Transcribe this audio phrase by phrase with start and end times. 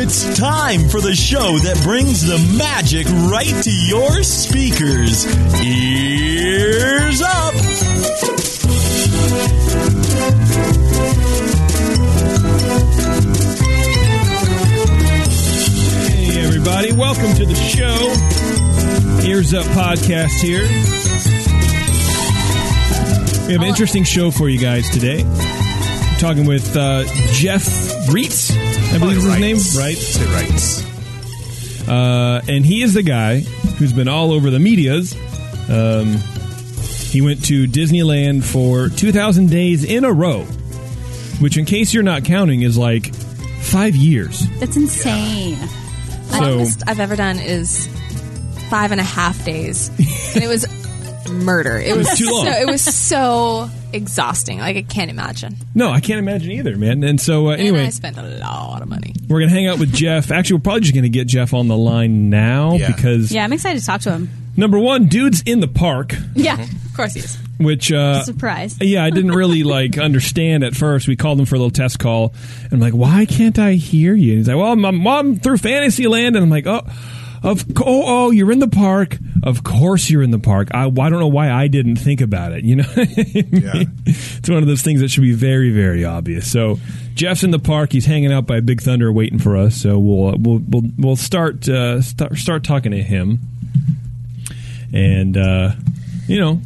[0.00, 5.26] It's time for the show that brings the magic right to your speakers.
[5.60, 7.54] Ears up!
[16.06, 16.92] Hey, everybody.
[16.92, 19.26] Welcome to the show.
[19.28, 20.62] Ears Up Podcast here.
[23.48, 25.24] We have an interesting show for you guys today.
[25.24, 27.02] We're talking with uh,
[27.32, 27.64] Jeff
[28.06, 28.52] Reitz,
[28.90, 29.56] I believe is his name.
[29.82, 29.96] Right.
[29.96, 31.88] Say rights.
[31.88, 35.14] Uh, and he is the guy who's been all over the medias.
[35.70, 36.16] Um,
[37.10, 40.42] he went to Disneyland for 2,000 days in a row,
[41.40, 44.42] which, in case you're not counting, is like five years.
[44.60, 45.56] That's insane.
[45.58, 47.88] The So- longest I've ever done is
[48.68, 49.88] five and a half days,
[50.34, 50.66] and it was
[51.30, 51.78] murder.
[51.78, 52.46] It, was too long.
[52.46, 54.58] So, it was so exhausting.
[54.58, 55.56] Like I can't imagine.
[55.74, 57.02] No, I can't imagine either, man.
[57.04, 59.14] And so, uh, And anyway, I spent a lot of money.
[59.28, 60.30] we're going to hang out with Jeff.
[60.30, 62.88] Actually, we're probably just going to get Jeff on the line now Yeah.
[62.94, 64.30] because, Yeah, I'm excited to talk to him.
[64.56, 67.36] number one, dude's in the park, Yeah, Of course he is.
[67.58, 67.90] which.
[67.92, 68.76] Uh, surprise.
[68.80, 71.08] Yeah, I didn't really like understand at first.
[71.08, 74.14] We called him for a little test call, and I'm like, "Why can't I hear
[74.14, 76.82] you?" And he's like, "Well, I'm, I'm, I'm through Fantasyland," and I'm like, "Oh,
[77.42, 79.18] of oh, oh, you're in the park.
[79.42, 80.68] Of course, you're in the park.
[80.72, 82.64] I, I don't know why I didn't think about it.
[82.64, 83.84] You know, yeah.
[84.06, 86.78] it's one of those things that should be very, very obvious." So
[87.14, 87.92] Jeff's in the park.
[87.92, 89.76] He's hanging out by Big Thunder, waiting for us.
[89.76, 93.38] So we'll uh, we'll we'll, we'll start, uh, start start talking to him,
[94.92, 95.72] and uh,
[96.26, 96.60] you know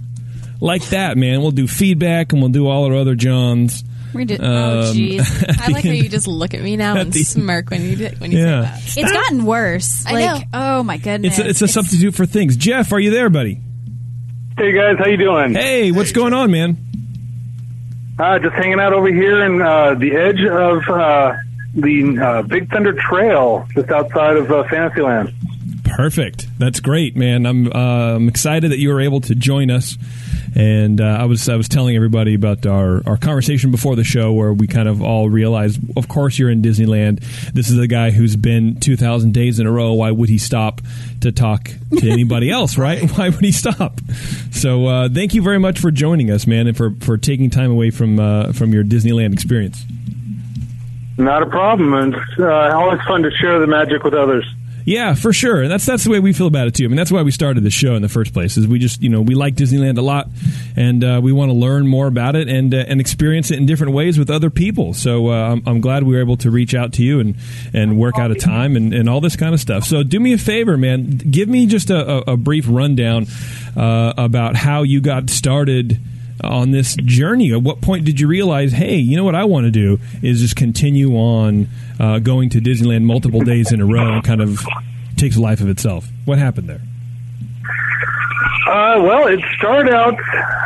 [0.63, 1.43] like that, man.
[1.43, 3.83] We'll do feedback and we'll do all our other Johns.
[4.15, 4.41] We did.
[4.41, 5.59] Um, oh, jeez.
[5.61, 8.15] I like how you just look at me now and the- smirk when you do-
[8.19, 8.77] when you Yeah.
[8.77, 9.11] say that.
[9.11, 10.05] It's gotten worse.
[10.07, 11.39] I like, oh my goodness.
[11.39, 12.57] It's a, it's a substitute for things.
[12.57, 13.61] Jeff, are you there, buddy?
[14.59, 15.55] Hey guys, how you doing?
[15.55, 16.77] Hey, what's going on, man?
[18.19, 21.35] Uh, just hanging out over here in uh, the edge of uh,
[21.75, 25.33] the uh, Big Thunder Trail, just outside of uh, Fantasyland.
[25.85, 26.47] Perfect.
[26.59, 27.47] That's great, man.
[27.47, 29.97] I'm uh, I'm excited that you were able to join us.
[30.55, 34.33] And uh, I was I was telling everybody about our, our conversation before the show
[34.33, 37.21] where we kind of all realized, of course, you're in Disneyland.
[37.53, 39.95] This is a guy who's been 2,000 days in a row.
[39.95, 40.83] Why would he stop
[41.23, 43.11] to talk to anybody else, right?
[43.13, 44.01] Why would he stop?
[44.51, 47.71] So uh, thank you very much for joining us, man, and for, for taking time
[47.71, 49.85] away from uh, from your Disneyland experience.
[51.17, 52.15] Not a problem.
[52.15, 54.45] It's uh, always fun to share the magic with others.
[54.85, 55.63] Yeah, for sure.
[55.63, 56.85] And that's that's the way we feel about it too.
[56.85, 58.57] I mean, that's why we started the show in the first place.
[58.57, 60.29] Is we just you know we like Disneyland a lot,
[60.77, 63.67] and uh, we want to learn more about it and uh, and experience it in
[63.67, 64.95] different ways with other people.
[64.95, 67.37] So uh, I'm, I'm glad we were able to reach out to you and
[67.73, 69.85] and work out a time and, and all this kind of stuff.
[69.85, 71.17] So do me a favor, man.
[71.17, 73.27] Give me just a, a, brief rundown
[73.77, 75.99] uh, about how you got started
[76.43, 77.53] on this journey?
[77.53, 80.41] At what point did you realize, hey, you know what I want to do is
[80.41, 84.61] just continue on uh, going to Disneyland multiple days in a row and kind of
[85.17, 86.09] takes a life of itself?
[86.25, 86.81] What happened there?
[88.67, 90.19] Uh, well, it started out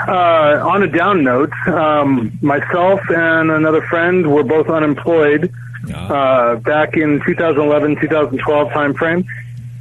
[0.08, 1.52] uh, on a down note.
[1.66, 5.52] Um, myself and another friend were both unemployed
[5.92, 9.24] uh, back in 2011, 2012 timeframe,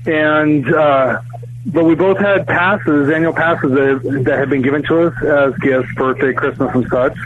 [0.05, 1.21] and uh,
[1.65, 5.57] but we both had passes, annual passes that, that had been given to us as
[5.59, 7.17] gifts, birthday, Christmas, and such.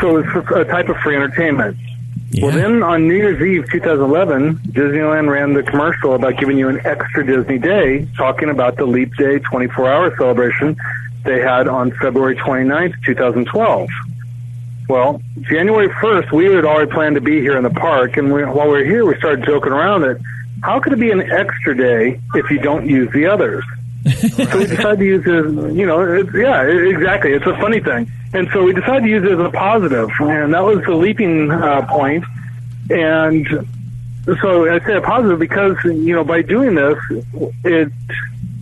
[0.00, 1.76] So it was a type of free entertainment.
[2.40, 6.80] Well, then on New Year's Eve 2011, Disneyland ran the commercial about giving you an
[6.84, 10.76] extra Disney day, talking about the Leap Day 24 hour celebration
[11.24, 13.88] they had on February 29th, 2012.
[14.88, 18.44] Well, January 1st, we had already planned to be here in the park, and we,
[18.44, 20.18] while we were here, we started joking around that
[20.62, 23.64] how could it be an extra day if you don't use the others?
[24.18, 27.32] so we decided to use it, you know, it's, yeah, it- exactly.
[27.32, 28.10] It's a funny thing.
[28.34, 31.50] And so we decided to use it as a positive, and that was the leaping
[31.50, 32.24] uh, point.
[32.90, 33.46] And
[34.40, 36.96] so I say a positive because, you know, by doing this,
[37.64, 37.92] it,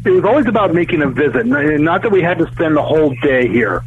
[0.04, 1.46] it was always about making a visit.
[1.46, 3.82] Not that we had to spend the whole day here.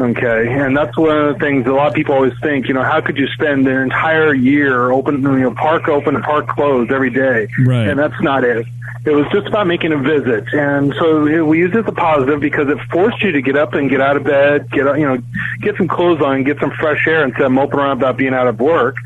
[0.00, 2.68] Okay, and that's one of the things a lot of people always think.
[2.68, 6.24] You know, how could you spend an entire year open, you know, park open and
[6.24, 7.48] park closed every day?
[7.58, 7.86] Right.
[7.86, 8.66] And that's not it.
[9.04, 12.40] It was just about making a visit, and so we used it as a positive
[12.40, 15.18] because it forced you to get up and get out of bed, get you know,
[15.60, 18.46] get some clothes on, get some fresh air instead of moping around about being out
[18.46, 18.96] of work.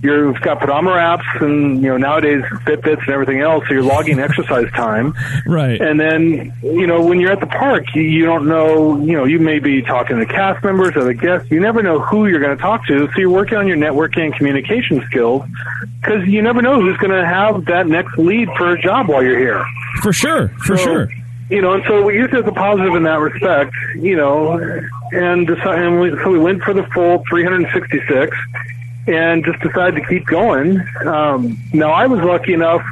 [0.00, 4.20] You've got pedometer apps and, you know, nowadays Fitbits and everything else, so you're logging
[4.20, 5.12] exercise time.
[5.44, 5.80] Right.
[5.80, 9.24] And then, you know, when you're at the park, you, you don't know, you know,
[9.24, 11.50] you may be talking to cast members or the guests.
[11.50, 13.08] You never know who you're going to talk to.
[13.12, 15.42] So you're working on your networking and communication skills
[16.00, 19.22] because you never know who's going to have that next lead for a job while
[19.24, 19.64] you're here.
[20.02, 20.48] For sure.
[20.64, 21.12] For So, sure.
[21.50, 24.52] You know, and so we used it as a positive in that respect, you know,
[25.12, 28.36] and, deci- and we, so we went for the full 366.
[29.08, 30.80] And just decided to keep going.
[31.04, 32.82] Um, now, I was lucky enough.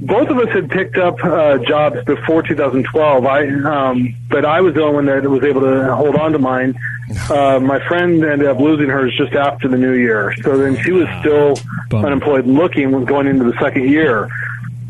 [0.00, 3.26] Both of us had picked up uh, jobs before 2012.
[3.26, 6.38] I, um, but I was the only one that was able to hold on to
[6.38, 6.78] mine.
[7.30, 10.34] Uh, my friend ended up losing hers just after the new year.
[10.42, 11.58] So then she was still
[11.92, 14.28] unemployed, looking, was going into the second year.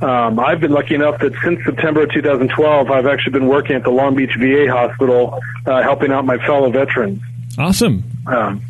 [0.02, 3.84] Um, I've been lucky enough that since September of 2012, I've actually been working at
[3.84, 7.22] the Long Beach VA hospital, uh, helping out my fellow veterans.
[7.58, 8.04] Awesome.
[8.26, 8.60] Um,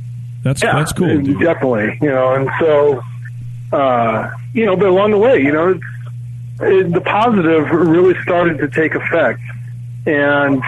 [0.46, 1.08] That's yeah, that's cool.
[1.08, 1.40] dude.
[1.40, 3.02] Definitely, you know, and so,
[3.72, 5.84] uh, you know, but along the way, you know, it's,
[6.60, 9.40] it, the positive really started to take effect,
[10.06, 10.62] and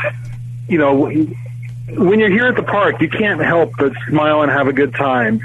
[0.67, 4.67] you know, when you're here at the park, you can't help but smile and have
[4.67, 5.41] a good time.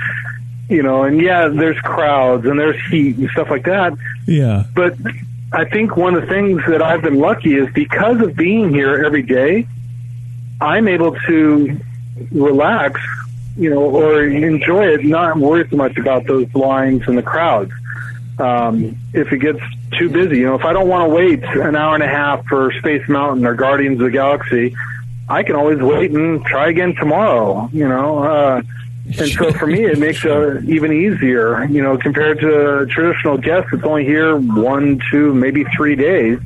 [0.68, 3.94] You know, and yeah, there's crowds and there's heat and stuff like that.
[4.26, 4.64] Yeah.
[4.74, 4.96] But
[5.52, 9.06] I think one of the things that I've been lucky is because of being here
[9.06, 9.68] every day,
[10.60, 11.80] I'm able to
[12.32, 13.00] relax,
[13.56, 17.72] you know, or enjoy it, not worry so much about those lines and the crowds.
[18.40, 19.60] Um, if it gets
[19.98, 22.46] too busy, you know, if I don't want to wait an hour and a half
[22.48, 24.76] for Space Mountain or Guardians of the Galaxy,
[25.30, 28.20] I can always wait and try again tomorrow, you know.
[28.24, 28.62] Uh,
[29.06, 33.68] and so for me, it makes it even easier, you know, compared to traditional guest
[33.72, 36.40] that's only here one, two, maybe three days,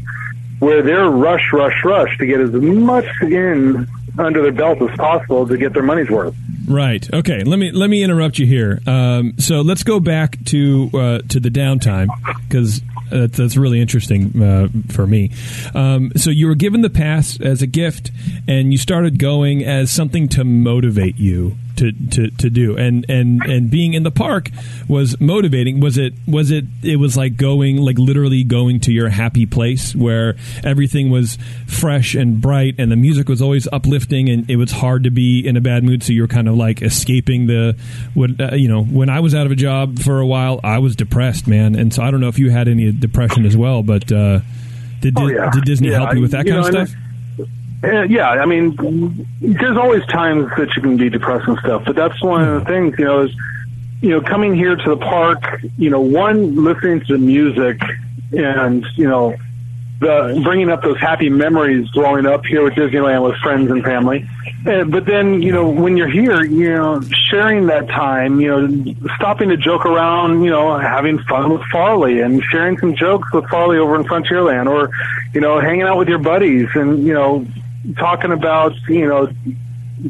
[0.60, 5.47] where they're rush, rush, rush to get as much in under their belt as possible
[5.47, 6.35] to get their money's worth.
[6.67, 7.07] Right.
[7.13, 7.43] Okay.
[7.43, 8.79] Let me let me interrupt you here.
[8.85, 12.09] Um, so let's go back to uh, to the downtime
[12.47, 12.81] because
[13.11, 15.31] uh, that's really interesting uh, for me.
[15.73, 18.11] Um, so you were given the pass as a gift,
[18.47, 23.41] and you started going as something to motivate you to, to, to do, and, and
[23.44, 24.50] and being in the park
[24.88, 25.79] was motivating.
[25.79, 29.95] Was it was it it was like going like literally going to your happy place
[29.95, 31.38] where everything was
[31.68, 35.45] fresh and bright, and the music was always uplifting, and it was hard to be
[35.45, 36.03] in a bad mood.
[36.03, 37.77] So you were kind of like escaping the
[38.13, 38.83] what uh, you know.
[38.83, 41.94] When I was out of a job for a while, I was depressed, man, and
[41.94, 44.39] so I don't know if you had any depression as well, but uh,
[45.01, 45.50] did Oh, did, yeah.
[45.51, 47.01] did Disney Yeah, help you with that you kind of know, and stuff?
[47.83, 51.95] Uh, yeah, I mean, there's always times that you can be depressed and stuff, but
[51.95, 53.31] that's one of the things, you know, is,
[54.01, 57.79] you know, coming here to the park, you know, one, listening to the music
[58.31, 59.35] and, you know,
[60.00, 64.27] the bringing up those happy memories growing up here with Disneyland with friends and family.
[64.65, 68.95] Uh, but then, you know, when you're here, you know, sharing that time, you know,
[69.15, 73.47] stopping to joke around, you know, having fun with Farley and sharing some jokes with
[73.50, 74.89] Farley over in Frontierland or,
[75.33, 77.45] you know, hanging out with your buddies and, you know,
[77.95, 79.28] talking about, you know,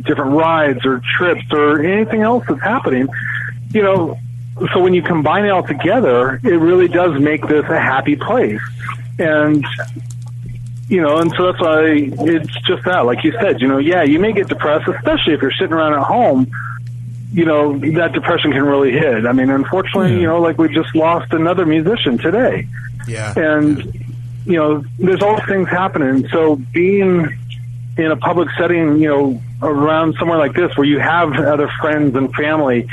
[0.01, 3.07] different rides or trips or anything else that's happening,
[3.73, 4.17] you know,
[4.73, 8.59] so when you combine it all together, it really does make this a happy place.
[9.19, 9.65] And,
[10.89, 14.03] you know, and so that's why it's just that, like you said, you know, yeah,
[14.03, 16.47] you may get depressed, especially if you're sitting around at home,
[17.31, 19.25] you know, that depression can really hit.
[19.27, 20.19] I mean, unfortunately, Yeah.
[20.21, 22.67] you know, like we just lost another musician today
[23.07, 23.33] Yeah.
[23.37, 23.83] and
[24.45, 27.27] you know there's all things happening so being
[27.97, 32.15] in a public setting you know around somewhere like this where you have other friends
[32.15, 32.87] and family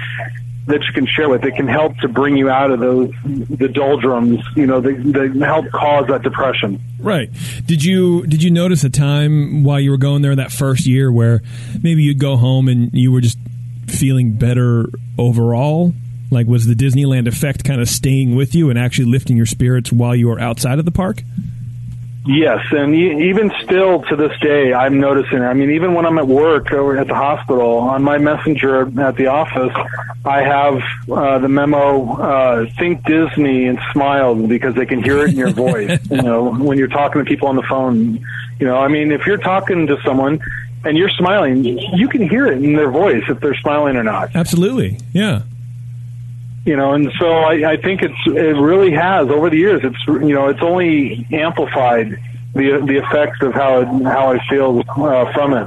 [0.66, 3.68] that you can share with it can help to bring you out of those the
[3.68, 7.28] doldrums you know that, help cause that depression Right.
[7.66, 11.12] Did you did you notice a time while you were going there that first year
[11.12, 11.42] where
[11.82, 13.36] maybe you'd go home and you were just
[13.86, 14.86] feeling better
[15.18, 15.92] overall?
[16.30, 19.92] Like was the Disneyland effect kind of staying with you and actually lifting your spirits
[19.92, 21.22] while you were outside of the park?
[22.26, 25.42] Yes, and e- even still to this day, I'm noticing.
[25.42, 29.16] I mean, even when I'm at work or at the hospital, on my messenger at
[29.16, 29.74] the office,
[30.24, 35.30] I have uh, the memo: uh, "Think Disney" and smile because they can hear it
[35.30, 35.98] in your voice.
[36.10, 38.24] you know, when you're talking to people on the phone.
[38.58, 40.40] You know, I mean, if you're talking to someone
[40.84, 44.34] and you're smiling, you can hear it in their voice if they're smiling or not
[44.34, 44.98] Absolutely.
[45.12, 45.42] Yeah.
[46.64, 49.82] You know, and so I, I think it's it really has over the years.
[49.84, 52.18] It's you know, it's only amplified
[52.54, 55.66] the the effects of how how I feel uh, from it.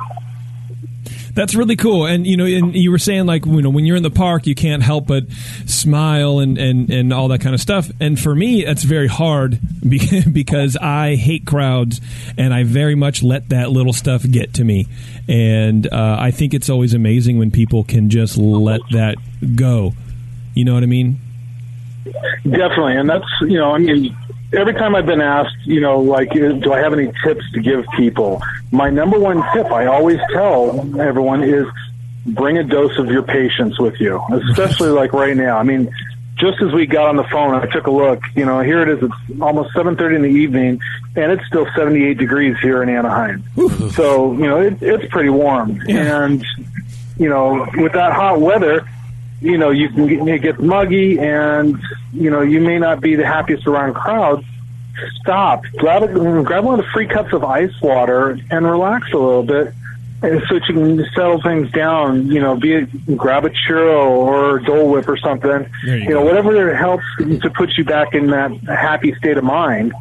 [1.38, 2.08] That's really cool.
[2.08, 4.48] And you know, and you were saying like you know when you're in the park,
[4.48, 5.32] you can't help but
[5.68, 7.92] smile and and and all that kind of stuff.
[8.00, 9.60] And for me, it's very hard
[10.34, 12.02] because I hate crowds,
[12.40, 14.88] and I very much let that little stuff get to me.
[15.30, 19.18] And uh, I think it's always amazing when people can just let that
[19.56, 19.94] go.
[20.58, 21.20] You know what I mean?
[22.44, 24.18] Definitely, and that's you know, I mean,
[24.54, 27.86] every time I've been asked, you know, like, do I have any tips to give
[27.96, 28.42] people?
[28.72, 31.68] My number one tip I always tell everyone is
[32.26, 35.60] bring a dose of your patience with you, especially like right now.
[35.60, 35.94] I mean,
[36.38, 38.22] just as we got on the phone, I took a look.
[38.36, 39.04] You know, here it is.
[39.04, 40.80] It's almost seven thirty in the evening,
[41.16, 43.44] and it's still seventy eight degrees here in Anaheim.
[43.92, 46.24] So you know, it, it's pretty warm, Yeah.
[46.24, 46.44] and
[47.20, 48.88] you know, with that hot weather,
[49.42, 51.78] you know, you can get, it gets muggy and,
[52.12, 54.46] you know, you may not be the happiest around crowds.
[55.22, 56.08] Stop, grab, a,
[56.44, 59.74] grab one of the free cups of ice water and relax a little bit.
[60.24, 64.08] And so that you can settle things down, you know, be it grab a churro
[64.08, 68.16] or a Dole Whip or something, you you know, whatever helps to put you back
[68.16, 69.94] in that happy state of mind,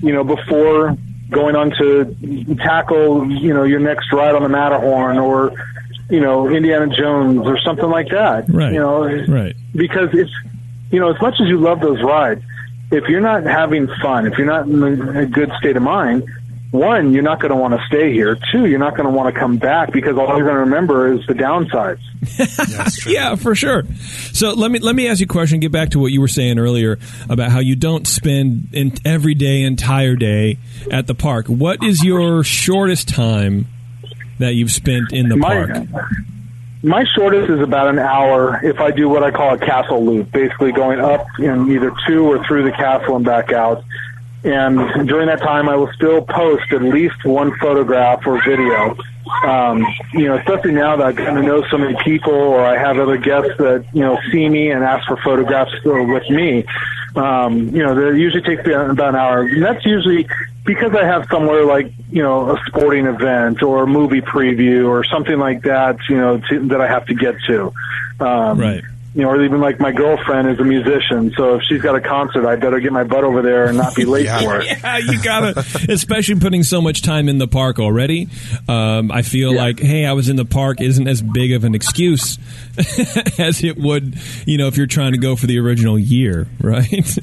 [0.00, 0.96] you know, before
[1.30, 5.52] going on to tackle, you know, your next ride on the Matterhorn or,
[6.10, 8.46] you know, Indiana Jones or something like that.
[8.48, 8.72] Right.
[8.72, 9.56] You know, Right.
[9.74, 10.30] because it's,
[10.90, 12.42] you know, as much as you love those rides,
[12.90, 16.24] if you're not having fun, if you're not in a good state of mind,
[16.70, 18.36] one, you're not going to want to stay here.
[18.50, 21.12] Two, you're not going to want to come back because all you're going to remember
[21.12, 22.00] is the downsides.
[23.06, 23.84] Yeah, for sure.
[24.32, 25.60] So let me let me ask you a question.
[25.60, 29.34] Get back to what you were saying earlier about how you don't spend in every
[29.34, 30.58] day, entire day
[30.90, 31.46] at the park.
[31.46, 33.66] What is your shortest time
[34.38, 35.86] that you've spent in the My- park?
[36.82, 40.30] My shortest is about an hour if I do what I call a castle loop,
[40.32, 43.82] basically going up in either to or through the castle and back out.
[44.44, 48.94] And during that time, I will still post at least one photograph or video.
[49.42, 52.76] Um, you know, especially now that I kind of know so many people, or I
[52.76, 56.66] have other guests that you know see me and ask for photographs uh, with me.
[57.16, 60.28] Um, you know, that usually takes me about an hour, and that's usually
[60.64, 65.04] because I have somewhere like you know a sporting event or a movie preview or
[65.04, 65.96] something like that.
[66.08, 67.72] You know, to, that I have to get to.
[68.20, 68.82] Um, Right.
[69.16, 72.00] You know, or even like my girlfriend is a musician, so if she's got a
[72.00, 74.40] concert, I better get my butt over there and not be late Yeah.
[74.40, 74.66] for it.
[74.82, 78.26] Yeah, you gotta, especially putting so much time in the park already.
[78.68, 79.62] Um, I feel Yeah.
[79.62, 82.38] like, hey, I was in the park isn't as big of an excuse
[83.38, 84.16] as it would,
[84.46, 87.16] you know, if you're trying to go for the original year, right?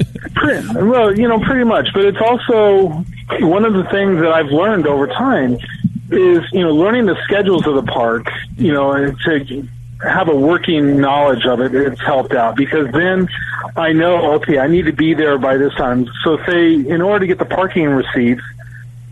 [0.73, 1.87] Well, you know, pretty much.
[1.93, 3.03] But it's also
[3.41, 5.55] one of the things that I've learned over time
[6.09, 9.67] is, you know, learning the schedules of the park, you know, and to
[10.03, 13.27] have a working knowledge of it, it's helped out because then
[13.75, 16.07] I know, okay, I need to be there by this time.
[16.23, 18.41] So say, in order to get the parking receipts,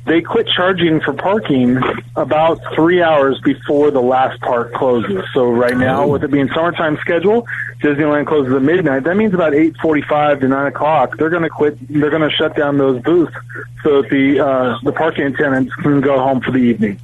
[0.06, 1.78] they quit charging for parking
[2.16, 5.24] about three hours before the last park closes.
[5.36, 7.46] So right now, with it being summertime schedule,
[7.80, 9.04] Disneyland closes at midnight.
[9.04, 11.18] That means about eight forty-five to nine o'clock.
[11.18, 11.78] They're going to quit.
[11.88, 13.36] They're going to shut down those booths
[13.84, 17.00] so that the uh, the parking attendants can go home for the evening.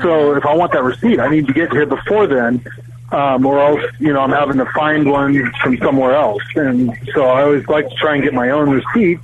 [0.00, 2.64] So if I want that receipt, I need to get here before then.
[3.12, 6.42] Um, or else, you know, I'm having to find one from somewhere else.
[6.56, 9.20] And so I always like to try and get my own receipt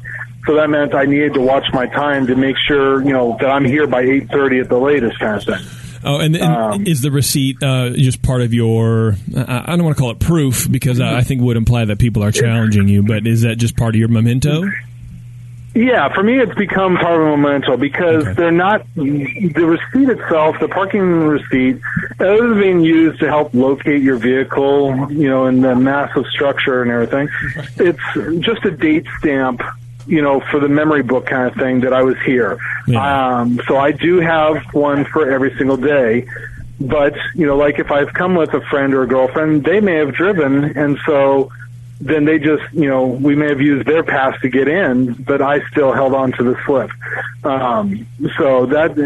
[0.47, 3.49] so that meant I needed to watch my time to make sure, you know, that
[3.49, 5.67] I'm here by 8:30 at the latest, kind of thing.
[6.05, 9.15] Oh, and, and Um, is the receipt uh, just part of your?
[9.37, 11.99] I I don't want to call it proof because I I think would imply that
[12.01, 13.05] people are challenging you.
[13.05, 14.65] But is that just part of your memento?
[15.75, 18.35] Yeah, for me, it's become part of a memento because Okay.
[18.35, 21.81] they're not the receipt itself, the parking receipt,
[22.21, 26.83] other than being used to help locate your vehicle, you know, in the massive structure
[26.83, 27.29] and everything.
[27.79, 29.63] It's just a date stamp,
[30.07, 32.59] you know, for the memory book kind of thing that I was here.
[32.87, 33.39] Yeah.
[33.39, 36.27] Um, so I do have one for every single day.
[36.81, 39.95] But, you know, like if I've come with a friend or a girlfriend, they may
[39.95, 41.51] have driven, and so
[42.05, 45.41] then they just, you know, we may have used their pass to get in, but
[45.41, 46.91] I still held on to the slip.
[47.45, 48.07] Um,
[48.37, 48.97] so that,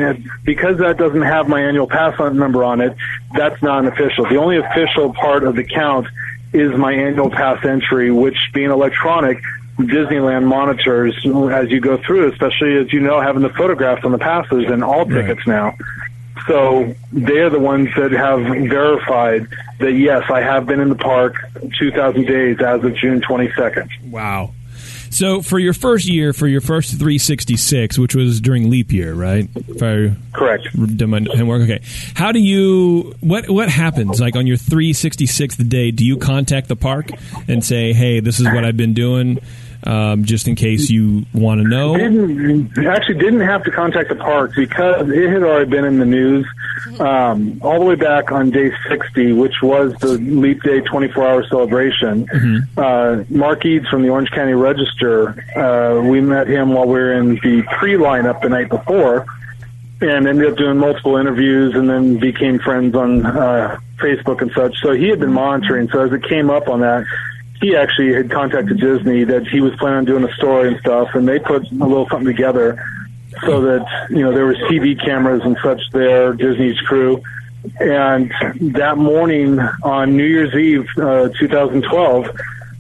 [0.44, 2.96] because that doesn't have my annual pass number on it,
[3.34, 4.26] that's not an official.
[4.26, 6.06] The only official part of the count
[6.54, 9.42] is my annual pass entry, which being electronic,
[9.78, 11.14] Disneyland monitors
[11.52, 14.82] as you go through, especially as you know, having the photographs on the passes and
[14.82, 15.76] all tickets now.
[16.46, 19.48] So they're the ones that have verified
[19.78, 21.36] that yes, I have been in the park
[21.78, 24.10] 2,000 days as of June 22nd.
[24.10, 24.52] Wow.
[25.10, 29.48] So for your first year, for your first 366, which was during leap year, right?
[29.54, 30.68] If I Correct.
[30.96, 31.80] did my homework, okay.
[32.14, 33.14] How do you?
[33.20, 34.20] What what happens?
[34.20, 37.10] Like on your 366th day, do you contact the park
[37.48, 39.38] and say, "Hey, this is what I've been doing,"
[39.86, 41.96] um, just in case you want to know?
[41.96, 46.04] Didn't actually didn't have to contact the park because it had already been in the
[46.06, 46.46] news
[47.00, 52.28] um, all the way back on day 60, which was the Leap Day 24-hour celebration.
[52.76, 57.12] Uh, Mark Eades from the Orange County Register, uh, we met him while we were
[57.12, 59.26] in the pre-lineup the night before.
[60.00, 64.76] and ended up doing multiple interviews and then became friends on uh, Facebook and such.
[64.82, 65.88] So he had been monitoring.
[65.90, 67.04] So as it came up on that,
[67.60, 71.14] he actually had contacted Disney that he was planning on doing a story and stuff,
[71.14, 72.82] and they put a little something together
[73.42, 77.22] so that you know there was TV cameras and such there, Disney's crew.
[77.80, 78.32] And
[78.74, 82.30] that morning on New Year's Eve, uh, 2012,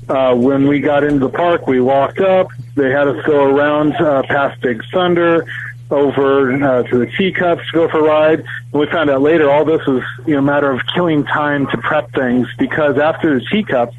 [0.08, 2.48] uh, when we got into the park, we walked up.
[2.76, 5.46] They had us go around uh, past Big Thunder.
[5.88, 8.40] over uh, to the teacups to go for a ride.
[8.40, 11.66] And we found out later all this was you know a matter of killing time
[11.68, 13.94] to prep things because after the teacups,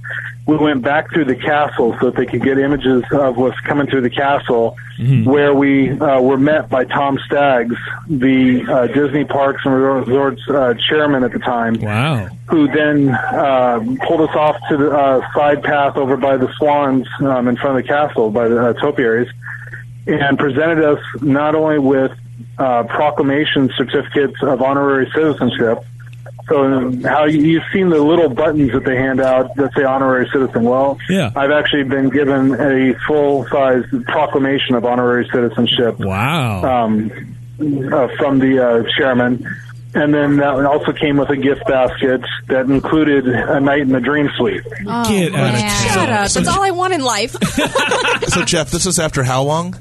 [0.48, 3.86] we went back through the castle so that they could get images of what's coming
[3.88, 4.78] through the castle,
[5.26, 7.76] where we uh, were met by Tom Staggs,
[8.10, 12.30] the uh, Disney Parks and Resorts uh, chairman at the time Wow.
[12.48, 17.06] who then uh, pulled us off to the uh, side path over by the swans
[17.20, 19.30] um, in front of the castle by the uh, topiaries
[20.08, 22.12] and presented us not only with
[22.58, 25.84] uh, proclamation certificates of honorary citizenship.
[26.50, 30.30] So how you, you've seen the little buttons that they hand out that say honorary
[30.32, 30.64] citizen.
[30.64, 31.32] Well, Yeah.
[31.36, 36.64] I've actually been given a full-size proclamation of honorary citizenship Wow.
[36.86, 37.12] um,
[37.60, 39.46] uh, from the uh, chairman.
[39.94, 44.00] And then that also came with a gift basket that included a night in the
[44.00, 44.64] Dream Suite.
[44.64, 45.62] Get out of man.
[45.62, 45.94] town.
[45.94, 46.30] Shut up.
[46.32, 47.36] That's all I want in life.
[48.28, 49.76] So, Jeff, this is after how long?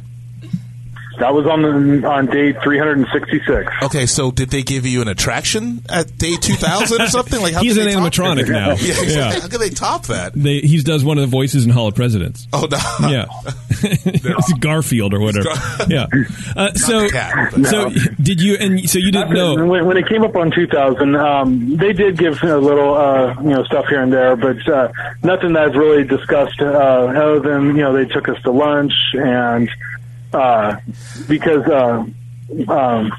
[1.18, 3.72] That was on the, on day 366.
[3.84, 7.40] Okay, so did they give you an attraction at day 2000 or something?
[7.40, 8.66] Like how He's an animatronic now.
[8.76, 9.14] Yeah, exactly.
[9.14, 9.40] Yeah.
[9.40, 10.32] How can they top that?
[10.34, 12.46] They, he does one of the voices in Hall of Presidents.
[12.52, 12.76] Oh no.
[13.08, 13.26] Yeah,
[13.70, 15.48] it's Garfield or whatever.
[15.88, 16.06] Yeah.
[16.56, 18.56] Uh, so, cat, but- so did you?
[18.58, 19.66] And so you didn't know.
[19.66, 23.50] When, when it came up on 2000, um, they did give a little, uh, you
[23.50, 24.92] know, stuff here and there, but uh,
[25.22, 26.60] nothing that's really discussed.
[26.60, 29.70] Uh, other than you know, they took us to lunch, and
[30.32, 30.76] uh,
[31.28, 32.04] because uh,
[32.68, 33.12] um,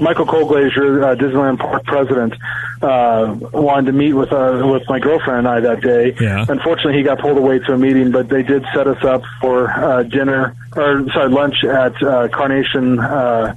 [0.00, 2.34] Michael Colglazier, uh, Disneyland Park president,
[2.82, 6.14] uh, wanted to meet with uh, with my girlfriend and I that day.
[6.20, 6.44] Yeah.
[6.48, 9.70] Unfortunately, he got pulled away to a meeting, but they did set us up for
[9.70, 12.98] uh, dinner or sorry, lunch at uh, Carnation.
[12.98, 13.54] Uh,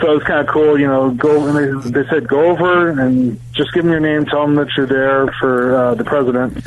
[0.00, 1.10] so it was kind of cool, you know.
[1.10, 4.54] Go and they, they said go over and just give them your name, tell them
[4.56, 6.64] that you're there for uh, the president.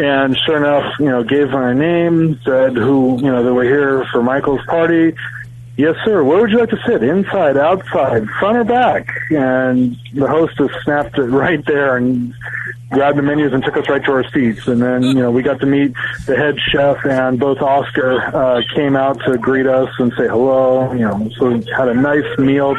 [0.00, 4.06] And sure enough, you know, gave my name, said who, you know, that we're here
[4.10, 5.14] for Michael's party.
[5.76, 6.24] Yes, sir.
[6.24, 7.02] Where would you like to sit?
[7.02, 9.14] Inside, outside, front or back?
[9.30, 12.32] And the hostess snapped it right there and
[12.90, 14.66] grabbed the menus and took us right to our seats.
[14.66, 15.92] And then, you know, we got to meet
[16.26, 20.92] the head chef and both Oscar uh, came out to greet us and say hello.
[20.92, 22.74] You know, so we had a nice meal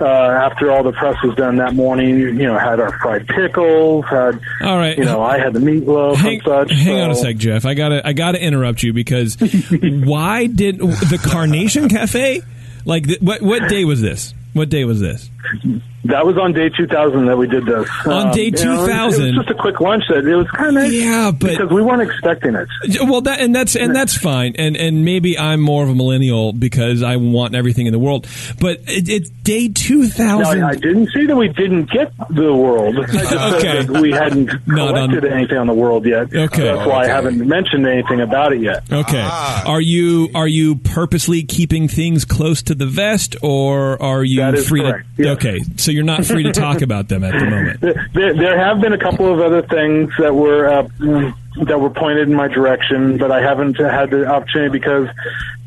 [0.00, 2.18] uh, after all the press was done that morning.
[2.18, 4.98] You know, had our fried pickles, had, All right.
[4.98, 6.70] you know, I had the meatloaf Hang, and such.
[6.72, 7.64] hang on a sec, Jeff.
[7.64, 9.36] I gotta, I gotta interrupt you because
[9.70, 12.42] why did the Carnation Cafe?
[12.84, 14.34] Like, what, what day was this?
[14.52, 15.30] What day was this?
[16.06, 17.88] That was on day 2000 that we did this.
[18.04, 19.24] On day you know, it- 2000?
[19.24, 20.04] it was just a quick lunch.
[20.10, 22.68] That it was kind of Yeah, but- because we weren't expecting it.
[23.08, 26.52] Well, that and that's and that's fine, and and maybe I'm more of a millennial
[26.52, 28.26] because I want everything in the world.
[28.60, 30.58] But it, it's day 2000.
[30.60, 30.66] No.
[30.66, 32.98] I, I didn't say that we didn't get the world.
[32.98, 33.60] I just Okay.
[33.60, 36.34] said that we hadn't Not on- collected anything on the world yet.
[36.34, 36.64] Okay.
[36.64, 37.10] that's why Okay.
[37.10, 38.82] I haven't mentioned anything about it yet.
[38.92, 39.22] Okay.
[39.24, 39.64] Ah.
[39.66, 44.54] Are you are you purposely keeping things close to the vest, or are you That
[44.54, 45.22] is free correct, to?
[45.24, 45.33] yes.
[45.34, 47.80] Okay, so you're not free to talk about them at the moment.
[47.80, 50.88] There, there have been a couple of other things that were uh,
[51.64, 55.08] that were pointed in my direction, but I haven't had the opportunity because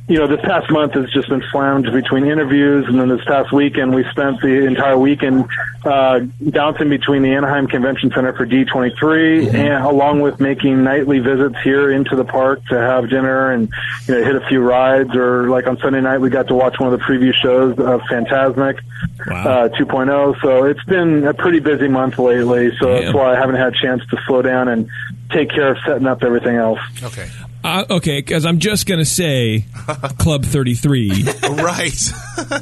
[0.07, 3.51] you know this past month has just been slammed between interviews, and then this past
[3.51, 5.45] weekend we spent the entire weekend
[5.83, 11.55] uh, bouncing between the Anaheim Convention Center for D23, and along with making nightly visits
[11.63, 13.69] here into the park to have dinner and
[14.07, 16.79] you know hit a few rides, or like on Sunday night we got to watch
[16.79, 18.79] one of the preview shows of Fantasmic
[19.27, 19.65] Wow.
[19.65, 20.41] uh, 2.0.
[20.41, 22.71] So it's been a pretty busy month lately.
[22.79, 23.01] So Yeah.
[23.01, 24.89] that's why I haven't had a chance to slow down and
[25.31, 26.79] take care of setting up everything else.
[27.03, 27.27] Okay.
[27.67, 29.65] Uh, okay, because I'm just gonna say
[30.17, 31.25] Club 33.
[31.49, 32.11] Right.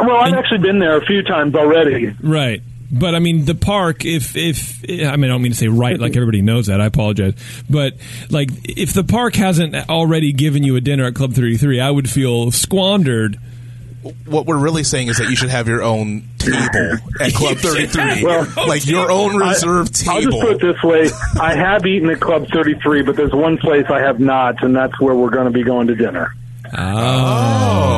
[0.00, 2.06] Well, I've actually been there a few times already.
[2.22, 2.62] Right.
[2.90, 4.04] But I mean, the park.
[4.06, 6.80] If if I mean, I don't mean to say right, like everybody knows that.
[6.80, 7.34] I apologize.
[7.68, 7.94] But
[8.30, 11.90] like, if the park hasn't already given you a dinner at Club Thirty Three, I
[11.90, 13.38] would feel squandered.
[14.26, 18.24] What we're really saying is that you should have your own table at Club 33.
[18.24, 20.12] Well, like your own reserved table.
[20.12, 23.58] I'll just put it this way: I have eaten at Club 33, but there's one
[23.58, 26.34] place I have not, and that's where we're going to be going to dinner.
[26.76, 26.78] oh.
[26.80, 27.94] oh.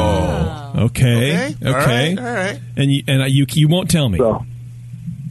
[0.77, 1.55] Okay.
[1.55, 1.67] Okay.
[1.67, 2.19] All right.
[2.19, 2.61] All right.
[2.77, 4.19] And you, and you you won't tell me.
[4.19, 4.45] So.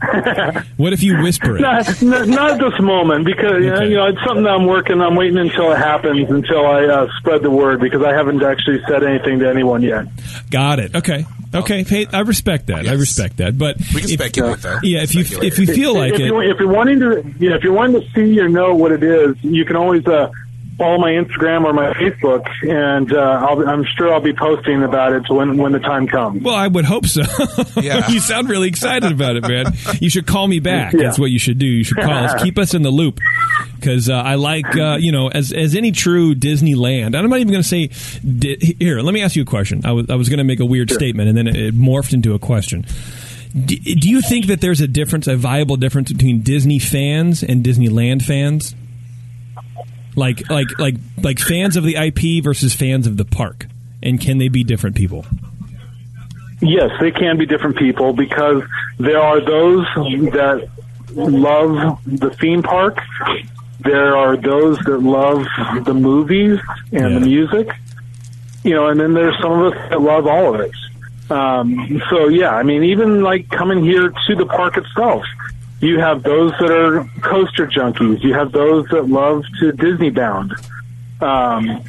[0.77, 1.61] What if you whisper it?
[1.61, 3.89] Not, not, not at this moment because you know, Okay.
[3.89, 4.99] you know it's something I'm working.
[5.01, 8.81] I'm waiting until it happens until I uh, spread the word because I haven't actually
[8.87, 10.05] said anything to anyone yet.
[10.51, 10.95] Got it.
[10.95, 11.25] Okay.
[11.53, 11.83] Okay.
[11.83, 12.87] Hey, I respect that.
[12.87, 13.57] I respect that.
[13.57, 14.79] But We can if- speculate, though.
[14.83, 15.03] Yeah.
[15.03, 16.25] If you if you feel like if, it.
[16.25, 18.91] you, if you're wanting to, you know, if you're wanting to see or know what
[18.91, 20.29] it is, you can always uh,
[20.77, 25.13] follow my Instagram or my Facebook, and uh, I'll, I'm sure I'll be posting about
[25.13, 26.43] it when when the time comes.
[26.43, 27.23] Well, I would hope so.
[27.81, 28.09] Yeah.
[28.09, 29.73] you sound really excited about it, man.
[29.99, 30.93] You should call me back.
[30.93, 31.03] Yeah.
[31.03, 31.65] That's what you should do.
[31.65, 32.41] You should call us.
[32.43, 33.19] Keep us in the loop.
[33.75, 37.39] Because uh, I like, uh, you know, as as any true Disneyland, and I'm not
[37.39, 37.89] even going to say.
[38.27, 39.85] Di- here, let me ask you a question.
[39.85, 42.13] I was I was going to make a weird statement, and then it, it morphed
[42.13, 42.85] into a question.
[43.53, 47.63] Do, do you think that there's a difference, a viable difference between Disney fans and
[47.63, 48.75] Disneyland fans?
[50.15, 53.67] Like like like like fans of the IP versus fans of the park,
[54.01, 55.25] and can they be different people?
[56.61, 58.63] Yes, they can be different people because
[58.97, 59.85] there are those
[60.31, 60.69] that
[61.11, 62.97] love the theme park.
[63.81, 65.45] There are those that love
[65.83, 66.59] the movies
[66.91, 67.19] and Yeah.
[67.19, 67.69] the music.
[68.63, 70.71] You know, and then there's some of us that love all of it.
[71.29, 75.23] Um, so yeah, I mean, even like coming here to the park itself,
[75.85, 78.23] you have those that are coaster junkies.
[78.23, 80.53] You have those that love to Disney bound.
[81.21, 81.83] Um,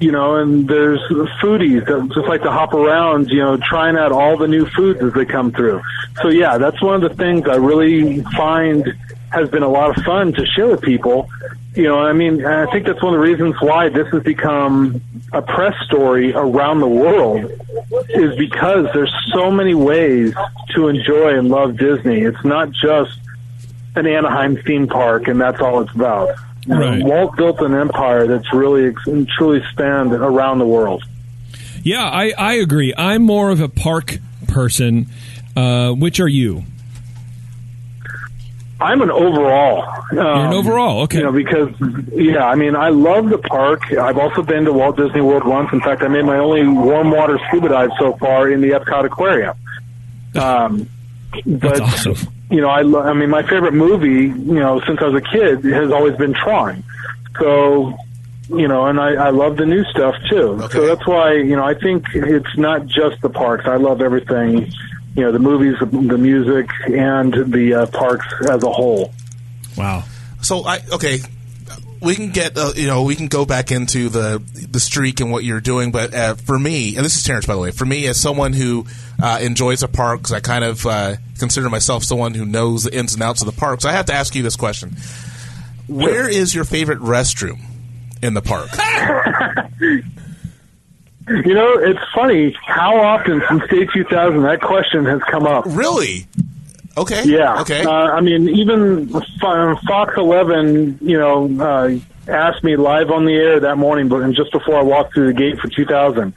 [0.00, 1.00] you know, and there's
[1.40, 5.00] foodies that just like to hop around, you know, trying out all the new foods
[5.00, 5.80] as they come through.
[6.20, 8.92] So yeah, that's one of the things I really find
[9.30, 11.28] has been a lot of fun to share with people.
[11.74, 15.00] You know, I mean, I think that's one of the reasons why this has become
[15.32, 17.50] a press story around the world
[18.10, 20.34] is because there's so many ways
[20.74, 22.20] to enjoy and love Disney.
[22.20, 23.18] It's not just
[23.96, 26.36] an Anaheim theme park and that's all it's about.
[26.66, 27.02] Right.
[27.02, 28.94] Walt built an empire that's really
[29.36, 31.02] truly spanned around the world.
[31.82, 32.94] Yeah, I, I agree.
[32.96, 35.06] I'm more of a park person.
[35.56, 36.64] Uh, which are you?
[38.82, 39.82] I'm an overall.
[40.10, 41.18] Um, You're an overall, okay.
[41.18, 41.68] You know, because
[42.12, 43.90] yeah, I mean, I love the park.
[43.92, 45.72] I've also been to Walt Disney World once.
[45.72, 49.04] In fact, I made my only warm water scuba dive so far in the Epcot
[49.04, 49.56] Aquarium.
[50.34, 50.88] Um,
[51.46, 52.32] but That's awesome.
[52.50, 55.26] you know, I, lo- I mean, my favorite movie, you know, since I was a
[55.26, 56.82] kid, has always been Tron.
[57.40, 57.94] So,
[58.48, 60.58] you know, and I, I love the new stuff too.
[60.62, 60.72] Okay.
[60.74, 63.64] So that's why, you know, I think it's not just the parks.
[63.66, 64.70] I love everything,
[65.14, 69.12] you know, the movies, the, the music, and the uh, parks as a whole.
[69.76, 70.04] Wow.
[70.40, 71.20] So I okay,
[72.00, 75.30] we can get uh, you know we can go back into the the streak and
[75.30, 77.84] what you're doing, but uh, for me, and this is Terrence by the way, for
[77.84, 78.86] me as someone who
[79.22, 83.14] uh, enjoys park, because I kind of uh, consider myself someone who knows the ins
[83.14, 83.84] and outs of the parks.
[83.84, 84.96] I have to ask you this question:
[85.86, 87.60] Where is your favorite restroom
[88.22, 88.70] in the park?
[91.28, 95.64] You know, it's funny how often since day 2000 that question has come up.
[95.66, 96.26] really?
[96.96, 97.22] Okay.
[97.24, 97.60] Yeah.
[97.60, 97.84] Okay.
[97.84, 99.08] Uh, I mean, even
[99.40, 104.34] Fox 11, you know, uh, asked me live on the air that morning, but and
[104.34, 106.34] just before I walked through the gate for 2000,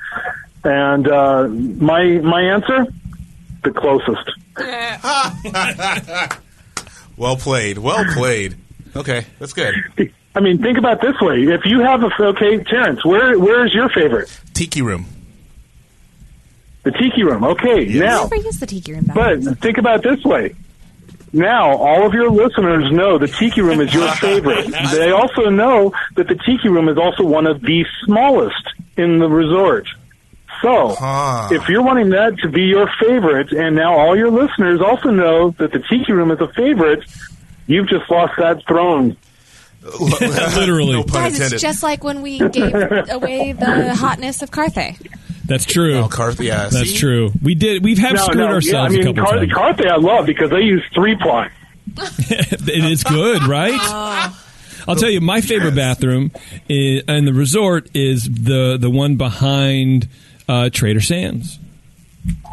[0.63, 2.87] and uh, my my answer,
[3.63, 4.31] the closest.
[7.17, 7.77] well played.
[7.77, 8.55] Well played.
[8.95, 9.75] Okay, that's good.
[10.35, 13.65] I mean, think about it this way: if you have a okay, Terrence, where where
[13.65, 14.29] is your favorite?
[14.53, 15.05] Tiki room.
[16.83, 17.43] The Tiki Room.
[17.43, 19.05] Okay, I now, never used the tiki room.
[19.05, 19.55] back but then.
[19.55, 20.53] think about it this way.
[21.33, 24.67] Now, all of your listeners know the Tiki Room is your favorite.
[24.91, 28.63] They also know that the Tiki Room is also one of the smallest
[28.97, 29.87] in the resort.
[30.61, 31.49] So, Huh.
[31.51, 35.49] if you're wanting that to be your favorite, and now all your listeners also know
[35.57, 37.03] that the Tiki Room is a favorite,
[37.67, 39.17] you've just lost that throne.
[39.99, 40.93] Literally.
[40.93, 41.53] no pun Guys, intended.
[41.53, 42.73] it's just like when we gave
[43.09, 44.97] away the hotness of Carthay.
[45.45, 45.95] That's true.
[45.97, 46.69] oh, Carth, yeah.
[46.69, 46.97] That's see?
[46.97, 47.31] true.
[47.41, 47.83] We did.
[47.83, 49.79] We have No, screwed no, ourselves yeah, I a mean, couple Car- times.
[49.85, 51.49] Carthay I love because they use three ply.
[51.97, 53.79] it is good, right?
[54.87, 56.31] I'll tell you, my favorite bathroom
[56.69, 60.07] i in the resort is the the one behind
[60.49, 61.59] uh, Trader Sam's.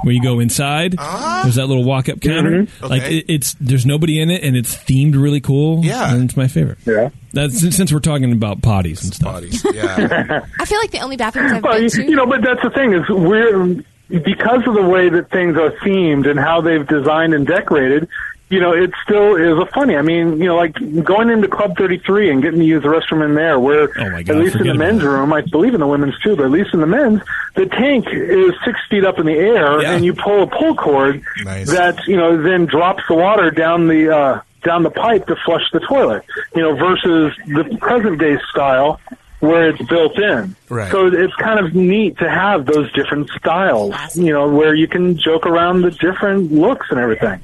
[0.02, 1.42] Where you go inside, uh-huh.
[1.44, 2.28] there's that little walk-up mm-hmm.
[2.30, 2.66] counter.
[2.86, 3.18] Like Okay.
[3.18, 5.84] it, it's there's nobody in it, and it's themed really cool.
[5.84, 6.12] Yeah.
[6.14, 6.78] and it's my favorite.
[6.86, 7.10] Yeah.
[7.32, 9.32] That's since since we're talking about potties and stuff.
[9.34, 9.64] Bodies.
[9.72, 10.44] Yeah.
[10.60, 12.04] I feel like the only bathrooms I've Well, been you, to.
[12.04, 15.70] you know, but that's the thing is we're because of the way that things are
[15.78, 18.08] themed and how they've designed and decorated.
[18.52, 19.96] You know, it still is a funny.
[19.96, 23.24] I mean, you know, like going into Club 33 and getting to use the restroom
[23.24, 25.86] in there, where Oh, God, at least in the men's room, I believe in the
[25.86, 27.20] women's too, but at least in the men's,
[27.56, 29.92] the tank is six feet up in the air, Yeah.
[29.92, 31.70] and you pull a pull cord Nice.
[31.70, 35.64] that you know then drops the water down the uh, down the pipe to flush
[35.72, 36.22] the toilet.
[36.54, 39.00] You know, versus the present day style
[39.40, 40.54] where it's built in.
[40.68, 40.92] Right.
[40.92, 43.94] So it's kind of neat to have those different styles.
[44.14, 47.40] You know, where you can joke around the different looks and everything.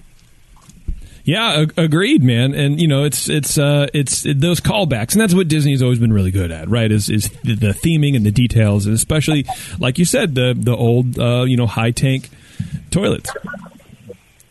[1.29, 2.55] Yeah, ag- agreed, man.
[2.55, 5.99] And you know, it's it's uh, it's it, those callbacks, and that's what Disney's always
[5.99, 6.91] been really good at, right?
[6.91, 9.45] Is is the, the theming and the details, and especially
[9.79, 12.31] like you said, the the old uh, you know high tank
[12.91, 13.31] toilets.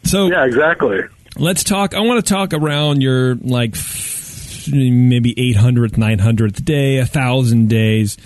[0.03, 0.99] So Yeah, exactly.
[1.35, 1.95] let's talk.
[1.95, 8.17] I want to talk around your like f- maybe 800th, 900th day, a thousand days.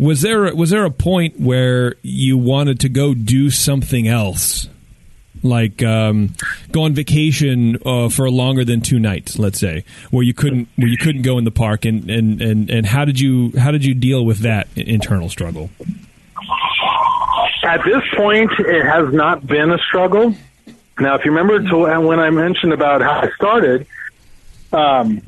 [0.00, 4.66] Was there was there a point where you wanted to go do something else,
[5.44, 6.34] like um,
[6.72, 10.88] go on vacation uh, for longer than two nights, let's say, where you couldn't where
[10.88, 13.84] you couldn't go in the park, and, and, and, and how did you how did
[13.84, 15.70] you deal with that internal struggle?
[17.62, 20.34] At this point, it has not been a struggle.
[20.98, 23.86] Now, if you remember to when I mentioned about how I started,
[24.72, 25.22] um,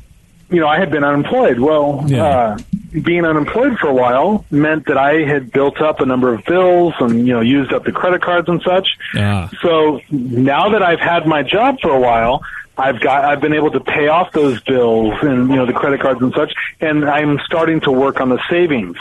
[0.51, 1.59] you know, I had been unemployed.
[1.59, 2.25] Well, Yeah.
[2.25, 2.59] uh,
[2.91, 6.95] being unemployed for a while meant that I had built up a number of bills
[7.01, 8.89] and, you know, used up the credit cards and such.
[9.15, 9.51] Ah.
[9.63, 12.43] So now that I've had my job for a while,
[12.79, 16.01] I've got I've been able to pay off those bills and you know the credit
[16.01, 18.99] cards and such, and I'm starting to work on the savings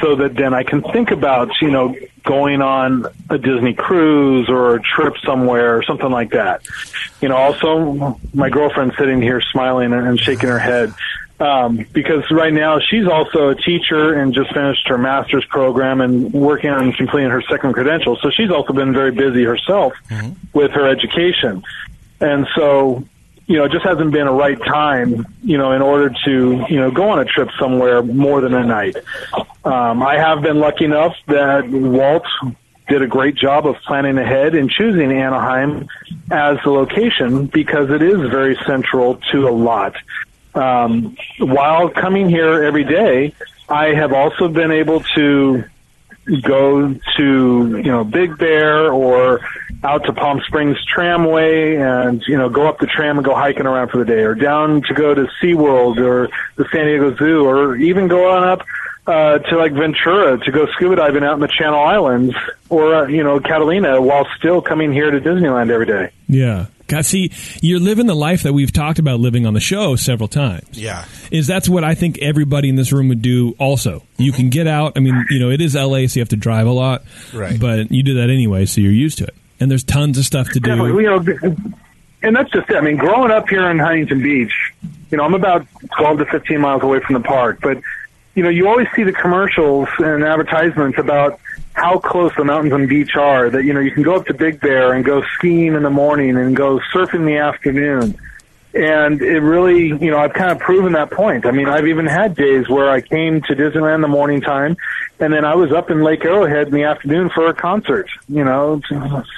[0.00, 4.76] so that then I can think about you know going on a Disney cruise or
[4.76, 6.62] a trip somewhere or something like that.
[7.20, 10.94] You know, also my girlfriend's sitting here smiling and shaking her head.
[11.38, 16.32] Um, because right now she's also a teacher and just finished her master's program and
[16.32, 18.16] working on completing her second credential.
[18.22, 19.92] So she's also been very busy herself
[20.54, 21.62] with her education.
[22.20, 23.04] And so,
[23.46, 26.76] you know, it just hasn't been a right time, you know, in order to, you
[26.76, 28.96] know, go on a trip somewhere more than a night.
[29.62, 32.26] Um, I have been lucky enough that Walt
[32.88, 35.88] did a great job of planning ahead and choosing Anaheim
[36.30, 39.94] as the location because it is very central to a lot.
[40.56, 43.34] Um, while coming here every day,
[43.68, 45.64] I have also been able to
[46.42, 49.40] go to you know Big Bear or
[49.84, 53.66] out to Palm Springs Tramway and you know go up the tram and go hiking
[53.66, 57.44] around for the day, or down to go to SeaWorld or the San Diego Zoo,
[57.44, 58.62] or even go on up
[59.06, 62.34] uh, to like Ventura to go scuba diving out in the Channel Islands
[62.70, 66.10] or uh, you know Catalina, while still coming here to Disneyland every day.
[66.28, 66.66] Yeah.
[66.86, 70.28] God, see, you're living the life that we've talked about living on the show several
[70.28, 70.68] times.
[70.72, 71.04] Yeah.
[71.30, 74.02] Is that's what I think everybody in this room would do also.
[74.18, 74.92] You can get out.
[74.96, 77.02] I mean, you know, it is LA, so you have to drive a lot.
[77.34, 77.58] Right.
[77.58, 79.34] But you do that anyway, so you're used to it.
[79.58, 81.00] And there's tons of stuff to Definitely, do.
[81.00, 81.56] you know,
[82.22, 82.76] and that's just it.
[82.76, 84.52] I mean, growing up here in Huntington Beach,
[85.10, 87.80] you know, I'm about 12 to 15 miles away from the park, but
[88.34, 91.40] you know, you always see the commercials and advertisements about
[91.76, 93.50] how close the mountains and beach are.
[93.50, 95.90] That you know, you can go up to Big Bear and go skiing in the
[95.90, 98.18] morning and go surfing in the afternoon.
[98.74, 101.46] And it really, you know, I've kind of proven that point.
[101.46, 104.76] I mean, I've even had days where I came to Disneyland in the morning time,
[105.20, 108.08] and then I was up in Lake Arrowhead in the afternoon for a concert.
[108.28, 108.80] You know,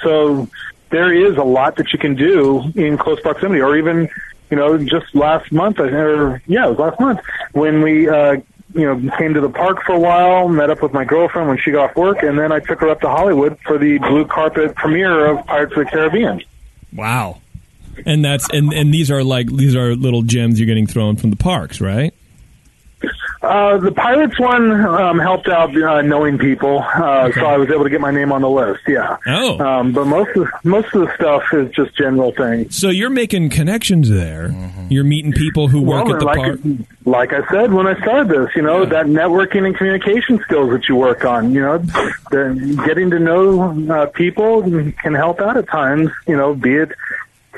[0.01, 0.47] so
[0.89, 4.09] there is a lot that you can do in close proximity, or even,
[4.49, 7.19] you know, just last month, or yeah, it was last month
[7.51, 8.37] when we, uh,
[8.73, 11.57] you know, came to the park for a while, met up with my girlfriend when
[11.57, 14.25] she got off work, and then I took her up to Hollywood for the blue
[14.25, 16.43] carpet premiere of Pirates of the Caribbean.
[16.93, 17.41] Wow.
[18.05, 21.31] And that's and and these are like these are little gems you're getting thrown from
[21.31, 22.13] the parks, right?
[23.41, 27.85] Uh, the Pirates one um, helped out uh, knowing people, uh, so I was able
[27.85, 28.81] to get my name on the list.
[28.87, 29.15] Yeah.
[29.25, 29.57] Oh.
[29.59, 32.75] Um, but most of most of the stuff is just general things.
[32.75, 34.53] So you're making connections there.
[34.89, 36.59] You're meeting people who work Well, at the like, park.
[37.05, 40.89] like I said when I started this, you know, that networking and communication skills that
[40.89, 45.67] you work on, you know, the, getting to know uh, people can help out at
[45.69, 46.91] times, you know, be it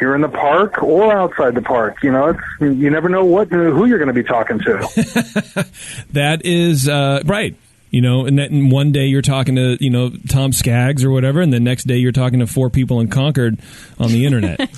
[0.02, 2.02] here in the park or outside the park.
[2.02, 5.68] You know, it's, you never know what who you're going to be talking to.
[6.14, 7.56] That is uh, right.
[7.90, 11.42] You know, and then one day you're talking to you know Tom Skaggs or whatever,
[11.42, 13.60] and the next day you're talking to four people in Concord
[14.00, 14.60] on the internet.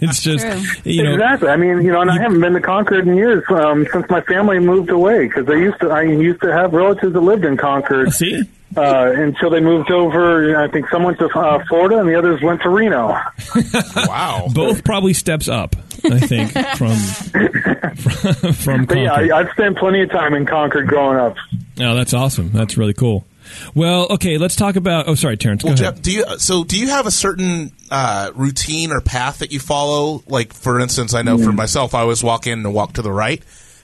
[0.00, 0.92] it's just True.
[0.92, 1.48] you know exactly.
[1.48, 4.20] I mean, you know, and I haven't been to Concord in years um, since my
[4.22, 7.56] family moved away because I used to I used to have relatives that lived in
[7.56, 8.42] Concord see
[8.76, 10.56] uh, until they moved over.
[10.56, 13.16] I think some went to uh, Florida and the others went to Reno.
[13.96, 14.48] Wow.
[14.54, 15.76] both probably steps up.
[16.04, 16.96] I think from
[17.96, 21.36] from, from But yeah, I, I've spent plenty of time in Concord growing up.
[21.80, 22.50] Oh, that's awesome.
[22.52, 23.24] That's really cool.
[23.74, 25.08] Well, okay, let's talk about.
[25.08, 25.62] Oh, sorry, Terrence.
[25.62, 25.96] Go Well, ahead.
[25.96, 29.60] Jeff, do you so do you have a certain uh, routine or path that you
[29.60, 30.22] follow?
[30.26, 31.44] Like, for instance, I know Mm.
[31.44, 33.42] for myself, I always walk in and walk to the right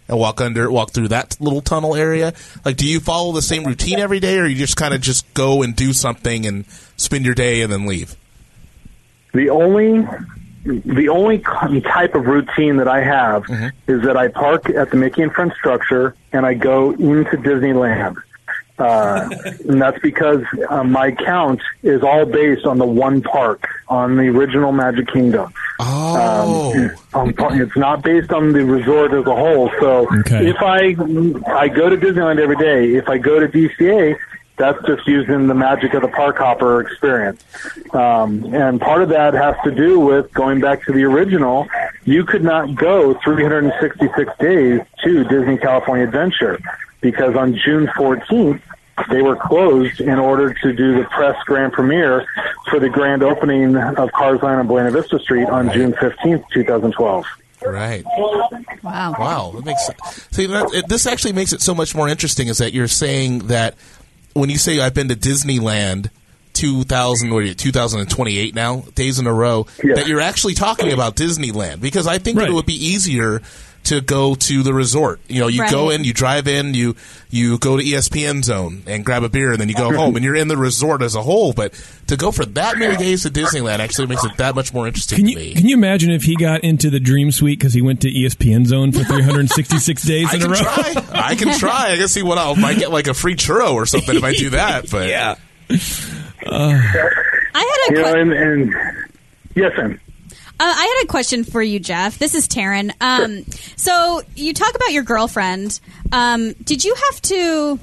[0.08, 2.32] and walk under, walk through that little tunnel area.
[2.64, 5.32] Like, do you follow the same routine every day, or you just kind of just
[5.34, 6.66] go and do something and
[6.96, 8.16] spend your day and then leave?
[9.34, 10.06] The only
[10.64, 13.90] the only type of routine that I have mm-hmm.
[13.90, 18.16] is that I park at the Mickey and Friends structure and I go into Disneyland.
[18.78, 19.28] Uh,
[19.68, 24.28] and that's because uh, my count is all based on the one park, on the
[24.28, 25.52] original Magic Kingdom.
[25.80, 29.70] Oh, Um, it's not based on the resort as a whole.
[29.80, 30.48] So Okay.
[30.48, 30.94] if I
[31.52, 34.16] I go to Disneyland every day, if I go to DCA,
[34.58, 37.44] That's just using the magic of the park hopper experience.
[37.94, 41.68] Um, and part of that has to do with going back to the original.
[42.04, 46.58] You could not go 366 days to Disney California Adventure
[47.00, 48.60] because on June 14th,
[49.10, 52.26] they were closed in order to do the press grand premiere
[52.68, 57.24] for the grand opening of Cars Land on Buena Vista Street on June 15th, 2012.
[57.64, 58.04] Right.
[58.82, 59.14] Wow.
[59.18, 59.98] Wow, that makes sense.
[60.32, 62.48] See, that, it, this actually makes it so much more interesting.
[62.48, 63.76] Is that you're saying that
[64.34, 66.10] when you say I've been to Disneyland.
[66.54, 69.94] 2000 what are you 2028 now days in a row Yeah.
[69.94, 72.50] that you're actually talking about Disneyland because I think that Right.
[72.50, 73.42] it would be easier
[73.88, 75.20] to go to the resort.
[75.28, 76.96] You know, you go in, you drive in, you
[77.30, 80.24] you go to ESPN zone and grab a beer and then you go home and
[80.24, 81.74] you're in the resort as a whole, but
[82.06, 85.16] to go for that many days to Disneyland actually makes it that much more interesting
[85.18, 85.54] Can to you me.
[85.54, 88.66] can you imagine if he got into the Dream Suite because he went to ESPN
[88.66, 90.56] Zone for 366 days in a can row?
[90.58, 90.94] try.
[91.12, 91.92] I can try.
[91.92, 94.32] I can see what I'll might get like a free churro or something if I
[94.32, 94.90] do that.
[94.90, 95.34] But yeah.
[96.46, 98.74] I had a You know, and, and
[99.54, 100.00] yes, Sam.
[100.60, 102.18] Uh, I had a question for you, Jeff.
[102.18, 102.92] This is Taryn.
[103.00, 103.44] Um,
[103.76, 105.78] so you talk about your girlfriend.
[106.10, 107.78] Um, did you have to,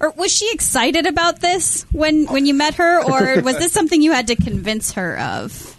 [0.00, 4.02] or was she excited about this when when you met her, or was this something
[4.02, 5.78] you had to convince her of?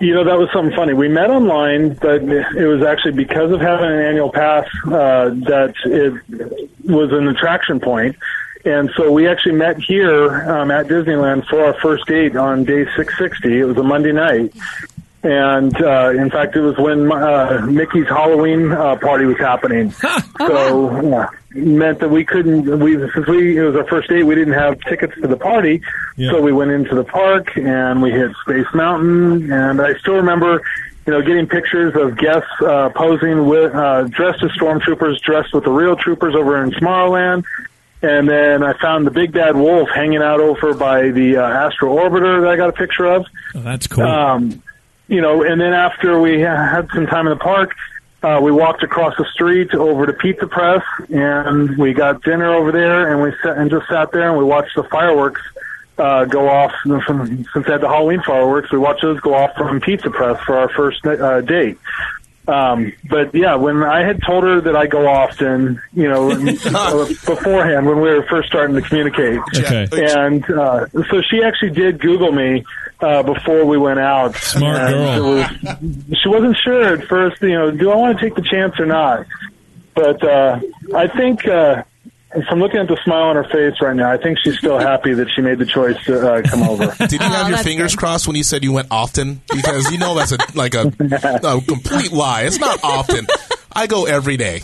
[0.00, 0.94] You know, that was something funny.
[0.94, 5.74] We met online, but it was actually because of having an annual pass uh, that
[5.84, 8.16] it was an attraction point.
[8.64, 12.84] And so we actually met here um, at Disneyland for our first date on day
[12.96, 13.58] 660.
[13.58, 14.52] It was a Monday night.
[15.22, 19.90] And uh, in fact, it was when uh, Mickey's Halloween uh, party was happening.
[20.38, 22.80] so yeah, meant that we couldn't.
[22.80, 25.82] We since we it was our first date, we didn't have tickets to the party.
[26.16, 26.30] Yeah.
[26.30, 29.52] So we went into the park and we hit Space Mountain.
[29.52, 30.62] And I still remember,
[31.06, 35.64] you know, getting pictures of guests uh, posing with uh, dressed as stormtroopers, dressed with
[35.64, 37.44] the real troopers over in Tomorrowland.
[38.02, 41.94] And then I found the big bad wolf hanging out over by the uh, Astro
[41.94, 43.26] Orbiter that I got a picture of.
[43.54, 44.04] Oh, that's cool.
[44.04, 44.62] Um,
[45.08, 47.74] you know, and then after we had some time in the park,
[48.22, 52.70] uh, we walked across the street over to Pizza Press, and we got dinner over
[52.70, 55.40] there, and we sat and just sat there and we watched the fireworks
[55.98, 56.72] uh, go off.
[56.82, 60.40] From, since they had the Halloween fireworks, we watched those go off from Pizza Press
[60.44, 61.78] for our first uh, date.
[62.50, 66.28] Um, but yeah, when I had told her that I go often, you know,
[67.26, 69.86] beforehand when we were first starting to communicate, Okay.
[70.14, 72.64] and uh, so she actually did Google me
[73.00, 74.34] uh, before we went out.
[74.36, 75.34] Smart girl.
[75.34, 77.40] was- she wasn't sure at first.
[77.42, 79.26] You know, do I want to take the chance or not?
[79.94, 80.60] But uh,
[80.94, 81.82] I think uh,
[82.48, 85.14] from looking at the smile on her face right now, I think she's still happy
[85.14, 86.86] that she made the choice to uh, come over.
[86.98, 88.00] Did you have your fingers good.
[88.00, 89.42] crossed when you said you went often?
[89.52, 90.86] Because you know that's a like a,
[91.42, 92.42] a complete lie.
[92.42, 93.26] It's not often.
[93.72, 94.62] I go every day.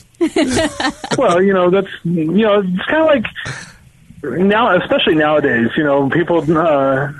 [1.18, 3.24] well, you know, that's you know, it's kind of like
[4.38, 5.70] now, especially nowadays.
[5.76, 7.12] You know, people uh,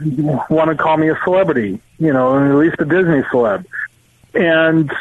[0.48, 1.80] want to call me a celebrity.
[1.98, 3.64] You know, at least a Disney celeb,
[4.34, 4.92] and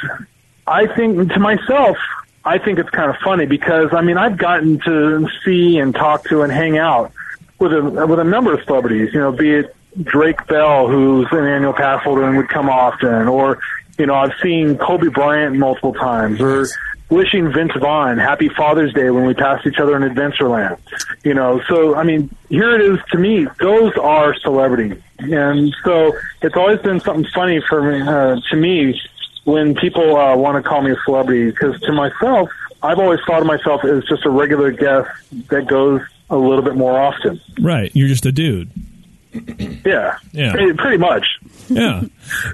[0.68, 1.98] I think to myself,
[2.46, 6.26] I think it's kind of funny because I mean, I've gotten to see and talk
[6.30, 7.12] to and hang out
[7.60, 9.10] with a with a number of celebrities.
[9.14, 13.28] You know, be it Drake Bell, who's an annual pass holder and would come often,
[13.28, 13.60] or
[13.98, 16.68] you know, I've seen Kobe Bryant multiple times, or
[17.10, 20.78] wishing Vince Vaughn happy Father's Day when we passed each other in Adventureland.
[21.24, 23.48] You know, so I mean, here it is to me.
[23.60, 29.02] Those are celebrities, and so it's always been something funny for me uh, to me
[29.46, 32.50] when people uh, want to call me a celebrity because to myself,
[32.84, 35.10] I've always thought of myself as just a regular guest
[35.50, 37.40] that goes a little bit more often.
[37.62, 37.90] right.
[37.96, 38.70] You're just a dude.
[39.86, 40.54] Yeah, Yeah.
[40.54, 41.26] pretty, pretty much.
[41.68, 42.04] Yeah.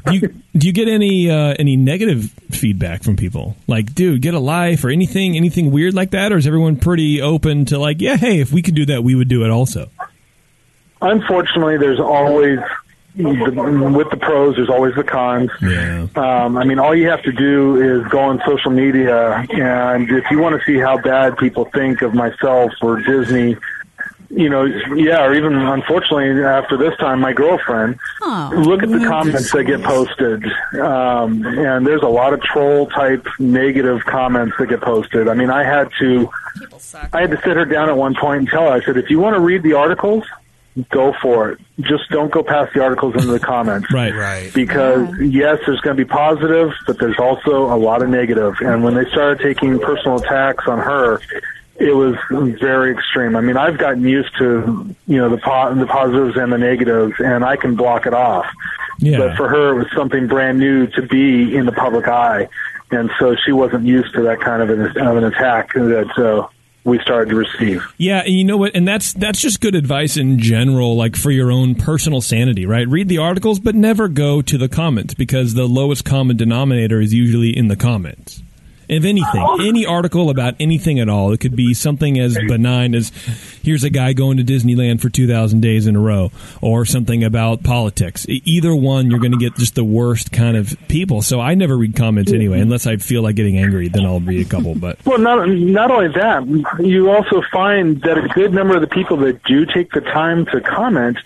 [0.08, 3.56] do, you, do you get any uh, any negative feedback from people?
[3.67, 7.21] Like, dude, get a life or anything anything weird like that, or is everyone pretty
[7.21, 9.89] open to like, yeah, hey, if we could do that, we would do it also.
[11.01, 12.60] Unfortunately, there's always
[13.15, 14.56] with the pros.
[14.56, 15.50] There's always the cons.
[15.62, 16.08] Yeah.
[16.15, 20.30] Um, I mean, all you have to do is go on social media, and if
[20.32, 23.58] you want to see how bad people think of myself or Disney,
[24.30, 28.00] you know, yeah, or even unfortunately after this time, my girlfriend.
[28.21, 28.52] Oh.
[28.65, 30.45] Look at the comments that get posted,
[30.80, 35.28] um, and there's a lot of troll type negative comments that get posted.
[35.28, 36.30] I mean, I had to,
[37.12, 39.10] I had to sit her down at one point and tell her, I said, if
[39.10, 40.24] you want to read the articles,
[40.90, 41.60] go for it.
[41.82, 44.14] Just don't go past the articles into the comments Right.
[44.14, 44.54] Right.
[44.54, 48.56] because yes, there's going to be positive, but there's also a lot of negative.
[48.62, 51.20] And when they started taking personal attacks on her,
[51.78, 52.16] it was
[52.62, 53.36] very extreme.
[53.36, 57.14] I mean, I've gotten used to you know the po- the positives and the negatives,
[57.20, 58.46] and I can block it off.
[59.00, 59.18] Yeah.
[59.18, 62.48] But for her, it was something brand new to be in the public eye,
[62.92, 65.74] and so she wasn't used to that kind of an, of an attack.
[65.74, 66.52] That so
[66.84, 67.84] we started to receive.
[67.98, 68.75] Yeah, and you know what?
[68.75, 72.88] And that's that's just good advice in general, like for your own personal sanity, right?
[72.88, 77.13] Read the articles, but never go to the comments because the lowest common denominator is
[77.13, 78.42] usually in the comments.
[78.92, 79.65] If anything, oh.
[79.65, 83.10] any article about anything at all, it could be something as benign as
[83.63, 86.29] here's a guy going to Disneyland for 2,000 days in a row,
[86.62, 88.25] or something about politics.
[88.27, 91.21] Either one, you're going to get just the worst kind of people.
[91.21, 94.46] So I never read comments anyway, unless I feel like getting angry, then I'll read
[94.46, 94.75] a couple.
[94.75, 96.46] But Well, not not only that,
[96.85, 100.46] you also find that a good number of the people that do take the time
[100.48, 101.17] to comment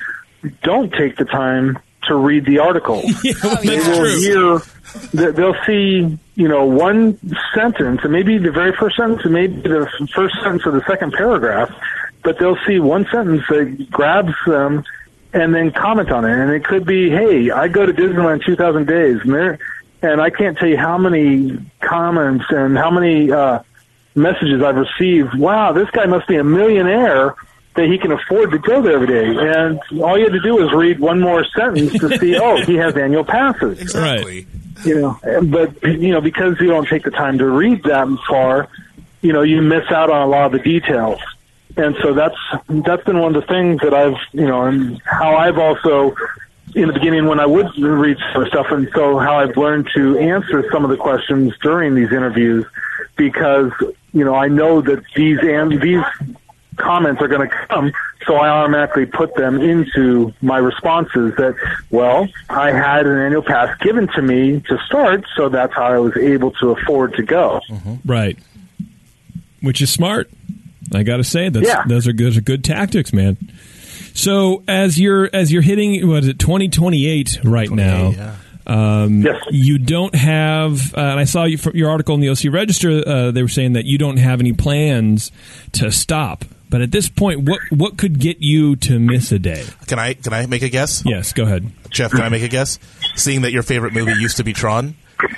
[0.62, 3.02] don't take the time to read the article.
[3.64, 4.75] they will hear, th-
[5.14, 7.18] they'll see, you know, one
[7.54, 11.14] sentence, and maybe the very first sentence, and maybe the first sentence of the second
[11.14, 11.72] paragraph,
[12.24, 14.84] but they'll see one sentence that grabs them
[15.34, 16.32] and then comment on it.
[16.32, 19.60] And it could be, hey, I go to Disneyland 2,000 days, and there,
[20.02, 23.60] and I can't tell you how many comments and how many uh,
[24.16, 25.38] messages I've received.
[25.38, 27.36] Wow, this guy must be a millionaire
[27.76, 29.26] that he can afford to go there every day.
[29.26, 32.76] And all you had to do was read one more sentence to see, oh, he
[32.76, 33.80] has annual passes.
[33.80, 34.48] Exactly.
[34.84, 38.68] You know, but you know because you don't take the time to read that far,
[39.22, 41.20] you know, you miss out on a lot of the details.
[41.78, 42.38] And so that's
[42.70, 46.16] that's been one of the things that I've you know, and how I've also
[46.74, 50.18] in the beginning when I would read some stuff, and so how I've learned to
[50.18, 52.66] answer some of the questions during these interviews
[53.16, 53.72] because
[54.14, 56.04] you know I know that these and these
[56.78, 57.92] comments are going to come,
[58.26, 61.56] so I automatically put them into my responses that,
[61.90, 66.00] well, I had an annual pass given to me to start, so that's how I
[66.00, 67.62] was able to afford to go.
[68.06, 68.38] Right.
[69.62, 70.30] Which is smart.
[70.94, 71.84] I got to say that's Yeah.
[71.88, 73.38] those are good, those are good tactics, man.
[74.14, 78.12] So as you're as you're hitting what is it 2028 right now.
[78.12, 78.36] yeah.
[78.68, 79.36] Um, Yes.
[79.52, 83.04] You don't have, uh, and I saw you from your article in the OC Register.
[83.08, 85.32] Uh, they were saying that you don't have any plans
[85.74, 86.46] to stop.
[86.70, 89.64] But at this point, what what could get you to miss a day?
[89.88, 91.04] Can I can I make a guess?
[91.06, 91.72] Yes, go ahead.
[91.90, 92.80] Jeff, can I make a guess?
[93.16, 94.96] Seeing that your favorite movie used to be Tron,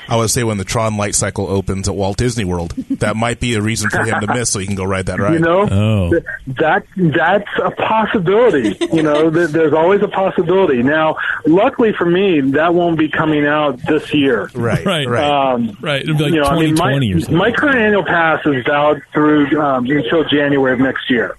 [0.10, 3.40] I would say when the Tron light cycle opens at Walt Disney World, that might
[3.40, 5.34] be a reason for him to miss, so he can go ride that ride.
[5.34, 6.10] You know, Oh.
[6.12, 6.24] Th-
[6.58, 8.78] that that's a possibility.
[8.94, 10.82] you know, th- there's always a possibility.
[10.84, 14.50] Now, luckily for me, that won't be coming out this year.
[14.56, 15.08] right, Right.
[15.08, 15.24] right,
[15.54, 17.36] Um, Right, it'll be like you know, I mean, my, or something.
[17.36, 21.36] my current annual pass is valid through um, until January of next year.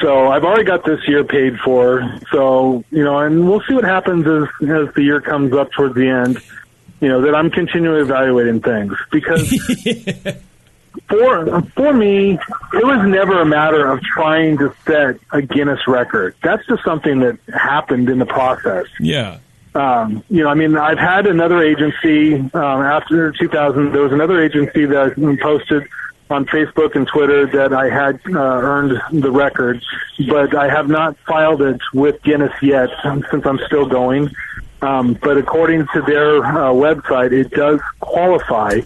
[0.00, 2.02] So I've already got this year paid for.
[2.32, 5.94] So you know, and we'll see what happens as as the year comes up towards
[5.94, 6.38] the end.
[7.04, 9.46] You know that I'm continually evaluating things because
[11.06, 16.34] for for me, it was never a matter of trying to set a Guinness record.
[16.42, 18.86] That's just something that happened in the process.
[18.98, 19.40] Yeah.
[19.74, 23.92] Um, you know, I mean, I've had another agency um, after 2000.
[23.92, 25.86] There was another agency that posted
[26.30, 29.84] on Facebook and Twitter that I had uh, earned the record,
[30.26, 34.34] but I have not filed it with Guinness yet since I'm still going.
[34.84, 38.80] Um, but according to their uh, website, it does qualify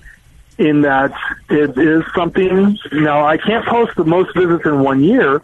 [0.58, 1.12] in that
[1.50, 2.78] it is something.
[2.92, 5.42] Now, I can't post the most visits in one year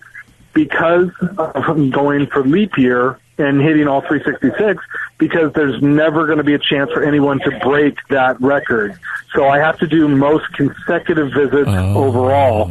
[0.52, 4.80] because of going for leap year and hitting all 366
[5.18, 8.96] because there's never going to be a chance for anyone to break that record.
[9.34, 12.04] So I have to do most consecutive visits Oh.
[12.04, 12.70] overall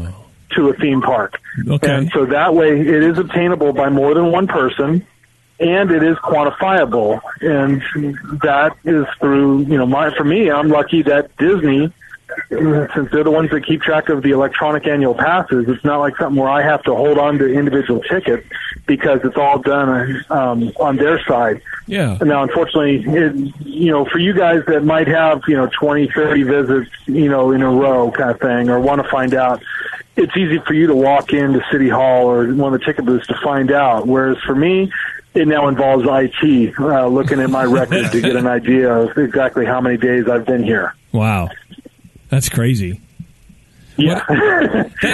[0.51, 1.37] to a theme park.
[1.67, 1.93] Okay.
[1.93, 5.05] And so that way it is obtainable by more than one person
[5.63, 7.21] and it is quantifiable.
[7.41, 7.81] And
[8.41, 11.91] that is through, you know, my, for me, I'm lucky that Disney,
[12.49, 16.17] since they're the ones that keep track of the electronic annual passes, it's not like
[16.17, 18.47] something where I have to hold on to individual tickets
[18.87, 21.61] because it's all done um, on their side.
[21.85, 22.17] Yeah.
[22.21, 23.35] Now, unfortunately, it,
[23.65, 27.51] you know, for you guys that might have, you know, 20, 30 visits, you know,
[27.51, 29.61] in a row kind of thing, or want to find out,
[30.15, 33.27] it's easy for you to walk into City Hall or one of the ticket booths
[33.27, 34.07] to find out.
[34.07, 34.91] Whereas for me,
[35.33, 39.65] it now involves IT, uh, looking at my record to get an idea of exactly
[39.65, 40.95] how many days I've been here.
[41.11, 41.49] Wow.
[42.29, 43.01] That's crazy.
[43.95, 44.23] Yeah,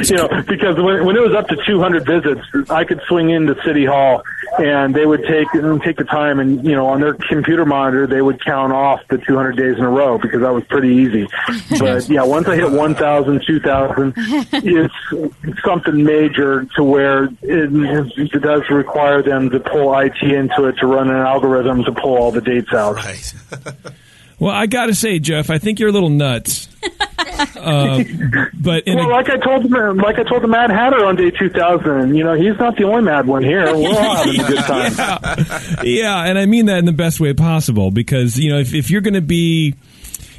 [0.03, 3.55] you know, because when, when it was up to 200 visits, I could swing into
[3.65, 4.23] City Hall,
[4.57, 5.47] and they would take
[5.83, 9.17] take the time, and you know, on their computer monitor, they would count off the
[9.17, 11.27] 200 days in a row because that was pretty easy.
[11.79, 18.63] But yeah, once I hit 1,000, 2,000, it's something major to where it, it does
[18.69, 22.41] require them to pull IT into it to run an algorithm to pull all the
[22.41, 22.95] dates out.
[22.95, 23.33] right.
[24.39, 26.69] Well, I got to say, Jeff, I think you're a little nuts.
[27.39, 28.03] Uh,
[28.53, 31.31] but Well, a, like I told him, like I told the Mad Hatter on day
[31.31, 33.65] 2000, you know, he's not the only mad one here.
[33.75, 35.45] We're all having a good time.
[35.83, 38.89] yeah, and I mean that in the best way possible because you know if, if
[38.89, 39.75] you're going to be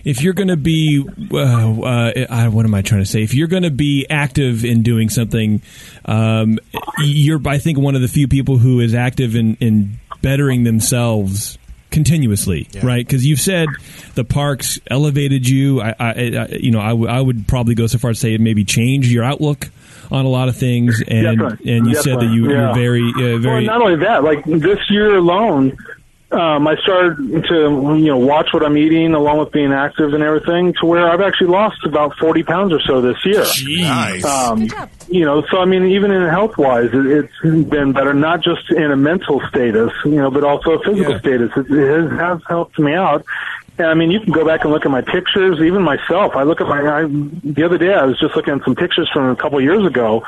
[0.04, 3.22] if you're going to be, uh, uh, what am I trying to say?
[3.22, 5.62] If you're going to be active in doing something,
[6.06, 6.58] um,
[6.98, 11.58] you're, I think, one of the few people who is active in, in bettering themselves
[11.90, 13.04] continuously, right?
[13.06, 13.68] Because you've said
[14.14, 15.80] the parks elevated you.
[15.80, 18.20] I, I, I you know, I, w- I would probably go so far as to
[18.22, 19.68] say it maybe changed your outlook
[20.10, 21.72] on a lot of things, and Definitely.
[21.72, 22.72] and you said that you, Yeah.
[22.74, 23.64] very, uh, Well, very.
[23.66, 25.76] not only that, like this year alone,
[26.32, 27.16] um, I started
[27.48, 31.10] to you know watch what I'm eating along with being active and everything, to where
[31.10, 33.44] I've actually lost about 40 pounds or so this year.
[33.82, 34.24] Nice.
[34.24, 34.68] Um,
[35.08, 38.70] you know, so I mean, even in health wise, it, it's been better, not just
[38.70, 41.18] in a mental status, you know, but also a physical Yeah.
[41.20, 41.50] status.
[41.56, 43.24] It, it has, has helped me out.
[43.78, 46.36] And I mean, you can go back and look at my pictures, even myself.
[46.36, 49.08] I look at my, I, the other day I was just looking at some pictures
[49.12, 50.22] from a couple of years ago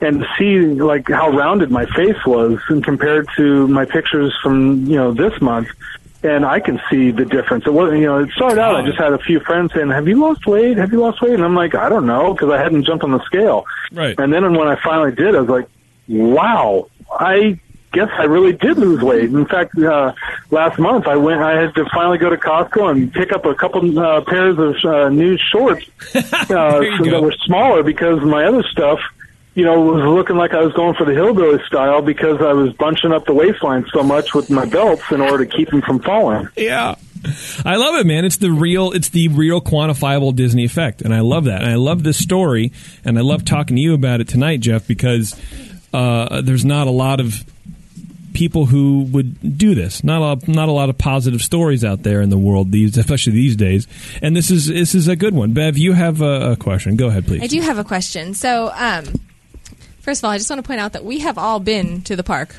[0.00, 4.96] and see like how rounded my face was and compared to my pictures from, you
[4.96, 5.68] know, this month.
[6.22, 7.66] And I can see the difference.
[7.66, 8.76] It wasn't, you know, it started out.
[8.76, 10.78] I just had a few friends saying, "Have you lost weight?
[10.78, 13.10] Have you lost weight?" And I'm like, "I don't know," because I hadn't jumped on
[13.10, 13.66] the scale.
[13.92, 14.18] Right.
[14.18, 15.68] And then when I finally did, I was like,
[16.08, 17.58] wow, I
[17.92, 19.24] guess I really did lose weight.
[19.24, 20.12] In fact, uh,
[20.50, 23.54] last month I went, I had to finally go to Costco and pick up a
[23.54, 27.04] couple uh, pairs of uh, new shorts uh, go.
[27.04, 28.98] that were smaller because my other stuff,
[29.54, 32.72] you know, was looking like I was going for the hillbilly style because I was
[32.72, 36.00] bunching up the waistline so much with my belts in order to keep them from
[36.00, 36.48] falling.
[36.56, 36.96] Yeah.
[37.64, 38.24] I love it, man.
[38.24, 41.62] It's the real, it's the real quantifiable Disney effect, and I love that.
[41.62, 42.72] And I love this story,
[43.04, 45.40] and I love talking to you about it tonight, Jeff, because
[45.94, 47.44] uh, there's not a lot of
[48.34, 50.04] people who would do this.
[50.04, 52.98] Not a lot, not a lot of positive stories out there in the world these,
[52.98, 53.86] especially these days.
[54.20, 55.52] And this is this is a good one.
[55.52, 56.96] Bev, you have a, a question.
[56.96, 57.42] Go ahead, please.
[57.42, 58.34] I do have a question.
[58.34, 59.04] So, um,
[60.04, 62.14] first of all, I just want to point out that we have all been to
[62.14, 62.54] the park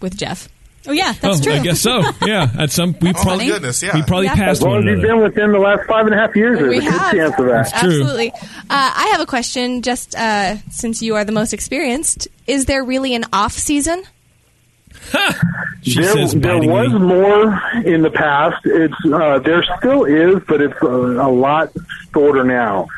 [0.00, 0.48] with Jeff.
[0.86, 1.52] Oh yeah, that's oh, true.
[1.52, 2.02] I guess so.
[2.24, 3.94] Yeah, at some we oh, probably my goodness, yeah.
[3.94, 4.36] we probably Yeah.
[4.36, 5.14] passed As long one as you've another.
[5.14, 7.12] been within the last five and a half years, there's we a good have.
[7.12, 7.68] chance of that.
[7.80, 8.00] true.
[8.00, 8.30] Absolutely.
[8.30, 8.38] Uh,
[8.70, 9.82] I have a question.
[9.82, 14.04] Just uh, since you are the most experienced, is there really an off season?
[15.82, 16.98] She there, says, there was me.
[16.98, 18.64] more in the past.
[18.64, 21.70] It's uh, there still is, but it's a, a lot
[22.12, 22.88] shorter now.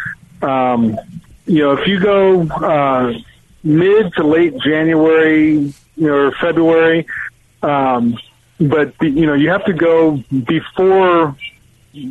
[0.43, 0.99] Um,
[1.47, 3.13] you know, if you go uh,
[3.63, 7.07] mid to late January, you know, or February,
[7.63, 8.17] um,
[8.59, 11.37] but you know, you have to go before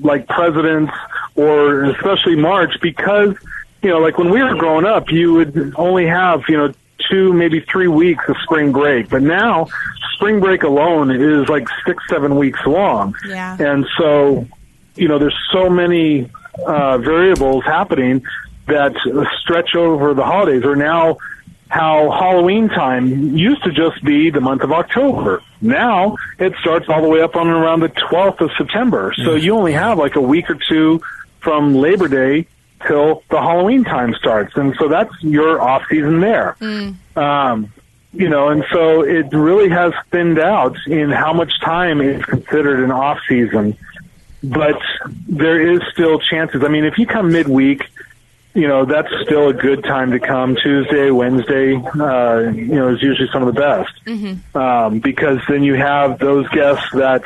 [0.02, 0.92] like presidents
[1.36, 3.36] or especially March because
[3.82, 6.74] you know, like when we were growing up, you would only have you know
[7.10, 9.68] two, maybe three weeks of spring break, but now
[10.16, 13.56] spring break alone is like six, seven weeks long, Yeah.
[13.60, 14.46] and so
[14.96, 16.30] you know, there's so many
[16.66, 18.22] uh, variables happening
[18.68, 18.94] that
[19.42, 20.66] stretch over the holidays.
[20.66, 21.18] Or now,
[21.70, 25.42] how Halloween time used to just be the month of October.
[25.62, 29.14] Now it starts all the way up on around the 12th of September.
[29.16, 31.02] So you only have like a week or two
[31.40, 32.48] from Labor Day
[32.88, 36.56] till the Halloween time starts, and so that's your off season there.
[37.16, 37.72] Um,
[38.14, 42.84] you know, and so it really has thinned out in how much time is considered
[42.84, 43.78] an off season.
[44.42, 44.82] But
[45.28, 46.64] there is still chances.
[46.64, 47.84] I mean, if you come midweek,
[48.54, 50.56] you know that's still a good time to come.
[50.56, 53.92] Tuesday, Wednesday, uh, you know, is usually some of the best
[54.56, 57.24] um, because then you have those guests that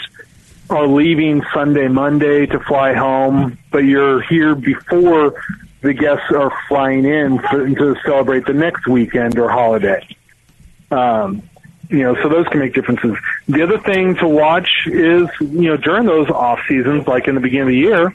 [0.69, 5.41] are leaving Sunday, Monday to fly home, but you're here before
[5.81, 10.05] the guests are flying in for, to celebrate the next weekend or holiday.
[10.89, 11.43] Um,
[11.89, 13.17] you know, so those can make differences.
[13.47, 17.41] The other thing to watch is, you know, during those off seasons, like in the
[17.41, 18.13] beginning of the year,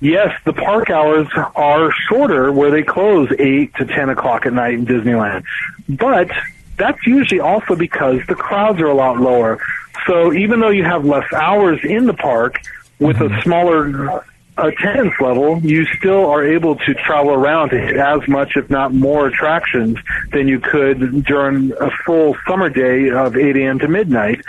[0.00, 4.74] yes, the park hours are shorter where they close 8 to 10 o'clock at night
[4.74, 5.44] in Disneyland.
[5.88, 6.30] But
[6.76, 9.60] that's usually also because the crowds are a lot lower.
[10.06, 12.60] So even though you have less hours in the park
[12.98, 13.40] with a mm-hmm.
[13.42, 14.24] smaller
[14.56, 18.92] attendance level, you still are able to travel around to hit as much, if not
[18.92, 19.98] more, attractions
[20.32, 23.78] than you could during a full summer day of 8 a.m.
[23.80, 24.40] to midnight.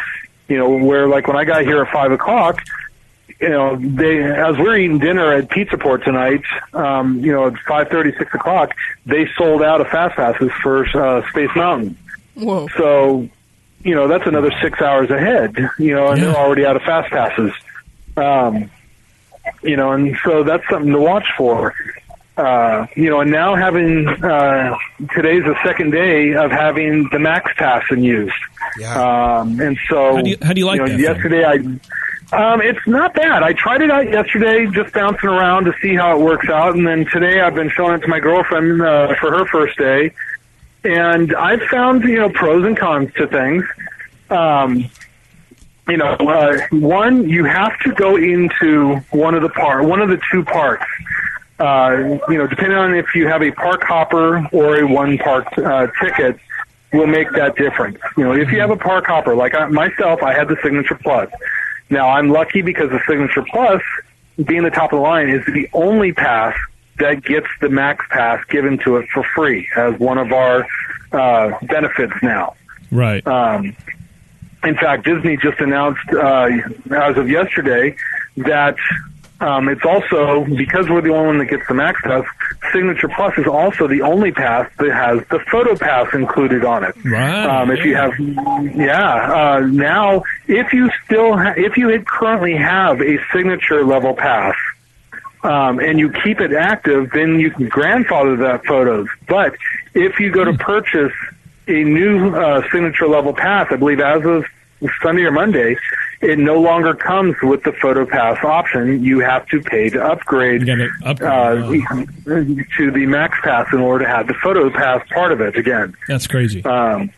[0.48, 2.62] You know, where like when I got here at 5 o'clock,
[3.40, 6.42] you know, they as we're eating dinner at Pizza Port tonight,
[6.74, 8.72] um, you know, at five thirty, six o'clock,
[9.06, 11.98] they sold out of fast passes for uh, Space Mountain.
[12.36, 12.68] Whoa.
[12.78, 13.30] So,
[13.84, 15.56] you know, that's another six hours ahead.
[15.78, 16.26] You know, and Yeah.
[16.28, 17.52] they're already out of fast passes.
[18.18, 18.70] Um,
[19.64, 21.74] you know, and so that's something to watch for.
[22.38, 24.74] Uh, you know, and now having uh,
[25.14, 28.34] today's the second day of having the Max Pass in use.
[28.78, 29.40] Yeah.
[29.40, 31.04] Um, and so, How do you- how do you like know, that thing?
[31.04, 31.58] Yesterday, I
[32.32, 33.42] um, it's not bad.
[33.42, 36.86] I tried it out yesterday, just bouncing around to see how it works out, and
[36.86, 40.12] then today I've been showing it to my girlfriend uh, for her first day,
[40.84, 43.64] and I've found you know pros and cons to things.
[44.30, 44.90] Um,
[45.88, 50.10] you know, uh, one you have to go into one of the park, one of
[50.10, 50.86] the two parks.
[51.60, 55.48] Uh, you know, depending on if you have a park hopper or a one park
[55.58, 56.40] uh, ticket,
[56.94, 57.98] will make that difference.
[58.18, 60.96] You know, if you have a park hopper, like I, myself, I had the Signature
[60.96, 61.30] Plus.
[61.90, 63.82] Now I'm lucky because the Signature Plus,
[64.44, 66.56] being the top of the line, is the only pass
[67.00, 70.68] that gets the Max Pass given to it for free as one of our
[71.12, 72.56] uh, benefits now.
[72.92, 73.26] Right.
[73.26, 73.76] Um,
[74.64, 76.50] in fact, Disney just announced uh,
[76.92, 77.96] as of yesterday
[78.38, 78.76] that
[79.42, 82.26] um, it's also because we're the only one that gets the Max Pass.
[82.74, 86.96] Signature Plus is also the only pass that has the Photo Pass included on it.
[87.06, 87.46] Right.
[87.46, 88.14] Um, if you have,
[88.76, 89.32] yeah.
[89.32, 94.56] Uh, now, if you still, ha- if you currently have a signature level pass,
[95.42, 99.08] um, and you keep it active, then you can grandfather that photos.
[99.28, 99.56] But
[99.94, 101.14] if you go to purchase
[101.68, 104.46] a new uh, signature level pass, I believe as of
[105.02, 105.78] Sunday or Monday,
[106.22, 109.04] it no longer comes with the photo pass option.
[109.04, 110.68] You have to pay to upgrade,
[111.04, 111.56] upgrade, uh,
[112.78, 115.96] to the max pass in order to have the photo pass part of it again.
[116.08, 116.64] That's crazy.
[116.64, 117.12] Um,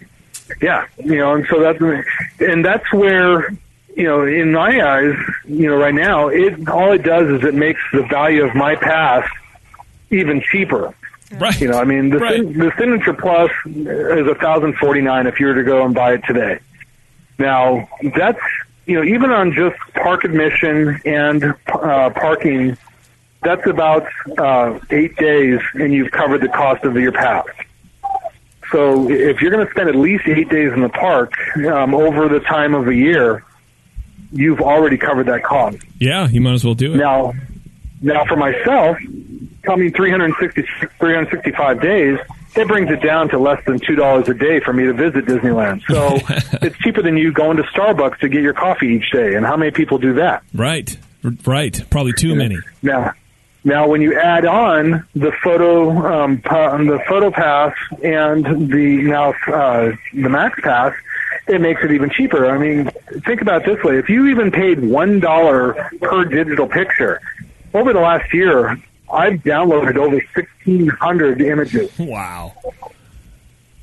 [0.62, 1.80] yeah, you know, and so that's
[2.40, 3.50] and that's where
[3.96, 7.56] you know, in my eyes, you know, right now, it all it does is it
[7.56, 9.28] makes the value of my pass
[10.10, 10.94] even cheaper.
[11.38, 11.60] right.
[11.60, 12.42] You know, I mean, the Right.
[12.42, 16.14] The Signature Plus is a thousand forty nine if you were to go and buy
[16.14, 16.60] it today.
[17.38, 18.40] Now, that's
[18.86, 22.78] you know, even on just park admission and uh, parking,
[23.44, 24.06] that's about
[24.38, 27.46] uh, eight days, and you've covered the cost of your pass.
[28.72, 31.34] So, if you're going to spend at least eight days in the park
[31.68, 33.44] um, over the time of a year,
[34.32, 35.78] you've already covered that cost.
[36.00, 36.98] yeah, you might as well do it.
[36.98, 37.34] Now,
[38.02, 38.98] now for myself,
[39.64, 40.62] coming 360,
[41.00, 42.18] 365 days,
[42.54, 45.26] that brings it down to less than two dollars a day for me to visit
[45.26, 45.84] Disneyland.
[45.90, 46.18] So
[46.62, 49.36] it's cheaper than you going to Starbucks to get your coffee each day.
[49.36, 50.44] And how many people do that?
[50.54, 50.98] Right.
[51.46, 51.84] Right.
[51.90, 52.58] Probably too many.
[52.82, 53.14] Now,
[53.64, 59.92] now when you add on the photo, um, the photo pass and the now uh,
[60.14, 60.94] the Max Pass,
[61.48, 62.50] it makes it even cheaper.
[62.50, 62.90] I mean,
[63.26, 67.22] think about it this way: if you even paid one dollar per digital picture
[67.74, 68.78] over the last year,
[69.12, 71.92] I've downloaded over sixteen hundred images.
[72.00, 72.54] Wow.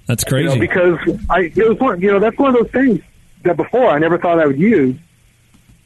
[0.07, 0.49] That's You crazy.
[0.55, 0.99] know, because
[1.29, 3.01] I it was one, you know that's one of those things
[3.43, 4.97] that before I never thought I would use,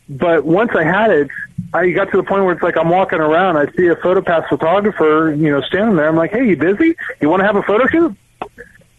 [0.09, 1.29] but once I had it,
[1.75, 4.49] I got to the point where it's like I'm walking around, I see a photopass
[4.49, 6.09] photographer, you know, standing there.
[6.09, 6.95] I'm like, hey, you busy?
[7.21, 8.17] You want to have a photo shoot?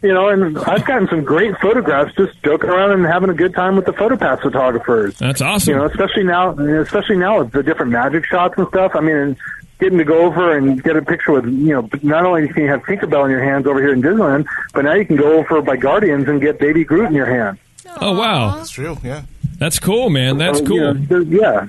[0.02, 3.54] You know, and I've gotten some great photographs just joking around and having a good
[3.54, 5.18] time with the photopass photographers.
[5.18, 5.72] That's awesome.
[5.72, 8.92] You know, especially now, especially now with the different magic shots and stuff.
[8.96, 9.38] I mean,
[9.84, 12.70] getting to go over and get a picture with, you know, not only can you
[12.70, 15.62] have Tinkerbell in your hands over here in Disneyland, but now you can go over
[15.62, 17.58] by Guardians and get Baby Groot in your hand.
[18.00, 18.56] oh wow.
[18.56, 18.98] That's true.
[19.04, 19.24] Yeah.
[19.58, 20.38] That's cool, man.
[20.38, 20.98] That's So, cool.
[20.98, 21.66] you know, yeah.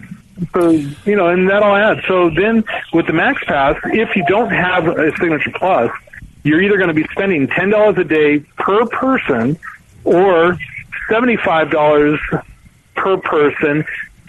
[0.52, 2.02] So you know, and that'll add.
[2.08, 5.90] So then, with the Max Pass, if you don't have a Signature Plus,
[6.44, 9.56] you're either going to be spending ten dollars a day per person,
[10.04, 10.58] or
[11.08, 12.18] seventy-five dollars
[12.96, 13.84] per person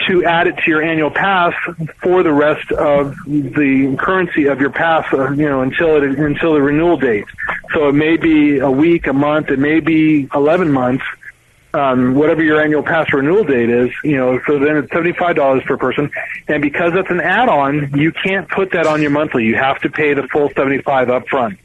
[0.08, 1.54] to add it to your annual pass
[2.02, 5.06] for the rest of the currency of your pass.
[5.14, 7.26] Uh, you know, until it until the renewal date.
[7.74, 11.06] So it may be a week, a month, it may be eleven months
[11.76, 15.78] um, whatever your annual pass renewal date is, you know, so then it's $75 per
[15.78, 16.10] person.
[16.48, 19.44] And because that's an add-on, you can't put that on your monthly.
[19.44, 21.60] You have to pay the full 75 up front.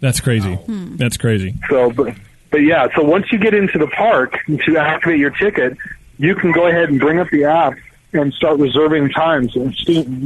[0.00, 0.58] That's crazy.
[0.66, 1.54] That's crazy.
[1.68, 2.14] So, but,
[2.50, 5.76] but yeah, so once you get into the park to activate your ticket,
[6.18, 7.74] you can go ahead and bring up the app
[8.12, 9.56] and start reserving times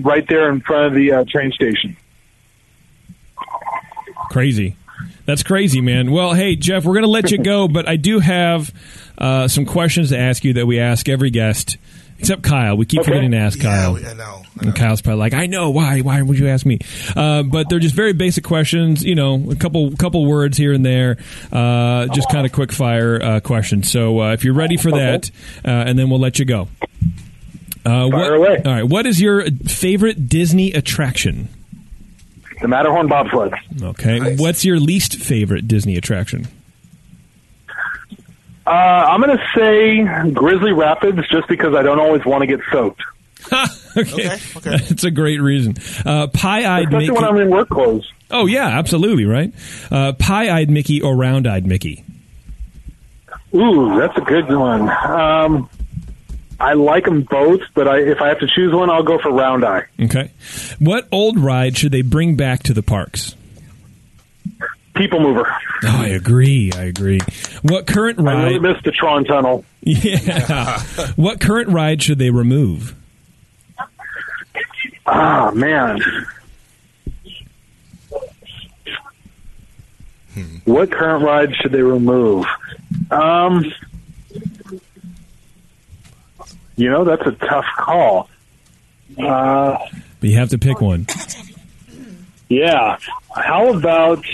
[0.03, 1.97] right there in front of the uh, train station.
[4.31, 4.77] Crazy.
[5.25, 6.11] That's crazy, man.
[6.11, 8.73] Well, hey, Jeff, we're going to let you go, but I do have
[9.19, 11.77] uh, some questions to ask you that we ask every guest,
[12.19, 12.77] except Kyle.
[12.77, 13.11] We keep Okay.
[13.11, 13.97] forgetting to ask Kyle.
[13.97, 14.09] I know.
[14.11, 14.43] I know.
[14.61, 16.01] And Kyle's probably like, I know why.
[16.01, 16.79] Why would you ask me?
[17.17, 19.05] Uh, but they're just very basic questions.
[19.05, 21.17] You know, a couple couple words here and there.
[21.53, 23.91] Uh, just kind of quick fire uh, questions.
[23.91, 25.31] So uh, if you're ready for that,
[25.65, 26.69] uh, and then we'll let you go.
[27.87, 28.63] Uh, what, Fire away.
[28.67, 28.83] All right.
[28.85, 31.49] What is your favorite Disney attraction?
[32.61, 33.55] The Matterhorn bobsled.
[33.81, 34.19] Okay.
[34.19, 34.39] Nice.
[34.41, 36.49] What's your least favorite Disney attraction?
[38.69, 42.61] Uh, I'm going to say Grizzly Rapids just because I don't always want to get
[42.71, 43.03] soaked.
[43.53, 43.63] okay.
[43.97, 44.77] Okay, okay.
[44.89, 45.77] That's a great reason.
[46.05, 47.11] Uh, pie-eyed Especially Mickey.
[47.13, 48.11] when I'm in work clothes.
[48.31, 49.53] oh yeah, absolutely right.
[49.91, 52.05] Uh, pie-eyed Mickey or round-eyed Mickey?
[53.55, 54.91] Ooh, that's a good one.
[54.91, 55.71] Um,
[56.61, 59.33] I like them both, but I, if I have to choose one, I'll go for
[59.33, 59.85] Round Eye.
[59.99, 60.31] Okay.
[60.79, 63.35] What old ride should they bring back to the parks?
[64.99, 65.47] People mover.
[65.85, 66.73] Oh, I agree.
[66.75, 67.21] I agree.
[67.63, 68.63] What current I really ride?
[68.75, 69.65] missed the Tron Tunnel.
[69.81, 70.81] Yeah.
[71.17, 72.95] what current ride should they remove?
[75.07, 76.01] Ah, man.
[80.65, 82.45] What current ride should they remove?
[83.11, 83.65] Um,
[86.77, 88.29] you know, that's a tough call.
[89.19, 89.79] Uh,
[90.21, 91.07] But you have to pick one.
[92.49, 92.99] yeah.
[93.35, 94.25] How about?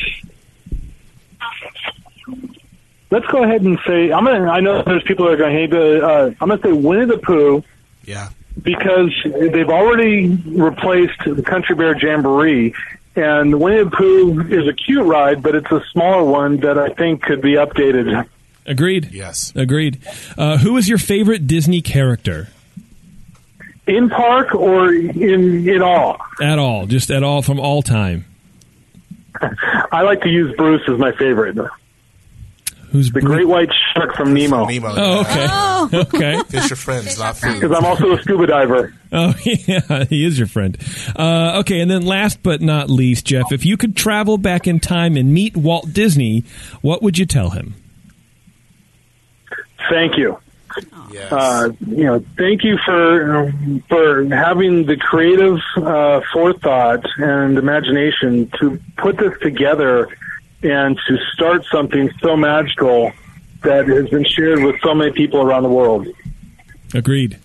[3.10, 4.48] Let's go ahead and say I'm gonna.
[4.50, 6.72] I know there's people that are going to hate, but uh, I'm going to say
[6.72, 7.62] Winnie the Pooh
[8.04, 8.30] Yeah.
[8.60, 12.74] because they've already replaced the Country Bear Jamboree.
[13.16, 16.88] And Winnie the Pooh is a cute ride, but it's a smaller one that I
[16.88, 18.26] think could be updated.
[18.66, 19.12] Agreed.
[19.12, 19.52] Yes.
[19.54, 20.00] Agreed.
[20.36, 22.48] Uh, who is your favorite Disney character?
[23.86, 26.16] In park or in in all?
[26.42, 28.24] At all, just at all from all time.
[29.92, 31.56] I like to use Bruce as my favorite.
[32.90, 34.66] Who's The Bru- great white shark from Nemo.
[34.66, 34.94] Nemo.
[34.96, 35.46] Oh, okay.
[35.50, 36.40] Oh, Okay.
[36.48, 37.60] Fish are friends, not food.
[37.60, 38.94] Because I'm also a scuba diver.
[39.10, 40.76] Oh, yeah, he is your friend.
[41.18, 44.78] Uh, okay, and then last but not least, Jeff, if you could travel back in
[44.78, 46.44] time and meet Walt Disney,
[46.82, 47.74] what would you tell him?
[49.90, 50.38] Thank you.
[51.10, 51.32] Yes.
[51.32, 53.52] Uh, you know, thank you for
[53.88, 60.08] for having the creative uh, forethought and imagination to put this together
[60.62, 63.12] and to start something so magical
[63.62, 66.06] that has been shared with so many people around the world.
[66.94, 67.38] Agreed.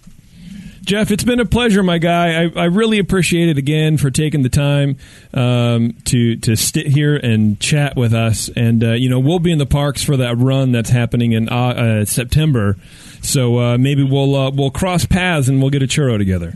[0.89, 2.45] Jeff, it's been a pleasure, my guy.
[2.45, 4.97] I, I really appreciate it again for taking the time
[5.35, 8.49] um, to to sit here and chat with us.
[8.55, 11.47] And uh, you know, we'll be in the parks for that run that's happening in
[11.47, 12.75] uh, uh, September.
[13.21, 16.55] So uh, maybe we'll uh, we'll cross paths and we'll get a churro together.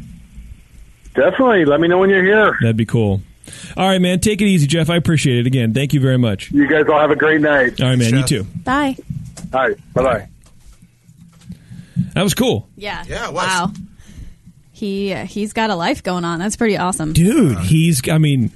[1.14, 1.66] Definitely.
[1.66, 2.58] Let me know when you're here.
[2.60, 3.22] That'd be cool.
[3.78, 4.20] All right, man.
[4.20, 4.90] Take it easy, Jeff.
[4.90, 5.76] I appreciate it again.
[5.76, 6.50] Thank you very much.
[6.50, 7.80] You guys all have a great night.
[7.80, 8.16] All right, man.
[8.16, 8.48] You too.
[8.64, 8.96] bye.
[9.54, 9.94] All right.
[9.94, 10.30] Bye bye.
[12.16, 13.04] That was cool, Yeah.
[13.08, 13.46] Yeah, it was.
[13.46, 13.72] Wow.
[14.84, 16.40] He uh, he's got a life going on.
[16.40, 17.14] That's pretty awesome.
[17.14, 17.58] dude.
[17.60, 18.02] He's.
[18.10, 18.50] I mean,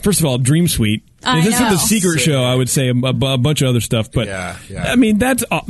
[0.00, 1.02] first of all, Dream Suite.
[1.24, 1.66] I this know.
[1.72, 2.44] is the secret show.
[2.44, 4.84] I would say a, a- a bunch of other stuff, but Yeah, yeah.
[4.84, 5.64] I mean that's aw-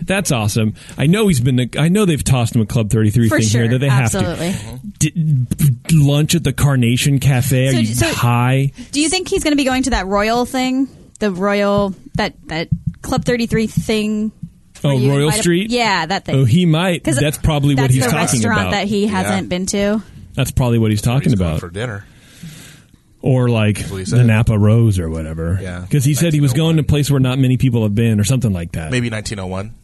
[0.00, 0.72] that's awesome.
[0.96, 1.68] I know he's been.
[1.78, 3.60] I know they've tossed him a Club Thirty Three thing sure.
[3.64, 4.52] here that they Absolutely.
[4.52, 5.10] have to.
[5.10, 7.68] Did, lunch at the Carnation Cafe.
[7.68, 8.72] Are So- you so- high?
[8.92, 10.88] Do you think he's going to be going to that Royal thing?
[11.18, 12.68] The Royal that that
[13.02, 14.32] Club 33 thing?
[14.84, 15.70] Oh, you Royal invite a- Street.
[15.70, 16.34] yeah, that thing.
[16.34, 17.04] Oh, he might.
[17.04, 18.70] 'Cause That's probably what that's he's the talking restaurant about.
[18.72, 19.48] that he hasn't Yeah.
[19.48, 20.02] been to.
[20.34, 21.60] That's probably what he's talking He's going about.
[21.60, 22.04] for dinner.
[23.20, 24.24] or like the.
[24.24, 25.58] Napa Rose or whatever.
[25.62, 25.80] Yeah.
[25.80, 28.18] because he said he was going to a place where not many people have been
[28.18, 28.90] or something like that.
[28.90, 29.74] Maybe 1901.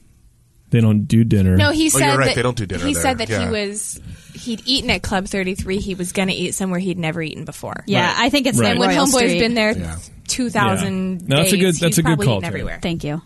[0.71, 1.57] they don't do dinner.
[1.57, 2.27] No, he Oh, said you're right.
[2.27, 3.03] that They don't do dinner He there.
[3.03, 3.45] said that Yeah.
[3.47, 4.01] he was
[4.35, 5.79] he'd eaten at Club 33.
[5.79, 7.85] He was going to eat somewhere he'd never eaten before.
[7.87, 8.27] Yeah, Right.
[8.27, 8.67] I think it's Right.
[8.67, 9.39] the And when Royal Homeboy's Street.
[9.41, 9.97] been there Yeah.
[10.27, 11.27] 2,000 Yeah.
[11.29, 12.79] No, that's a good- that's he's a good probably call, everywhere.
[12.83, 13.23] Thank you.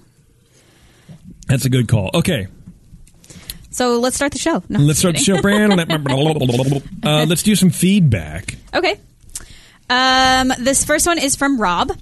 [1.52, 2.10] That's a good call.
[2.14, 2.46] Okay,
[3.70, 4.62] So let's start the show.
[4.70, 5.36] No, let's start the kidding.
[5.36, 5.42] show.
[7.04, 8.56] uh, let's do some feedback.
[8.74, 8.98] Okay.
[9.90, 11.92] Um, this first one is from Rob.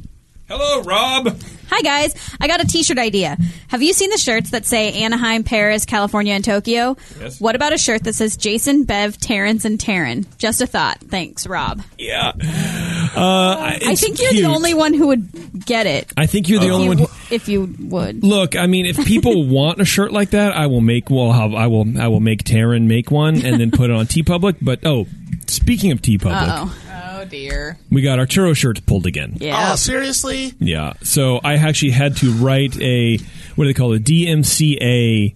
[0.50, 1.40] Hello, Rob.
[1.68, 3.36] Hi guys, I got a T-shirt idea.
[3.68, 6.96] Have you seen the shirts that say Anaheim, Paris, California, and Tokyo?
[7.20, 7.40] Yes.
[7.40, 10.26] What about a shirt that says Jason, Bev, Terrence, and Taryn?
[10.38, 10.98] Just a thought.
[11.02, 11.82] Thanks, Rob.
[11.98, 14.42] Yeah, uh, I think you're cute.
[14.42, 16.12] the only one who would get it.
[16.16, 17.12] I think you're the if only you, one.
[17.30, 18.24] if you would.
[18.24, 21.10] Look, I mean, if people want a shirt like that, I will make.
[21.10, 21.96] Well, I will.
[21.96, 24.56] I will make Taryn make one and then put it on TeePublic.
[24.60, 25.06] But oh,
[25.52, 26.76] speaking of TeePublic, Oh,
[27.20, 27.78] Oh dear.
[27.90, 29.36] we got our churro shirts pulled again.
[29.40, 29.72] yeah.
[29.72, 30.54] Oh, seriously?
[30.58, 30.94] Yeah.
[31.02, 33.18] So I actually had to write a
[33.56, 34.04] what do they call it?
[34.04, 35.34] DMCA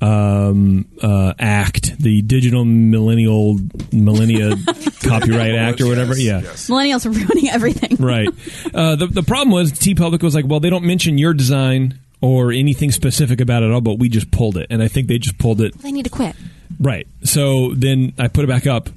[0.00, 3.58] um, uh, Act, the Digital Millennial
[3.92, 4.50] Millennia
[5.02, 6.14] Copyright Act or whatever.
[6.16, 6.40] Yes, Yeah.
[6.50, 6.70] yes.
[6.70, 7.96] Millennials are ruining everything.
[7.98, 8.28] Right.
[8.72, 12.52] Uh, the the problem was TeePublic was like, well, they don't mention your design or
[12.52, 15.18] anything specific about it at all, but we just pulled it, and I think they
[15.18, 16.36] just pulled it They need to quit.
[16.78, 17.06] Right.
[17.24, 18.90] So then I put it back up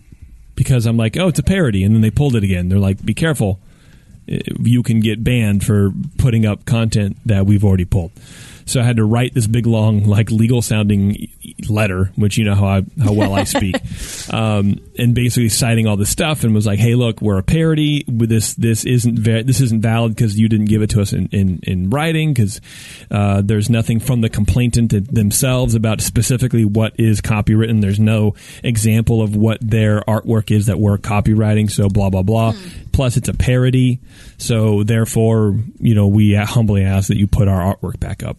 [0.63, 1.83] because I'm like, oh, it's a parody.
[1.83, 2.69] And then they pulled it again.
[2.69, 3.59] They're like, be careful.
[4.31, 8.11] Uh, You can get banned for putting up content that we've already pulled.
[8.71, 11.27] So I had to write this big, long, like legal sounding
[11.69, 13.75] letter, which you know how I, how well I speak,
[14.33, 18.05] um, and basically citing all this stuff, and was like, "Hey, look, we're a parody.
[18.07, 21.27] This, this isn't va- this isn't valid because you didn't give it to us in
[21.27, 22.61] in, in writing because
[23.09, 27.81] uh, there's nothing from the complainant themselves about specifically what is copywritten.
[27.81, 31.69] There's no example of what their artwork is that we're copywriting.
[31.69, 32.53] So blah blah blah.
[32.91, 33.99] Plus, it's a parody.
[34.37, 38.37] So therefore, you know, we humbly ask that you put our artwork back up,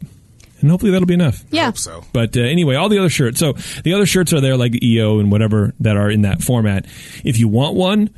[0.62, 1.44] and hopefully that'll be enough.
[1.50, 1.66] Yeah.
[1.66, 2.04] Hope so.
[2.12, 3.38] But uh, anyway, all the other shirts.
[3.38, 3.52] So
[3.84, 6.86] the other shirts are there, like EO and whatever that are in that format.
[7.24, 8.10] If you want one,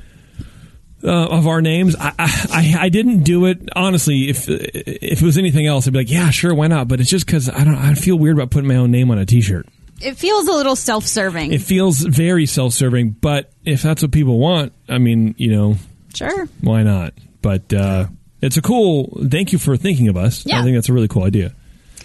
[1.04, 1.94] uh, of our names.
[1.98, 4.30] I, I I didn't do it honestly.
[4.30, 6.88] If if it was anything else, I'd be like, yeah, sure, why not?
[6.88, 7.76] But it's just because I don't.
[7.76, 9.66] I feel weird about putting my own name on a T-shirt.
[10.00, 11.52] It feels a little self-serving.
[11.52, 13.10] It feels very self-serving.
[13.10, 15.76] But if that's what people want, I mean, you know,
[16.14, 16.48] sure.
[16.60, 17.14] why not?
[17.42, 18.06] But uh,
[18.40, 19.18] it's a cool.
[19.30, 20.44] Thank you for thinking of us.
[20.44, 20.60] Yeah.
[20.60, 21.54] I think that's a really cool idea.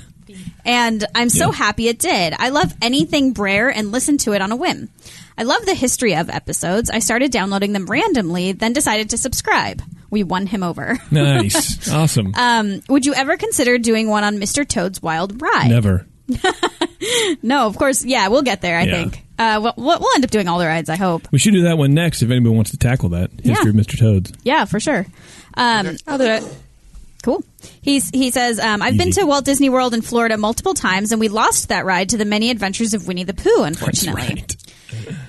[0.65, 1.57] and I'm so Yeah.
[1.57, 2.35] happy it did.
[2.39, 4.91] I love anything Brer and listen to it on a whim.
[5.39, 6.91] I love the history of episodes.
[6.91, 9.83] I started downloading them randomly, then decided to subscribe.
[10.15, 10.97] We won him over.
[11.11, 11.91] Nice.
[11.93, 12.33] awesome.
[12.37, 14.67] Um, would you ever consider doing one on Mr.
[14.67, 15.69] Toad's Wild Ride?
[15.69, 16.07] Never.
[17.43, 18.03] No, of course.
[18.05, 18.79] Yeah, we'll get there.
[18.79, 18.93] I Yeah.
[19.03, 19.23] think.
[19.39, 20.89] Uh, we'll, we'll end up doing all the rides.
[20.89, 21.29] I hope.
[21.33, 23.31] We should do that one next if anybody wants to tackle that.
[23.33, 23.69] History Yeah.
[23.69, 23.99] of Mr.
[23.99, 24.33] Toads.
[24.43, 25.05] Yeah, for sure.
[25.55, 26.43] Um, I'll do it.
[27.23, 27.43] Cool.
[27.83, 29.21] He's he says um, I've been Easy.
[29.23, 32.25] to Walt Disney World in Florida multiple times, and we lost that ride to the
[32.25, 33.51] many adventures of Winnie the Pooh.
[33.63, 34.57] That's Unfortunately, right.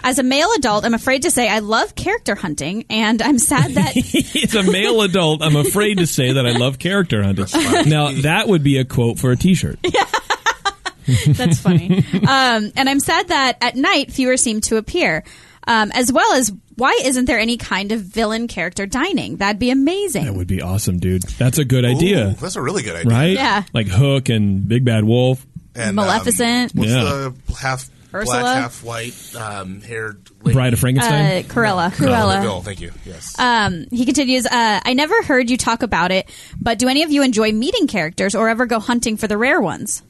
[0.06, 3.72] As a male adult, I'm afraid to say I love character hunting, and I'm sad
[3.72, 5.41] that It's a male adult.
[5.41, 7.89] I'm afraid to say that I love character hunting.
[7.89, 9.80] Now, that would be a quote for a t shirt.
[11.28, 12.03] That's funny.
[12.28, 15.24] um, and I'm sad that at night fewer seem to appear.
[15.68, 19.38] Um, as well as why isn't there any kind of villain character dining?
[19.38, 20.26] That'd be amazing.
[20.26, 21.24] That would be awesome, dude.
[21.24, 22.28] That's a good idea.
[22.30, 23.12] Ooh, that's a really good idea.
[23.12, 23.32] Right?
[23.34, 23.64] Yeah.
[23.74, 25.43] Like Hook and Big Bad Wolf.
[25.74, 26.74] And, Maleficent.
[26.76, 27.03] Um, what's Yeah.
[27.03, 28.39] the half Ursula?
[28.41, 30.53] black, half white um, haired lady?
[30.53, 31.43] Bride of Uh, Frankenstein.
[31.43, 31.91] Cruella.
[31.91, 32.41] Cruella.
[32.41, 32.91] Bill, thank you.
[33.05, 33.38] Yes.
[33.39, 37.11] Um, he continues, uh, I never heard you talk about it, but do any of
[37.11, 40.01] you enjoy meeting characters or ever go hunting for the rare ones?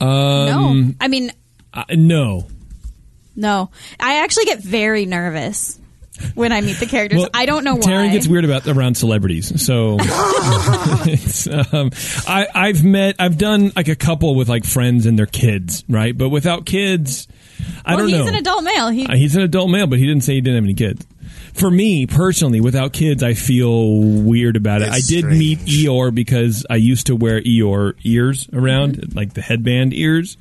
[0.00, 0.92] um, no.
[1.00, 1.32] I mean,
[1.72, 2.46] uh, no.
[3.34, 3.70] no.
[4.00, 5.78] I actually get very nervous
[6.34, 7.18] when I meet the characters.
[7.20, 7.82] Well, I don't know why.
[7.82, 11.90] Taryn gets weird about around celebrities, so it's, um,
[12.26, 16.16] I, I've met, I've done like a couple with like friends and their kids, right?
[16.16, 17.28] But without kids,
[17.84, 18.22] I well, don't he's know.
[18.24, 18.88] He's an adult male.
[18.90, 21.06] He, Uh, He's an adult male, but he didn't say he didn't have any kids.
[21.54, 24.88] For me personally, without kids, I feel weird about it.
[24.88, 25.38] It's I did strange.
[25.38, 29.16] meet Eeyore because I used to wear Eeyore ears around, Mm-hmm.
[29.16, 30.36] like the headband ears,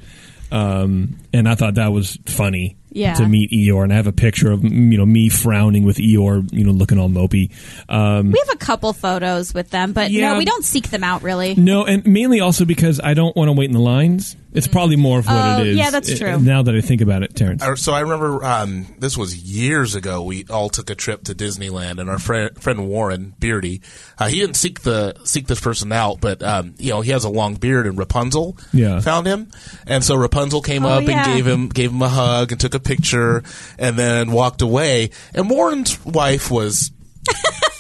[0.52, 2.76] um, and I thought that was funny.
[2.96, 3.14] Yeah.
[3.16, 6.52] To meet Eeyore, and I have a picture of you know me frowning with Eeyore,
[6.54, 7.52] you know, looking all mopey.
[7.90, 10.32] Um, we have a couple photos with them, but Yeah.
[10.32, 11.56] no, we don't seek them out really.
[11.56, 14.38] no, and mainly also because I don't want to wait in the lines.
[14.56, 15.78] It's probably more of what Oh, it is.
[15.78, 16.40] yeah, that's true.
[16.40, 17.64] Now that I think about it, Terrence.
[17.82, 20.24] So I remember um, this was years ago.
[20.24, 23.82] We all took a trip to Disneyland, and our friend, friend Warren Beardy,
[24.18, 27.24] uh, he didn't seek the seek this person out, but um, you know he has
[27.26, 29.00] a long beard, and Rapunzel Yeah.
[29.02, 29.50] found him,
[29.86, 31.24] and so Rapunzel came Oh, up yeah.
[31.26, 33.44] and gave him gave him a hug and took a picture,
[33.78, 35.10] and then walked away.
[35.34, 36.92] And Warren's wife was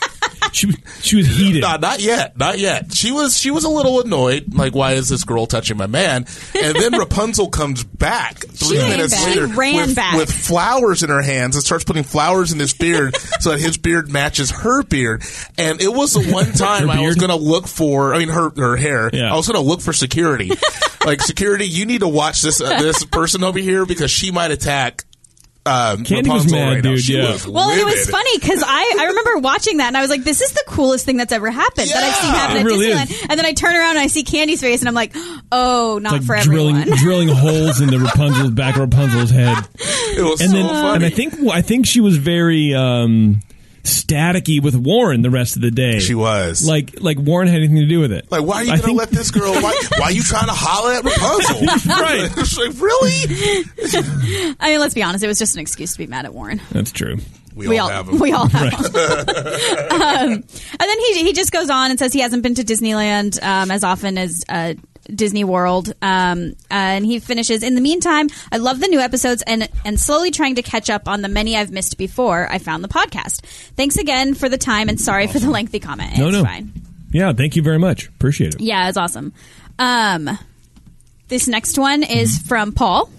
[0.53, 0.71] She,
[1.01, 1.61] she was heated.
[1.61, 2.93] not not yet, not yet.
[2.93, 6.25] She was she was a little annoyed, like why is this girl touching my man?
[6.61, 9.27] And then Rapunzel comes back three came minutes back.
[9.27, 10.17] later She ran with, back.
[10.17, 13.77] with flowers in her hands and starts putting flowers in his beard so that his
[13.77, 15.23] beard matches her beard.
[15.57, 18.51] And it was the one time I was going to look for, I mean her
[18.55, 19.09] her hair.
[19.11, 19.31] Yeah.
[19.33, 20.51] I was going to look for security.
[21.05, 24.51] like security, you need to watch this uh, this person over here because she might
[24.51, 25.03] attack.
[25.67, 26.91] Um, Candy was mad, right now.
[26.91, 27.31] dude, She yeah.
[27.31, 30.23] was Well, it was funny because I, I remember watching that and I was like,
[30.23, 32.87] this is the coolest thing that's ever happened that I've seen happen It at really
[32.89, 33.09] Disneyland.
[33.11, 33.25] is.
[33.29, 35.15] And then I turn around and I see Candy's face and I'm like,
[35.51, 36.99] oh, not like for drilling everyone.
[37.03, 39.57] drilling holes into Rapunzel's back of Rapunzel's head.
[40.15, 40.95] It was And so then funny.
[40.97, 43.39] and I think I think she was very um
[43.85, 45.99] staticky with Warren the rest of the day.
[45.99, 46.65] She was.
[46.67, 48.29] Like like Warren had anything to do with it.
[48.31, 49.53] Like, why are you I going to think- let this girl?
[49.53, 51.61] Why, why are you trying to holler at Rapunzel?
[51.95, 52.29] Right.
[52.35, 54.55] Like, really?
[54.59, 56.61] I mean, let's be honest, it was just an excuse to be mad at Warren.
[56.71, 57.17] That's true.
[57.55, 58.19] We, we all, all have them.
[58.19, 58.95] we all have them.
[59.91, 60.43] um, and
[60.79, 63.83] then he he just goes on and says he hasn't been to Disneyland um, as
[63.83, 64.73] often as uh,
[65.13, 65.93] Disney World.
[66.01, 67.63] Um, and he finishes.
[67.63, 71.07] In the meantime, I love the new episodes and and slowly trying to catch up
[71.07, 72.47] on the many I've missed before.
[72.51, 73.41] I found the podcast.
[73.75, 76.17] Thanks again for the time and sorry for the lengthy comment.
[76.17, 76.43] No, it's no.
[76.43, 76.71] fine.
[77.11, 78.07] Yeah, thank you very much.
[78.07, 78.61] Appreciate it.
[78.61, 79.33] Yeah, it's awesome.
[79.79, 80.29] Um,
[81.27, 82.47] this next one is Mm-hmm.
[82.47, 83.09] from Paul.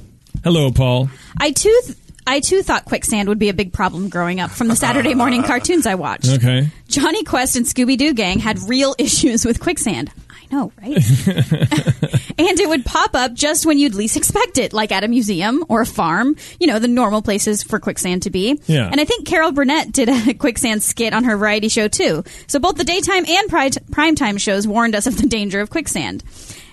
[0.44, 1.08] Hello, Paul.
[1.38, 4.68] I too, th- I too thought quicksand would be a big problem growing up from
[4.68, 6.28] the Saturday morning cartoons I watched.
[6.28, 6.68] Okay.
[6.88, 10.10] Jonny Quest and Scooby Doo Gang had real issues with quicksand.
[10.50, 10.96] I know, right?
[12.38, 15.64] and it would pop up just when you'd least expect it, like at a museum
[15.68, 18.60] or a farm, you know, the normal places for quicksand to be.
[18.66, 18.88] Yeah.
[18.90, 22.24] And I think Carol Burnett did a quicksand skit on her variety show too.
[22.46, 26.22] So both the daytime and pri- primetime shows warned us of the danger of quicksand.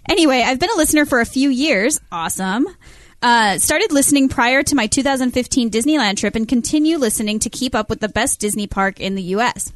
[0.09, 1.99] Anyway, I've been a listener for a few years.
[2.11, 2.67] Awesome.
[3.21, 7.89] Uh, started listening prior to my 2015 Disneyland trip and continue listening to keep up
[7.89, 9.71] with the best Disney park in the U.S.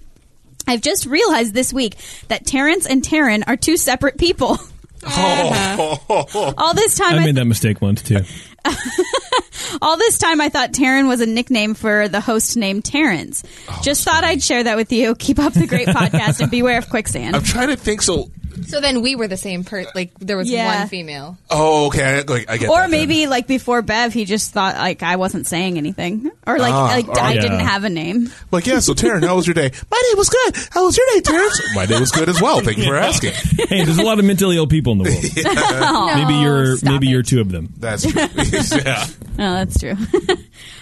[0.68, 1.96] I've just realized this week
[2.28, 4.58] that Terrence and Taryn are two separate people.
[5.06, 6.54] Oh.
[6.58, 8.20] all this time, I I made that mistake once too.
[9.82, 13.44] all this time, I thought Taryn was a nickname for the host named Terrence.
[13.70, 15.16] Oh, just thought I'd share that with you.
[15.16, 17.36] Keep up the great podcast and beware of quicksand.
[17.36, 18.02] I'm trying to think.
[18.02, 18.32] So,
[18.66, 19.92] So then we were the same person.
[19.96, 20.80] like there was Yeah.
[20.80, 21.38] one female.
[21.50, 22.70] oh, okay, I, I get.
[22.70, 22.92] or that then.
[22.92, 26.86] maybe like before Bev, he just thought like I wasn't saying anything, or like Ah,
[26.86, 27.42] like oh, I yeah.
[27.42, 28.30] didn't have a name.
[28.52, 28.80] like, yeah.
[28.80, 29.72] So, Taryn, how was your day?
[29.92, 30.56] My day was good.
[30.72, 31.62] How was your day, Terrence?
[31.76, 32.62] My day was good as well.
[32.62, 33.34] Thank you for asking.
[33.68, 36.16] Hey, there's a lot of mentally ill people in the world.
[36.16, 37.12] maybe you're Oh, stop maybe it.
[37.12, 37.74] you're two of them.
[37.78, 38.22] That's true.
[38.22, 39.06] yeah.
[39.38, 39.96] No, that's true.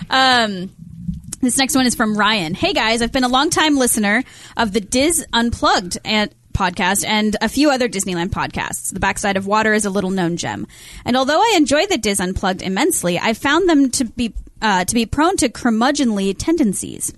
[0.09, 0.71] um,
[1.41, 2.53] this next one is from Ryan.
[2.53, 4.23] Hey guys, I've been a long time listener
[4.57, 8.91] of the DIS Unplugged and podcast and a few other Disneyland podcasts.
[8.93, 10.65] The Backside of Water is a little known gem.
[11.05, 14.95] And although I enjoy the DIS Unplugged immensely, I found them to be uh, to
[14.95, 17.13] be prone to curmudgeonly tendencies.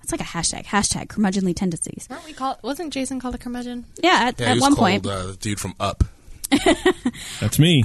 [0.00, 0.64] That's like a hashtag.
[0.64, 2.06] Hashtag curmudgeonly tendencies.
[2.08, 2.56] Weren't we called?
[2.62, 3.84] Wasn't Jason called a curmudgeon?
[4.02, 5.06] Yeah, at, Yeah, at he was one called, point.
[5.06, 6.04] uh, the dude from Up.
[7.40, 7.84] That's me.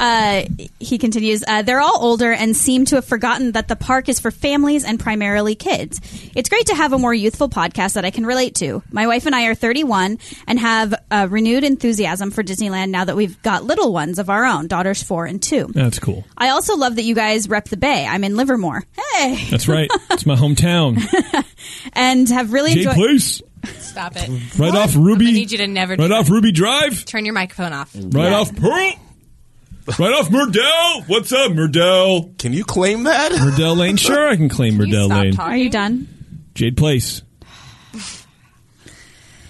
[0.00, 0.44] Uh,
[0.80, 4.18] he continues, uh, they're all older and seem to have forgotten that the park is
[4.18, 6.00] for families and primarily kids.
[6.34, 8.82] It's great to have a more youthful podcast that I can relate to.
[8.90, 13.14] My wife and I are 31 and have a renewed enthusiasm for Disneyland now that
[13.14, 15.66] we've got little ones of our own, daughters four and two.
[15.74, 16.24] That's cool.
[16.36, 18.06] I also love that you guys rep the Bay.
[18.08, 18.82] I'm in Livermore.
[19.14, 19.46] Hey!
[19.50, 19.90] That's right.
[20.10, 20.98] It's my hometown.
[21.92, 22.94] And have really Jay enjoyed.
[22.94, 23.42] Place.
[23.78, 24.58] Stop it.
[24.58, 25.28] Right off Ruby.
[25.28, 26.14] I need you to never do Right that.
[26.20, 27.04] off Ruby Drive.
[27.04, 27.94] Turn your microphone off.
[27.94, 28.92] Right off Pearl.
[29.98, 31.08] Right off Murdell.
[31.08, 32.38] What's up, Murdell?
[32.38, 33.32] Can you claim that?
[33.32, 33.96] Murdell Lane.
[33.96, 35.32] Sure, I can claim Can you Murdell stop Lane.
[35.34, 35.52] talking?
[35.52, 36.08] Are you done?
[36.54, 37.22] Jade Place.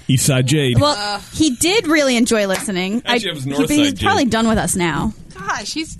[0.09, 0.81] Eastside Jade.
[0.81, 3.03] Well, he did really enjoy listening.
[3.05, 4.01] Actually, it was he- Northside he's Jade.
[4.07, 5.13] probably done with us now.
[5.35, 5.99] Gosh, he's.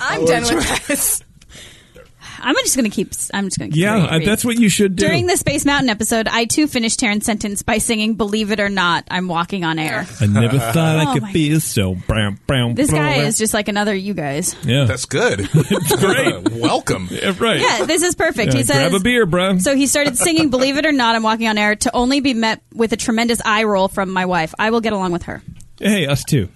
[0.00, 1.22] I'm oh, done with this.
[2.42, 3.12] I'm just going to keep.
[3.32, 3.78] I'm just going to.
[3.78, 5.06] yeah, I, that's what you should do.
[5.06, 8.68] During the Space Mountain episode, I too finished Taryn's sentence by singing "Believe it or
[8.68, 11.94] not, I'm walking on air." I never thought I Oh could my- feel so.
[11.94, 13.26] Brown, brown, This guy brown.
[13.26, 14.54] is just like another you guys.
[14.64, 14.84] Yeah.
[14.84, 15.40] That's good.
[15.54, 16.50] It's great.
[16.60, 17.08] Welcome.
[17.10, 17.60] Yeah, right.
[17.60, 18.52] Yeah, this is perfect.
[18.52, 19.58] Yeah, he says, grab a beer, bro.
[19.58, 22.34] So he started singing "Believe it or not, I'm walking on air" to only be
[22.34, 24.54] met with a tremendous eye roll from my wife.
[24.58, 25.42] I will get along with her.
[25.78, 26.48] hey, us too.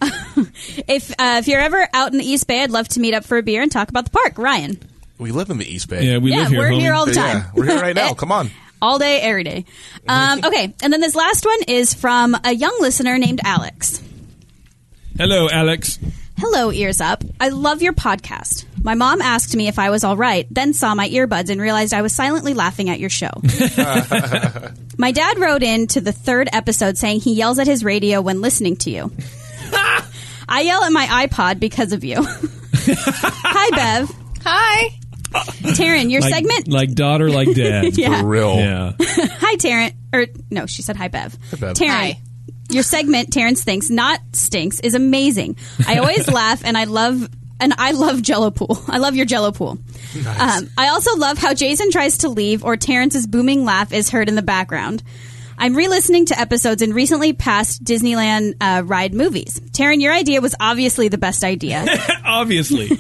[0.89, 3.24] If uh, if you're ever out in the East Bay, I'd love to meet up
[3.24, 4.39] for a beer and talk about the park.
[4.39, 4.78] Ryan,
[5.19, 6.05] We live in the East Bay.
[6.05, 6.59] Yeah, we yeah, live here.
[6.59, 6.81] we're homie.
[6.81, 7.39] here all the time.
[7.39, 8.12] Yeah, we're here right now.
[8.14, 8.51] Come on.
[8.83, 9.64] all day, every day.
[10.07, 14.03] Um, okay, and then this last one is from a young listener named Alex.
[15.17, 15.99] Hello, Alex.
[16.39, 17.25] Hello, Ears Up.
[17.41, 18.67] I love your podcast.
[18.83, 21.95] My mom asked me if I was all right, then saw my earbuds and realized
[21.95, 23.31] I was silently laughing at your show.
[24.99, 28.43] my dad wrote in to the third episode saying he yells at his radio when
[28.43, 29.11] listening to you.
[30.49, 32.19] I yell at my iPod because of you.
[32.23, 34.14] Hi, Bev.
[34.45, 34.91] Hi.
[35.45, 36.68] Taryn, your Like, segment.
[36.68, 37.97] like daughter, like dad.
[37.99, 38.20] Yeah.
[38.20, 38.57] For real.
[38.57, 38.93] Yeah.
[39.01, 39.93] Hi, Taryn.
[40.12, 41.37] Or, no, she said hi, Bev.
[41.59, 41.74] Bev.
[41.76, 41.89] Taryn.
[41.89, 42.20] Hi.
[42.70, 45.57] Your segment, Terrence Thinks, not stinks, is amazing.
[45.87, 47.28] I always laugh and I love
[47.61, 48.78] and I love Jello pool.
[48.89, 49.78] I love your Jello pool.
[50.39, 54.28] Um, I also love how Jason tries to leave or Terrence's booming laugh is heard
[54.28, 55.03] in the background.
[55.59, 59.59] I'm re-listening to episodes and recently passed Disneyland uh, ride movies.
[59.71, 61.85] Taryn, your idea was obviously the best idea,
[62.25, 62.91] Obviously.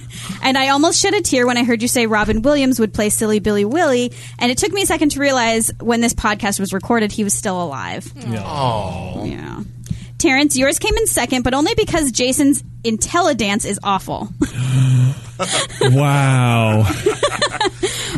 [0.42, 3.10] and I almost shed a tear when I heard you say Robin Williams would play
[3.10, 4.12] Silly Billy Willie.
[4.38, 7.34] And it took me a second to realize when this podcast was recorded, he was
[7.34, 8.10] still alive.
[8.16, 9.62] Yeah.
[10.18, 14.28] Terrence, yours came in second, but only because Jason's IntelliDance is awful.
[15.80, 16.84] Wow.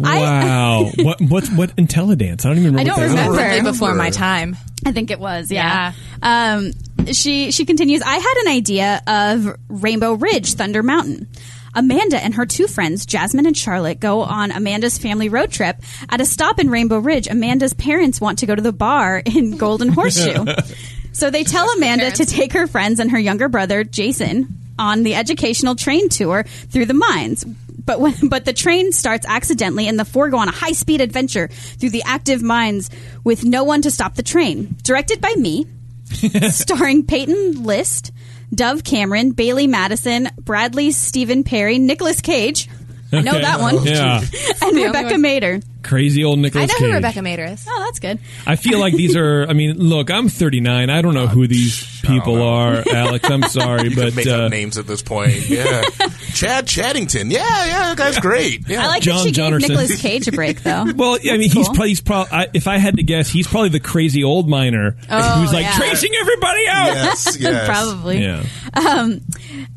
[0.00, 0.90] wow.
[0.96, 2.44] what what what IntelliDance?
[2.44, 2.80] I don't even remember.
[2.80, 3.10] I don't what that is.
[3.10, 3.42] remember.
[3.42, 4.56] Really before my time.
[4.86, 5.92] I think it was, yeah.
[6.22, 6.72] Um,
[7.12, 8.02] she she continues.
[8.02, 11.28] I had an idea of Rainbow Ridge, Thunder Mountain.
[11.74, 15.76] Amanda and her two friends, Jasmine and Charlotte, go on Amanda's family road trip.
[16.08, 19.56] At a stop in Rainbow Ridge, Amanda's parents want to go to the bar in
[19.56, 20.44] Golden Horseshoe.
[21.12, 25.14] so they tell Amanda to take her friends and her younger brother, Jason, on the
[25.14, 27.44] educational train tour through the mines.
[27.44, 31.00] But when, but the train starts accidentally, and the four go on a high speed
[31.00, 32.90] adventure through the active mines
[33.24, 34.76] with no one to stop the train.
[34.82, 35.66] Directed by me,
[36.50, 38.12] starring Peyton List,
[38.54, 42.68] Dove Cameron, Bailee Madison, Bradley Stephen Perry, Nicolas Cage.
[43.10, 43.40] I know Okay.
[43.42, 43.82] that one.
[43.84, 44.20] Yeah,
[44.62, 45.64] and Rebecca only Mader.
[45.82, 46.90] Crazy old Nicolas I Nicolas know Cage.
[46.90, 47.64] who Rebecca Mader is.
[47.68, 48.18] Oh, that's good.
[48.46, 49.46] I feel like these are.
[49.48, 50.90] I mean, look, I'm 39.
[50.90, 53.30] I don't know who these people are, Alex.
[53.30, 55.48] I'm sorry, You but could make uh, up names at this point.
[55.48, 55.82] Yeah,
[56.34, 57.30] Chad Chaddington.
[57.30, 58.68] Yeah, yeah, that guy's great.
[58.68, 58.82] Yeah.
[58.82, 59.68] I like John that she Jonerson.
[59.68, 60.84] gave Nicolas Cage a break, though.
[60.96, 61.64] Well, I mean, he's cool.
[61.66, 64.96] probably, he's probably I, if I had to guess, he's probably the crazy old miner
[65.08, 65.76] Oh, who's like yeah.
[65.76, 66.86] tracing everybody out.
[66.86, 67.66] yes, yes.
[67.68, 68.18] Probably.
[68.20, 68.42] Yeah.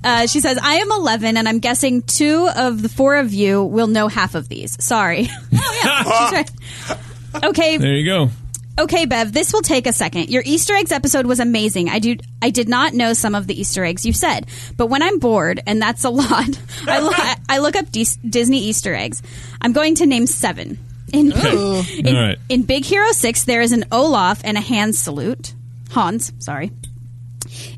[0.03, 3.63] Uh, she says, I am 11, and I'm guessing two of the four of you
[3.63, 4.83] will know half of these.
[4.83, 5.27] Sorry.
[5.53, 5.90] oh, yeah.
[6.05, 6.49] Right.
[7.43, 8.29] Okay, There you go.
[8.77, 9.31] okay, Bev.
[9.31, 10.29] This will take a second.
[10.29, 11.87] Your Easter eggs episode was amazing.
[11.87, 12.17] I do.
[12.41, 15.61] I did not know some of the Easter eggs you said, but when I'm bored,
[15.65, 19.23] and that's a lot, I, lo- I look up Dis- Disney Easter eggs.
[19.61, 20.77] I'm going to name seven.
[21.13, 22.37] In, in, All right.
[22.49, 25.53] in Big Hero Six, there is an Olaf and a hand salute.
[25.91, 26.71] Hans, sorry.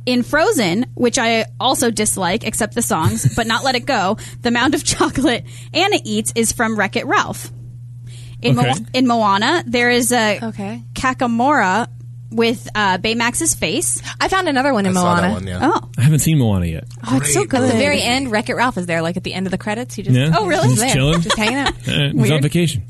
[0.07, 4.49] In Frozen, which I also dislike, except the songs, but not Let It Go, the
[4.51, 5.45] mound of chocolate
[5.75, 7.51] Anna eats is from Wreck It Ralph.
[8.43, 8.69] In, Okay.
[8.69, 10.81] Mo- in Moana, there is a Okay.
[10.93, 11.87] Kakamora
[12.31, 14.01] with uh, Baymax's face.
[14.19, 15.21] I found another one I in saw Moana.
[15.21, 15.47] that one.
[15.47, 15.59] Yeah.
[15.61, 16.85] Oh, I haven't seen Moana yet.
[17.07, 17.61] oh it's so good.
[17.61, 19.57] At the very end, Wreck It Ralph is there, like at the end of the
[19.57, 19.97] credits.
[19.97, 20.33] You just Yeah.
[20.37, 20.69] Oh, really?
[20.69, 21.21] He's Just chilling?
[21.21, 21.73] just hanging out.
[21.87, 22.83] Uh, he's on vacation.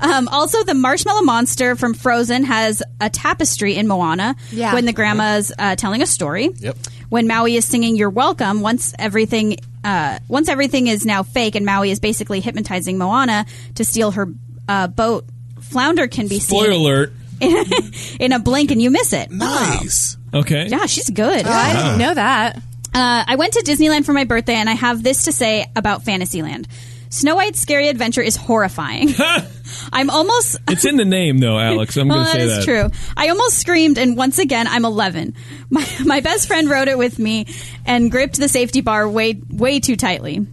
[0.00, 4.74] Um, also, the marshmallow monster from Frozen has a tapestry in Moana Yeah.
[4.74, 6.50] when the grandma's uh, telling a story.
[6.58, 6.76] Yep.
[7.08, 11.64] When Maui is singing "You're Welcome," once everything uh, once everything is now fake, and
[11.64, 14.26] Maui is basically hypnotizing Moana to steal her
[14.68, 15.24] uh, boat.
[15.60, 17.12] Flounder can be Spoiler seen alert.
[18.20, 19.30] in a blink, and you miss it.
[19.30, 20.16] Nice.
[20.32, 20.66] Okay.
[20.68, 21.46] Yeah, she's good.
[21.46, 22.56] I didn't know that.
[22.56, 26.04] Uh, I went to Disneyland for my birthday, and I have this to say about
[26.04, 26.68] Fantasyland.
[27.08, 29.10] Snow White's Scary Adventure is horrifying.
[29.92, 31.96] I'm almost It's in the name, though, Alex.
[31.96, 32.90] I'm well, going to that say is that.
[32.90, 33.12] true.
[33.16, 35.34] I almost screamed, and once again, I'm 11.
[35.70, 37.46] My my best friend rode it with me
[37.86, 40.46] and gripped the safety bar way way too tightly.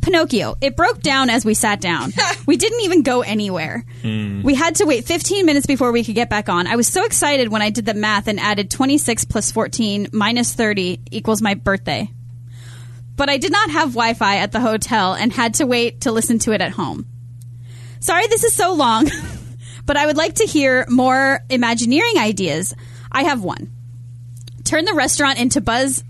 [0.00, 0.56] Pinocchio.
[0.60, 2.12] It broke down as we sat down.
[2.46, 3.84] we didn't even go anywhere.
[4.02, 4.42] Hmm.
[4.42, 6.66] We had to wait 15 minutes before we could get back on.
[6.66, 10.52] I was so excited when I did the math and added 26 plus 14 minus
[10.54, 12.10] 30 equals my birthday.
[13.16, 16.12] But I did not have Wi Fi at the hotel and had to wait to
[16.12, 17.06] listen to it at home.
[18.00, 19.10] Sorry this is so long,
[19.84, 22.74] but I would like to hear more Imagineering ideas.
[23.12, 23.70] I have one.
[24.64, 26.02] Turn the restaurant into Buzz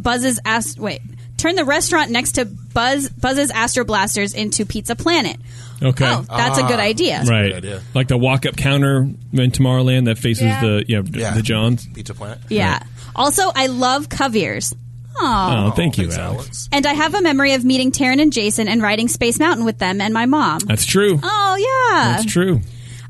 [0.00, 1.02] Buzz's Ast- wait.
[1.38, 5.36] Turn the restaurant next to Buzz Buzz's Astro Blasters into Pizza Planet.
[5.80, 6.04] Okay.
[6.06, 6.82] Oh, that's a good ah.
[6.82, 7.22] idea.
[7.22, 7.52] right.
[7.54, 7.80] idea.
[7.94, 10.60] Like the walk up counter in Tomorrowland that faces Yeah.
[10.60, 11.34] the yeah, Yeah.
[11.34, 11.86] the Johns.
[11.86, 12.38] Pizza Planet.
[12.48, 12.80] Yeah.
[13.14, 14.74] Also, I love Coviers.
[15.20, 16.68] Oh, thank you, Thanks, Alex.
[16.70, 19.78] And I have a memory of meeting Taryn and Jason and riding Space Mountain with
[19.78, 20.60] them and my mom.
[20.60, 21.18] That's true.
[21.22, 22.16] Oh yeah.
[22.16, 22.60] That's true.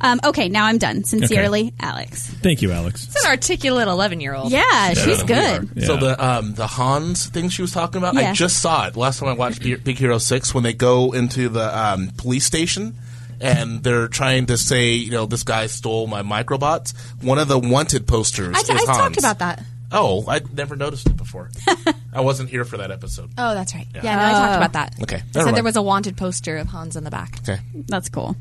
[0.00, 1.04] Um, okay, now I'm done.
[1.04, 2.28] Sincerely, Alex.
[2.28, 3.06] Thank you, Alex.
[3.06, 4.52] It's an articulate 11 year old.
[4.52, 5.70] Yeah, she's good.
[5.74, 5.86] Yeah.
[5.86, 8.30] So the um, the Hans thing she was talking about, Yeah.
[8.30, 11.12] I just saw it last time I watched Big Big Hero Six when they go
[11.12, 12.94] into the um, police station
[13.40, 16.94] and they're trying to say, you know, this guy stole my microbots.
[17.22, 18.86] One of the wanted posters I, is I Hans.
[18.86, 19.62] talked about that.
[19.90, 21.50] Oh, I never noticed it before.
[22.12, 23.30] I wasn't here for that episode.
[23.38, 23.86] Oh, that's right.
[23.94, 24.94] Yeah, no, I talked about that.
[25.02, 25.56] Okay, I never said mind.
[25.56, 27.38] there was a wanted poster of Hans in the back.
[27.40, 28.36] Okay, That's cool.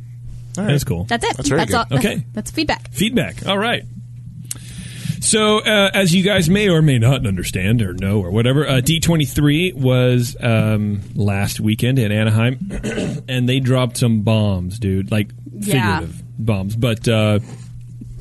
[0.66, 1.04] That's cool.
[1.06, 1.38] That's it.
[1.38, 1.86] That's very all.
[1.86, 2.00] good.
[2.00, 2.24] Okay.
[2.34, 2.90] That's feedback.
[2.92, 3.46] Feedback.
[3.48, 3.84] All right.
[5.20, 8.74] So, uh, as you guys may or may not understand or know or whatever, uh,
[8.82, 12.60] D23 was um, last weekend in Anaheim,
[13.28, 15.12] and they dropped some bombs, dude.
[15.12, 15.98] Like Yeah.
[16.00, 17.40] figurative bombs, but uh,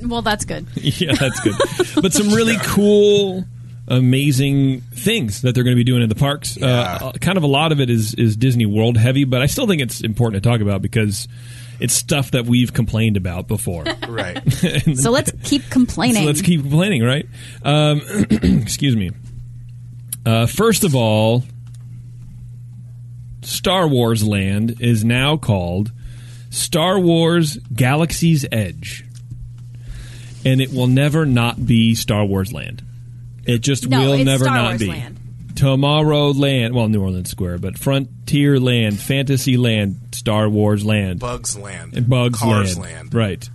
[0.02, 0.66] Well, that's good.
[0.76, 1.54] yeah, that's good.
[2.02, 3.44] but some really cool,
[3.86, 6.56] amazing things that they're going to be doing in the parks.
[6.56, 6.98] Yeah.
[7.00, 9.66] Uh, kind of a lot of it is is Disney World heavy, but I still
[9.68, 11.28] think it's important to talk about because
[11.80, 13.84] it's stuff that we've complained about before.
[14.08, 14.42] right.
[14.96, 16.22] So let's keep complaining.
[16.22, 17.26] So let's keep complaining, right?
[17.62, 18.00] Um,
[18.30, 19.10] excuse me.
[20.24, 21.44] Uh, first of all,
[23.42, 25.92] Star Wars Land is now called
[26.50, 29.04] Star Wars Galaxy's Edge.
[30.44, 32.82] And it will never not be Star Wars Land.
[33.44, 34.86] It just No, will never Star not Wars be.
[34.88, 35.15] Land.
[35.56, 41.18] Tomorrowland, well, New Orleans Square, but Frontier Land, Fantasy Land, Star Wars Land.
[41.20, 41.94] Bugs Land.
[41.96, 42.94] And Bugs Cars Land.
[42.94, 43.14] Land.
[43.14, 43.50] Right.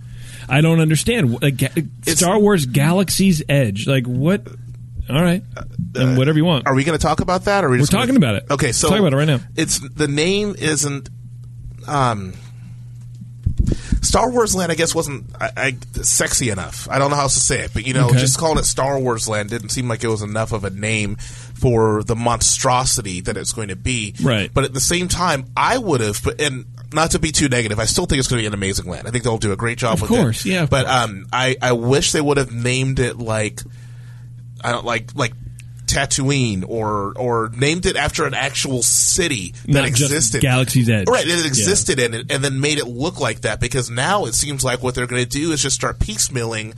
[0.48, 1.40] I don't understand.
[1.40, 1.60] Like,
[2.06, 3.86] Star Wars Galaxy's Edge.
[3.86, 4.46] Like, what?
[5.08, 5.42] All right.
[5.94, 6.66] and whatever you want.
[6.66, 7.64] Are we going to talk about that?
[7.64, 8.44] Or are we We're just gonna- talking about it.
[8.50, 9.40] Okay, so Talk about it right now.
[9.56, 11.08] It's the name isn't.
[11.86, 12.34] Um,
[14.12, 16.86] Star Wars Land, I guess, wasn't I, I, sexy enough.
[16.90, 18.18] I don't know how else to say it, but you know, Okay.
[18.18, 21.16] just calling it Star Wars Land didn't seem like it was enough of a name
[21.16, 24.14] for the monstrosity that it's going to be.
[24.22, 24.50] Right.
[24.52, 27.78] But at the same time, I would have, but and not to be too negative,
[27.80, 29.08] I still think it's going to be an amazing land.
[29.08, 30.50] I think they'll do a great job Of with course, it.
[30.50, 30.98] yeah, of But course.
[30.98, 33.60] um, I I wish they would have named it like
[34.62, 35.32] I don't like like
[35.92, 40.40] Tatooine or or named it after an actual city that Not existed.
[40.40, 41.08] Galaxy's Edge.
[41.08, 43.60] Right, it existed in it, and then made it look like that.
[43.60, 46.74] Because now it seems like what they're going to do is just start piecemealing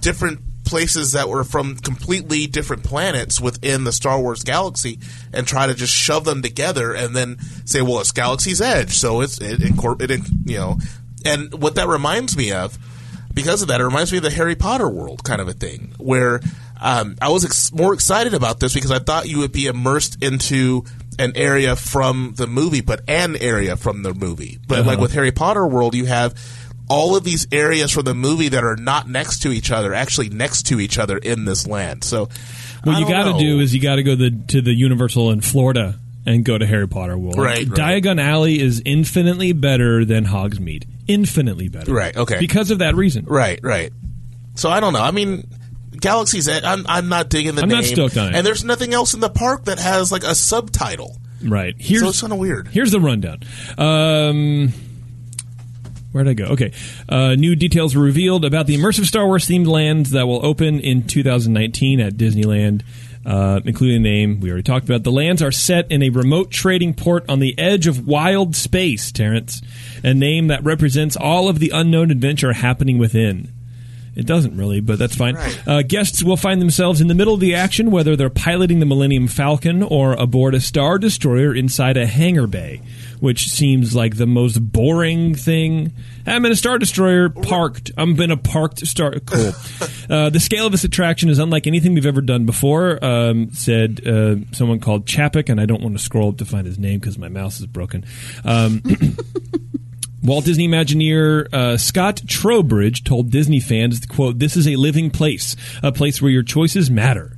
[0.00, 4.98] different places that were from completely different planets within the Star Wars galaxy,
[5.32, 9.20] and try to just shove them together, and then say, "Well, it's Galaxy's Edge, so
[9.20, 10.78] it's it, incorpor- it you know."
[11.24, 12.76] And what that reminds me of,
[13.34, 15.94] because of that, it reminds me of the Harry Potter world kind of a thing,
[15.96, 16.40] where
[16.80, 20.22] um, I was ex- more excited about this because I thought you would be immersed
[20.22, 20.84] into
[21.18, 24.58] an area from the movie, but an area from the movie.
[24.66, 26.34] But like with Harry Potter world, you have
[26.88, 30.28] all of these areas from the movie that are not next to each other, actually
[30.30, 32.04] next to each other in this land.
[32.04, 32.28] So,
[32.84, 35.40] What you got to do is you got to go the, to the Universal in
[35.40, 37.38] Florida and go to Harry Potter World.
[37.38, 38.02] Right, right.
[38.02, 40.84] Diagon Alley is infinitely better than Hogsmeade.
[41.06, 41.92] Infinitely better.
[41.92, 42.38] Right, okay.
[42.38, 43.24] Because of that reason.
[43.24, 43.92] Right, right.
[44.54, 45.02] So I don't know.
[45.02, 45.44] I mean,
[46.00, 46.64] Galaxy's Edge.
[46.64, 47.78] I'm I'm not digging the I'm name.
[47.78, 48.34] not stoked on it.
[48.36, 51.16] And there's nothing else in the park that has like a subtitle.
[51.44, 51.74] Right.
[51.78, 52.68] Here's so it's kind of weird.
[52.68, 53.40] Here's the rundown.
[53.76, 54.72] Um,
[56.12, 56.46] where'd I go?
[56.46, 56.72] Okay.
[57.08, 60.80] Uh, new details were revealed about the immersive Star Wars themed lands that will open
[60.80, 62.82] in 2019 at Disneyland.
[63.26, 65.02] Uh, including the name we already talked about.
[65.02, 69.12] The lands are set in a remote trading port on the edge of wild space,
[69.12, 69.60] Terrence,
[70.02, 73.52] a name that represents all of the unknown adventure happening within.
[74.18, 75.36] It doesn't really, but that's fine.
[75.36, 75.68] Right.
[75.68, 78.86] Uh, guests will find themselves in the middle of the action, whether they're piloting the
[78.86, 82.82] Millennium Falcon or aboard a Star Destroyer inside a hangar bay,
[83.20, 85.92] which seems like the most boring thing.
[86.26, 87.92] I'm in a Star Destroyer parked.
[87.96, 89.14] I'm in a parked Star.
[89.24, 89.52] Cool.
[90.10, 94.04] uh, the scale of this attraction is unlike anything we've ever done before, um, said
[94.04, 96.98] uh, someone called Chapek, and I don't want to scroll up to find his name
[96.98, 98.04] because my mouse is broken.
[98.44, 98.82] Um,
[100.28, 105.56] Walt Disney Imagineer uh, Scott Trowbridge told Disney fans, "quote This is a living place,
[105.82, 107.34] a place where your choices matter.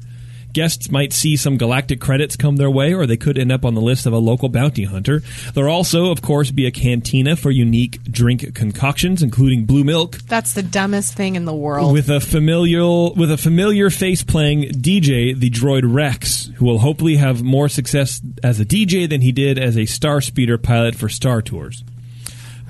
[0.53, 3.75] Guests might see some galactic credits come their way, or they could end up on
[3.75, 5.23] the list of a local bounty hunter.
[5.55, 10.55] There'll also, of course, be a cantina for unique drink concoctions, including blue milk, That's
[10.55, 11.93] the dumbest thing in the world.
[11.93, 17.15] with a familial with a familiar face playing DJ, the droid Rex, who will hopefully
[17.19, 21.09] have more success as a DJ than he did as a Star Speeder pilot for
[21.09, 21.85] Star Tours.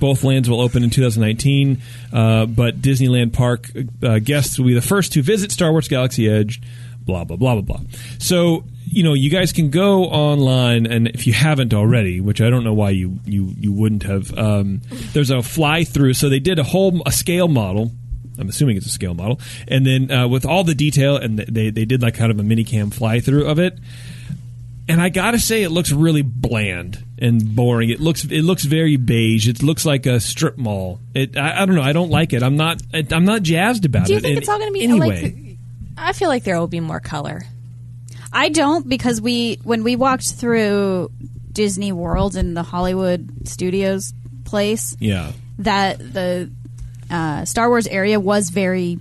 [0.00, 1.80] Both lands will open in 2019,
[2.12, 3.70] uh, but Disneyland Park
[4.02, 6.60] uh, guests will be the first to visit Star Wars Galaxy Edge.
[7.04, 7.80] Blah blah blah blah blah.
[8.18, 12.50] So you know, you guys can go online, and if you haven't already, which I
[12.50, 14.82] don't know why you you you wouldn't have, um,
[15.12, 16.14] there's a fly through.
[16.14, 17.92] So they did a whole a scale model.
[18.38, 21.70] I'm assuming it's a scale model, and then uh, with all the detail, and they
[21.70, 23.78] they did like kind of a mini cam fly through of it
[24.90, 27.90] and I gotta say, it looks really bland and boring.
[27.90, 29.48] It looks it looks very beige.
[29.48, 31.00] It looks like a strip mall.
[31.14, 31.82] It I, I don't know.
[31.82, 32.42] I don't like it.
[32.42, 34.06] I'm not I'm not jazzed about it.
[34.06, 34.22] Do you it.
[34.22, 35.22] think in it's all going to be anyway?
[35.22, 35.56] like?
[35.96, 37.42] I feel like there will be more color.
[38.32, 41.10] I don't because we when we walked through
[41.52, 44.12] Disney World in the Hollywood Studios
[44.44, 46.50] place, yeah, that the
[47.10, 48.98] uh, Star Wars area was very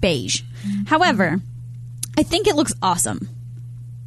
[0.00, 0.42] beige.
[0.86, 1.40] However,
[2.16, 3.28] I think it looks awesome.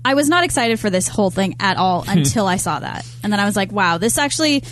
[0.06, 3.32] I was not excited for this whole thing at all until I saw that, and
[3.32, 4.64] then I was like, "Wow, this actually."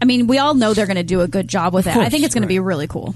[0.00, 1.96] I mean, we all know they're going to do a good job with it.
[1.96, 3.14] I think it's going to be really cool.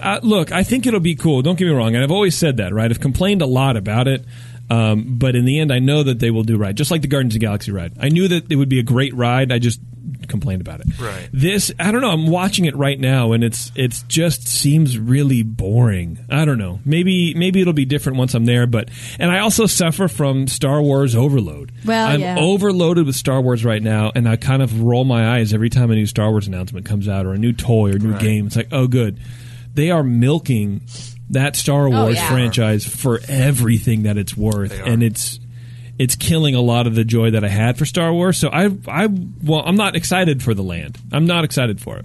[0.00, 1.42] Uh, look, I think it'll be cool.
[1.42, 2.72] Don't get me wrong, and I've always said that.
[2.72, 4.24] Right, I've complained a lot about it.
[4.70, 7.08] Um, but in the end, I know that they will do right, just like the
[7.08, 7.94] Guardians of the Galaxy ride.
[8.00, 9.52] I knew that it would be a great ride.
[9.52, 9.80] I just
[10.28, 10.98] complained about it.
[10.98, 11.28] Right.
[11.32, 12.10] This, I don't know.
[12.10, 16.18] I'm watching it right now, and it's it's just seems really boring.
[16.30, 16.80] I don't know.
[16.84, 18.66] Maybe maybe it'll be different once I'm there.
[18.66, 21.72] But and I also suffer from Star Wars overload.
[21.84, 22.36] Well, I'm yeah.
[22.38, 25.90] overloaded with Star Wars right now, and I kind of roll my eyes every time
[25.90, 28.46] a new Star Wars announcement comes out or a new toy or a new game.
[28.46, 29.20] It's like, oh, good.
[29.74, 30.82] They are milking
[31.32, 32.28] that Star Wars yeah.
[32.28, 35.40] franchise for everything that it's worth, and it's
[35.98, 38.38] it's killing a lot of the joy that I had for Star Wars.
[38.38, 39.08] So I I
[39.42, 40.98] well, I'm not excited for the land.
[41.10, 42.04] I'm not excited for it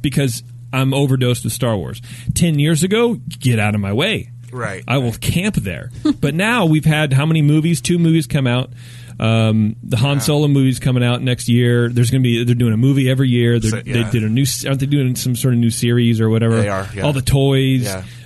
[0.00, 2.02] because I'm overdosed with Star Wars.
[2.34, 4.30] Ten years ago, get out of my way.
[4.52, 4.82] Right.
[4.88, 5.90] I will camp there.
[6.20, 7.80] but now we've had how many movies?
[7.80, 8.70] Two movies come out.
[9.20, 11.90] Um, the Han Solo movie's coming out next year.
[11.90, 13.60] There's going to be they're doing a movie every year.
[13.60, 14.04] They're, So, yeah.
[14.04, 16.56] They did a new aren't they doing some sort of new series or whatever?
[16.56, 17.02] They are, yeah.
[17.02, 17.84] All the toys.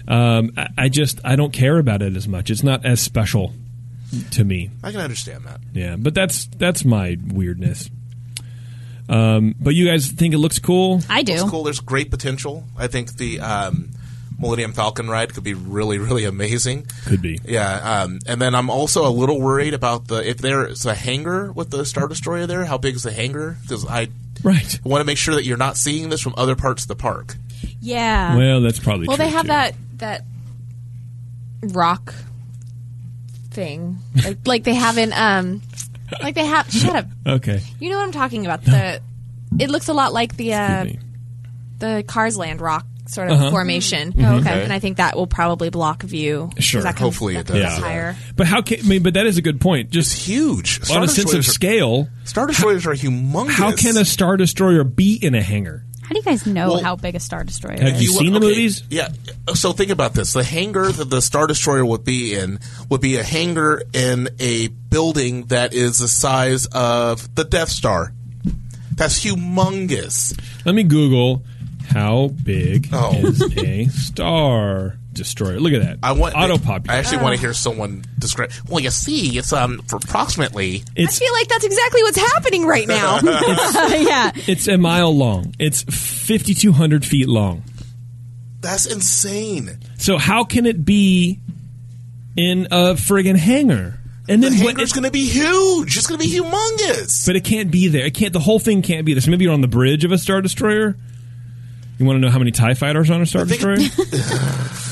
[0.09, 0.37] Yeah.
[0.39, 2.51] Um, I, I just I don't care about it as much.
[2.51, 3.53] It's not as special
[4.33, 4.71] to me.
[4.83, 5.61] I can understand that.
[5.73, 7.91] Yeah, but that's that's my weirdness.
[9.09, 11.01] Um, but you guys think it looks cool?
[11.11, 11.35] I do.
[11.35, 11.63] It's cool.
[11.65, 12.65] There's great potential.
[12.77, 13.91] I think the um,
[14.39, 16.87] Millennium Falcon ride could be really, really amazing.
[17.07, 17.39] Could be.
[17.45, 21.53] Yeah, um, and then I'm also a little worried about the if there's a hangar
[21.53, 22.65] with the Star Destroyer there.
[22.65, 23.57] How big is the hangar?
[23.63, 24.09] Because I
[24.43, 24.79] Right.
[24.85, 27.37] want to make sure that you're not seeing this from other parts of the park.
[27.81, 28.37] Yeah.
[28.37, 29.49] Well, that's probably Well, true they have too.
[29.49, 30.25] that that
[31.63, 32.15] rock
[33.51, 35.63] thing, like like they have in um,
[36.23, 36.71] like they have.
[36.71, 37.07] Shut up.
[37.27, 37.61] Okay.
[37.81, 38.65] You know what I'm talking about.
[38.65, 39.01] The
[39.59, 40.87] it looks a lot like the uh,
[41.79, 43.51] the Cars Land Rock sort of Uh-huh.
[43.51, 44.15] formation.
[44.19, 44.65] Oh, okay.
[44.65, 46.51] And I think that will probably block view.
[46.59, 46.81] Sure.
[46.83, 47.57] that comes- Hopefully that it does.
[47.59, 47.79] Yeah.
[47.79, 48.17] higher.
[48.35, 49.03] But how can I mean?
[49.03, 49.87] But that is a good point.
[49.89, 50.81] It's Just huge.
[50.91, 53.51] on a sense of scale, Star Destroyers are humongous.
[53.51, 55.85] how can a star destroyer be in a hangar?
[56.05, 57.93] How do you guys know Well, how big a star destroyer have is?
[57.93, 58.83] Have you seen the okay, movies?
[58.91, 59.09] Yeah.
[59.55, 62.59] So think about this: the hangar that the Star Destroyer would be in
[62.91, 68.13] would be a hangar in a building that is the size of the Death Star.
[68.95, 70.39] That's humongous.
[70.65, 71.43] Let me Google
[71.89, 73.15] how big Oh.
[73.17, 75.59] is a star destroyer.
[75.61, 75.99] Look at that.
[76.03, 76.99] I want auto I populate.
[76.99, 78.51] actually want to hear someone describe.
[78.69, 80.77] Well, you see, it's um for approximately.
[80.77, 83.21] I It's feel like that's exactly what's happening right now.
[83.23, 84.33] yeah.
[84.47, 85.55] it's a mile long.
[85.59, 87.63] It's fifty two hundred feet long.
[88.61, 89.79] That's insane.
[89.99, 91.39] So how can it be
[92.37, 94.01] in a friggin' hangar?
[94.27, 94.69] And then what?
[94.69, 95.99] hangar's going to be huge.
[95.99, 97.27] It's going to be humongous.
[97.27, 98.07] But it can't be there.
[98.07, 98.33] It can't.
[98.33, 99.21] The whole thing can't be there.
[99.21, 100.97] So maybe you're on the bridge of a star destroyer.
[101.99, 103.77] You want to know how many Tie fighters on a star destroyer?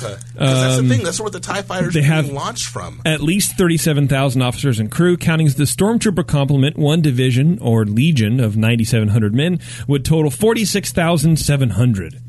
[0.04, 1.02] that's the thing.
[1.02, 3.02] That's where the Tie Fighters they have- launched from.
[3.04, 7.84] At least thirty-seven thousand officers and crew, counting as the stormtrooper complement, one division or
[7.84, 9.58] legion of ninety-seven hundred men
[9.88, 12.20] would total forty-six thousand seven hundred.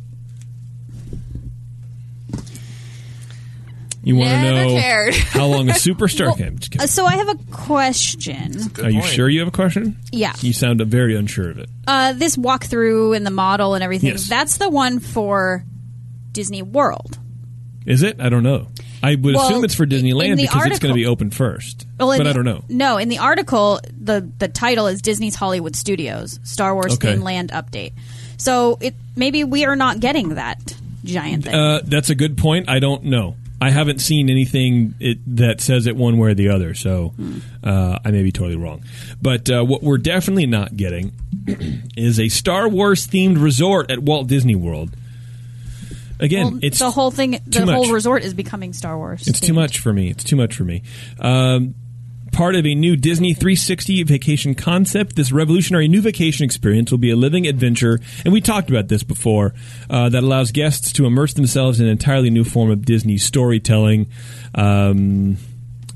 [4.06, 5.14] You want to Never know cared.
[5.16, 6.32] how long a superstar?
[6.34, 6.84] okay, I'm just kidding.
[6.84, 8.52] Uh, so I have a question.
[8.74, 9.14] Good Are you point.
[9.14, 9.98] sure you have a question?
[10.12, 10.34] Yeah.
[10.42, 11.70] You sound very unsure of it.
[11.88, 14.28] Uh, this walkthrough and the model and everything, Yes.
[14.28, 15.64] that's the one for
[16.34, 17.18] Disney World.
[17.86, 18.20] Is it?
[18.20, 18.68] I don't know.
[19.02, 21.30] I would Well, assume it's for in Disneyland the because it's going to be open
[21.32, 21.86] first.
[22.00, 22.64] Well, in but the- I don't know.
[22.70, 27.16] No, in the article, the the title is Disney's Hollywood Studios Star Wars Okay.
[27.18, 27.92] land update.
[28.38, 30.74] So it maybe we are not getting that
[31.04, 31.54] giant thing.
[31.56, 32.70] Uh, that's a good point.
[32.70, 33.36] I don't know.
[33.64, 37.14] I haven't seen anything it, that says it one way or the other, so
[37.64, 38.84] uh, I may be totally wrong.
[39.22, 41.14] But uh, what we're definitely not getting
[41.96, 44.96] is a Star Wars themed resort at Walt Disney World.
[46.20, 47.40] Again, Well, it's the whole thing.
[47.46, 47.92] The whole much.
[47.92, 49.28] resort is becoming Star Wars.
[49.28, 50.10] It's too much for me.
[50.10, 50.84] It's too much for me.
[51.20, 51.76] Um,
[52.34, 57.12] part of a new Disney 360 vacation concept, this revolutionary new vacation experience will be
[57.12, 59.54] a living adventure, and we talked about this before,
[59.90, 64.08] uh, that allows guests to immerse themselves in an entirely new form of Disney storytelling.
[64.56, 65.38] Um,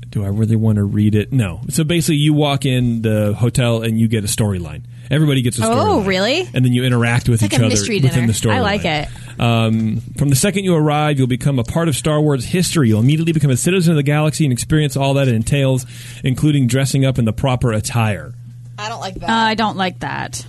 [0.08, 1.32] do I really want to read it?
[1.32, 1.60] No.
[1.68, 4.84] So basically, you walk in the hotel and you get a storyline.
[5.10, 5.78] Everybody gets a story.
[5.78, 6.40] Oh, really?
[6.52, 8.26] And then you interact with like each a other mystery within dinner.
[8.26, 8.54] the storyline.
[8.54, 9.08] I like it.
[9.40, 12.88] Um, from the second you arrive, you'll become a part of Star Wars history.
[12.88, 15.86] You'll immediately become a citizen of the galaxy and experience all that it entails,
[16.24, 18.34] including dressing up in the proper attire.
[18.78, 19.30] I don't like that.
[19.30, 20.44] Uh, I don't like that.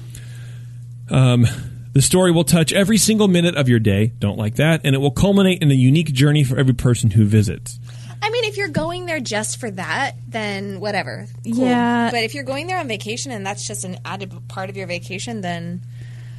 [1.91, 4.13] The story will touch every single minute of your day.
[4.19, 4.81] Don't like that.
[4.83, 7.79] And it will culminate in a unique journey for every person who visits.
[8.21, 11.27] I mean, if you're going there just for that, then whatever.
[11.43, 11.53] Cool.
[11.65, 12.11] Yeah.
[12.11, 14.87] But if you're going there on vacation and that's just an added part of your
[14.87, 15.81] vacation, then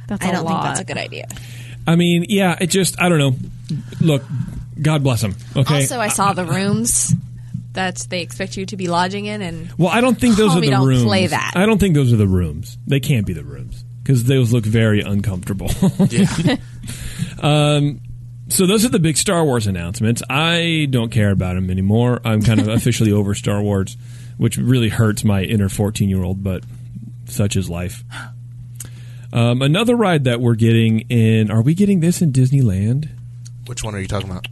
[0.07, 1.27] That's I a don't think that's a good idea.
[1.87, 3.35] I mean, yeah, it just, I don't know.
[3.99, 4.23] Look,
[4.81, 5.35] God bless them.
[5.55, 5.81] Okay.
[5.81, 7.13] Also, I saw the rooms
[7.73, 10.59] that they expect you to be lodging in, and well, I don't think those are
[10.61, 11.03] the don't rooms.
[11.03, 11.53] play that.
[11.55, 12.77] I don't think those are the rooms.
[12.85, 15.69] They can't be the rooms because those look very uncomfortable.
[16.09, 16.55] Yeah.
[17.41, 18.01] Um,
[18.51, 20.21] So those are the big Star Wars announcements.
[20.29, 22.19] I don't care about them anymore.
[22.25, 23.95] I'm kind of officially over Star Wars,
[24.37, 26.63] which really hurts my inner 14 year old, but
[27.25, 28.03] such is life.
[29.31, 31.49] Um, another ride that we're getting in.
[31.49, 33.07] Are we getting this in Disneyland?
[33.67, 34.47] Which one are you talking about?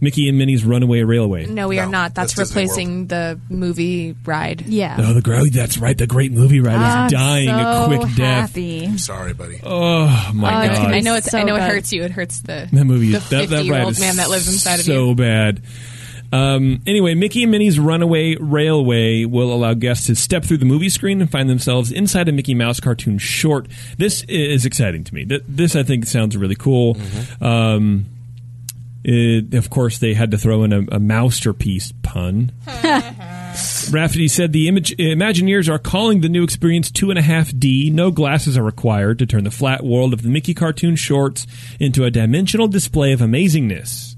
[0.00, 1.46] Mickey and Minnie's Runaway Railway.
[1.46, 2.14] no, we are not.
[2.14, 4.62] That's, that's Disney replacing the movie ride.
[4.62, 4.96] Yeah.
[4.98, 5.96] Oh, the gro- that's right.
[5.96, 8.50] The great movie ride I'm is dying a quick death.
[8.50, 8.96] happy.
[8.98, 9.60] Sorry, buddy.
[9.62, 10.84] Oh my Oh, it's god!
[10.84, 11.30] gonna I know it's.
[11.30, 11.70] So I know it good.
[11.70, 12.02] hurts you.
[12.02, 14.74] It hurts the That movie, the that, that ride fifty-year-old is man that lives inside
[14.74, 14.84] of it.
[14.84, 15.14] so you.
[15.14, 15.62] bad.
[16.32, 20.88] Um, anyway, Mickey and Minnie's Runaway Railway will allow guests to step through the movie
[20.88, 23.66] screen and find themselves inside a Mickey Mouse cartoon short.
[23.98, 25.24] This is exciting to me.
[25.24, 26.96] Th- This, I think, sounds really cool.
[27.40, 28.06] Um,
[29.02, 32.52] it, of course, they had to throw in a, a masterpiece pun.
[33.90, 37.90] Rafferty said the image, Imagineers are calling the new experience two and a half D.
[37.90, 41.46] No glasses are required to turn the flat world of the Mickey cartoon shorts
[41.80, 44.14] into a dimensional display of amazingness.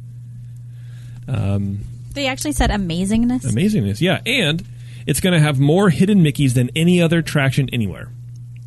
[1.29, 1.81] Um,
[2.15, 3.45] they actually said amazingness.
[3.45, 4.21] Amazingness, yeah.
[4.27, 4.63] And
[5.07, 8.11] it's going to have more hidden Mickeys than any other attraction anywhere.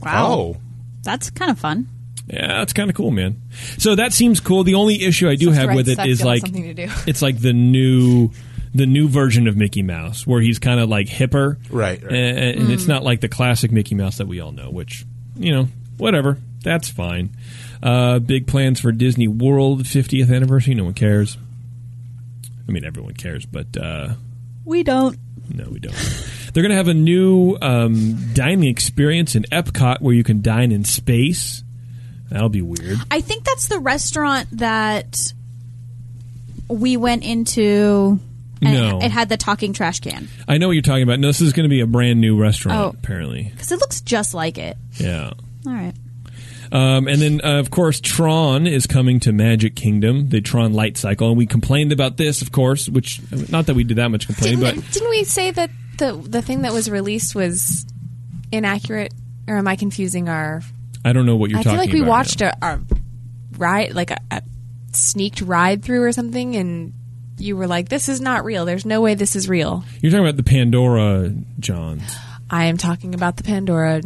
[0.02, 0.28] wow.
[0.32, 0.58] Oh.
[1.04, 1.88] That's kind of fun.
[2.28, 3.42] Yeah, that's kind of cool, man.
[3.78, 4.64] So that seems cool.
[4.64, 6.64] The only issue I do Just have with it stuff, is you'll have like something
[6.64, 6.94] to do.
[7.08, 8.32] it's like the new
[8.74, 12.14] the new version of Mickey Mouse where he's kind of like hipper, Right, right.
[12.14, 14.70] And, and it's not like the classic Mickey Mouse that we all know.
[14.70, 15.06] Which
[15.38, 17.30] you know, whatever, that's fine.
[17.84, 20.74] Uh, big plans for Disney World 50th anniversary.
[20.74, 21.38] No one cares.
[22.68, 24.14] I mean, everyone cares, but uh,
[24.64, 25.18] We don't.
[25.54, 25.94] No, we don't.
[26.54, 30.72] They're going to have a new um, dining experience in Epcot where you can dine
[30.72, 31.64] in space.
[32.30, 32.98] That'll be weird.
[33.12, 35.34] I think that's the restaurant that
[36.70, 38.20] we went into.
[38.62, 39.00] And No.
[39.02, 41.20] it had the talking trash can I know what you're talking about.
[41.20, 42.96] No, this is going to be a brand new restaurant, Oh.
[42.98, 43.50] apparently.
[43.52, 44.78] because it looks just like it.
[44.98, 45.32] Yeah.
[45.68, 45.94] All right.
[46.72, 50.98] Um, and then, uh, of course, Tron is coming to Magic Kingdom, the Tron Light
[50.98, 51.28] Cycle.
[51.30, 53.22] And we complained about this, of course, which,
[53.52, 55.70] not that we did that much complaining, Didn't, but didn't we say that
[56.00, 57.86] the the thing that was released was
[58.52, 59.14] inaccurate?
[59.48, 60.64] Or am I confusing our?
[61.06, 61.84] I don't know what you're I talking about.
[61.84, 62.52] I feel like we watched now.
[62.62, 62.80] a, a
[63.58, 64.42] ride, like a, a
[64.92, 66.94] sneaked ride through or something, and
[67.38, 68.66] you were like, "This is not real.
[68.66, 72.18] There's no way this is real." You're talking about the Pandora Johns.
[72.50, 74.02] I am talking about the Pandora.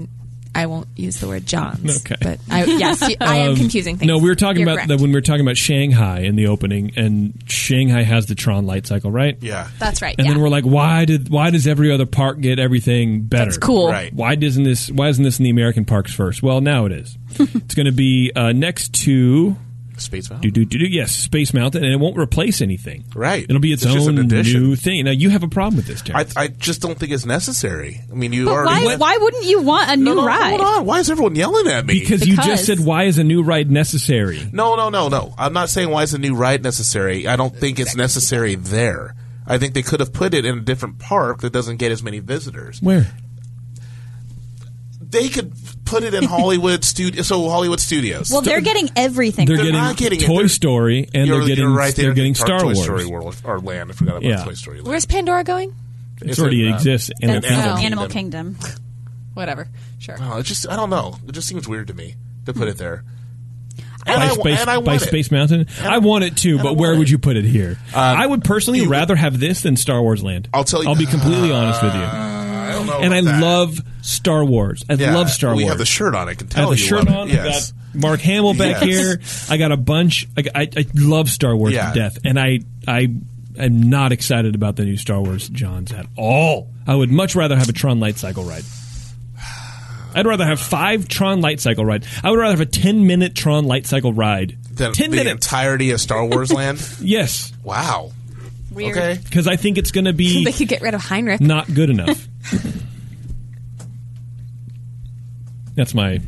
[0.55, 1.97] I won't use the word Johns.
[2.05, 2.15] Okay.
[2.21, 4.07] But I, yes, you- I am Um, confusing things.
[4.07, 4.87] No, we were talking You're about correct.
[4.89, 8.65] the, when we were talking about Shanghai in the opening, and Shanghai has the Tron
[8.65, 9.37] Light Cycle, right?
[9.41, 9.67] Yeah.
[9.79, 10.15] That's right.
[10.17, 10.33] And yeah.
[10.33, 13.45] then we're like, why did why does every other park get everything better?
[13.45, 13.89] That's cool.
[13.89, 14.13] Right.
[14.13, 14.89] Why doesn't this?
[14.89, 16.41] Why isn't this in the American parks first?
[16.43, 17.17] Well, now it is.
[17.39, 19.55] it's going to be uh, next to
[20.01, 20.51] Space Mountain.
[20.51, 23.05] do, do, do, yes, Space Mountain, and it won't replace anything.
[23.15, 23.43] Right.
[23.43, 25.05] It'll be its, It's own new thing.
[25.05, 26.25] Now you have a problem with this, Terry.
[26.35, 28.01] I, I just don't think it's necessary.
[28.11, 28.85] I mean, you But already why?
[28.85, 30.59] went- Why wouldn't you want a new no, ride?
[30.59, 30.85] Hold on.
[30.85, 31.99] Why is everyone yelling at me?
[31.99, 34.49] because you just said, why is a new ride necessary?
[34.51, 35.33] No, no, no, no.
[35.37, 37.27] I'm not saying why is a new ride necessary.
[37.27, 39.15] I don't think it's necessary there.
[39.47, 42.03] I think they could have put it in a different park that doesn't get as
[42.03, 42.81] many visitors.
[42.81, 43.11] Where?
[45.01, 45.53] They could
[45.89, 47.21] put it in Hollywood studio.
[47.23, 48.29] So Hollywood Studios.
[48.31, 49.45] Well, they're getting everything.
[49.47, 50.19] They're, They're getting, not getting.
[50.19, 52.13] Toy They're- Story, and you're, they're getting you're right they're there.
[52.13, 52.81] getting Toy Star Wars.
[52.83, 53.91] Story World or Land.
[53.91, 54.43] I forgot about Yeah.
[54.43, 54.87] Toy Story Land.
[54.87, 55.75] Where's Pandora going?
[56.21, 57.11] It It's already in, uh, exists.
[57.21, 58.55] in That's the Animal uh, Kingdom.
[58.55, 58.75] Kingdom.
[59.33, 59.67] Whatever.
[59.99, 60.17] Sure.
[60.19, 61.15] Oh, it just I don't know.
[61.27, 63.03] It just seems weird to me to put it there.
[64.05, 65.07] by I, Space, and I by want it.
[65.07, 65.67] Space Mountain.
[65.81, 67.77] I want it too, but where want would you put it here?
[67.93, 70.49] I would personally you- rather have this than Star Wars Land.
[70.53, 72.38] I'll tell you- I'll be completely honest with you.
[72.69, 72.99] I don't know.
[72.99, 73.41] And I that.
[73.41, 74.83] love Star Wars.
[74.89, 75.15] I Yeah.
[75.15, 75.63] love Star well, Wars.
[75.63, 76.29] You have the shirt on.
[76.29, 77.29] I can I tell have the you shirt on.
[77.29, 77.33] It.
[77.33, 77.73] Yes.
[77.73, 78.83] I got Mark Hamill back Yes.
[78.83, 79.19] here.
[79.49, 80.27] I got a bunch.
[80.37, 81.91] I, I, I love Star Wars Yeah.
[81.91, 83.09] to death, and I I
[83.57, 86.69] am not excited about the new Star Wars Johns at all.
[86.87, 88.63] I would much rather have a Tron Light Cycle ride.
[90.15, 92.07] I'd rather have five Tron Light Cycle rides.
[92.23, 94.57] I would rather have a ten minute Tron Light Cycle ride.
[94.71, 95.45] The, ten the minutes.
[95.45, 96.81] entirety of Star Wars Land.
[97.01, 98.11] yes, Wow.
[98.71, 98.97] Weird.
[98.97, 99.19] Okay.
[99.23, 100.43] because I think it's going to be.
[100.45, 101.41] They could get rid of Heinrich.
[101.41, 102.27] not good enough.
[105.75, 106.19] That's my.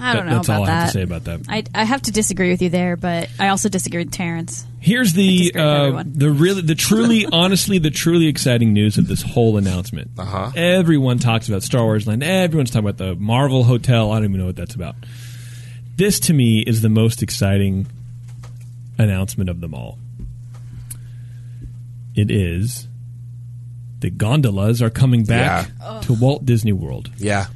[0.00, 0.72] I don't that- know that's about all I that.
[0.74, 1.40] have to say about that.
[1.48, 4.66] I, I have to disagree with you there, but I also disagree with Terrence.
[4.80, 6.12] Here's the disagree with uh, everyone.
[6.16, 10.10] the really the truly honestly the truly exciting news of this whole announcement.
[10.18, 10.50] Uh-huh.
[10.56, 12.24] Everyone talks about Star Wars Land.
[12.24, 14.10] Everyone's talking about the Marvel Hotel.
[14.10, 14.96] I don't even know what that's about.
[15.96, 17.86] This to me is the most exciting
[18.98, 19.98] announcement of them all.
[22.16, 22.88] It is
[24.02, 25.68] the gondolas are coming back
[26.02, 27.46] to Walt Disney World Yeah.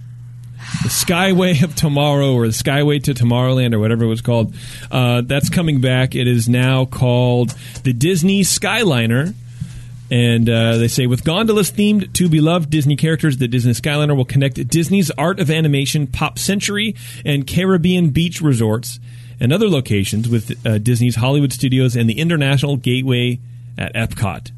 [0.82, 4.54] the Skyway of Tomorrow or the Skyway to Tomorrowland or whatever it was called.
[4.90, 6.14] Uh, that's coming back.
[6.16, 7.50] It is now called
[7.84, 9.34] the Disney Skyliner.
[10.10, 14.24] And uh, they say with gondolas themed to beloved Disney characters, the Disney Skyliner will
[14.24, 16.94] connect Disney's Art of Animation, Pop Century,
[17.24, 19.00] and Caribbean beach resorts
[19.40, 23.40] and other locations with uh, Disney's Hollywood Studios and the International Gateway
[23.76, 24.52] at Epcot.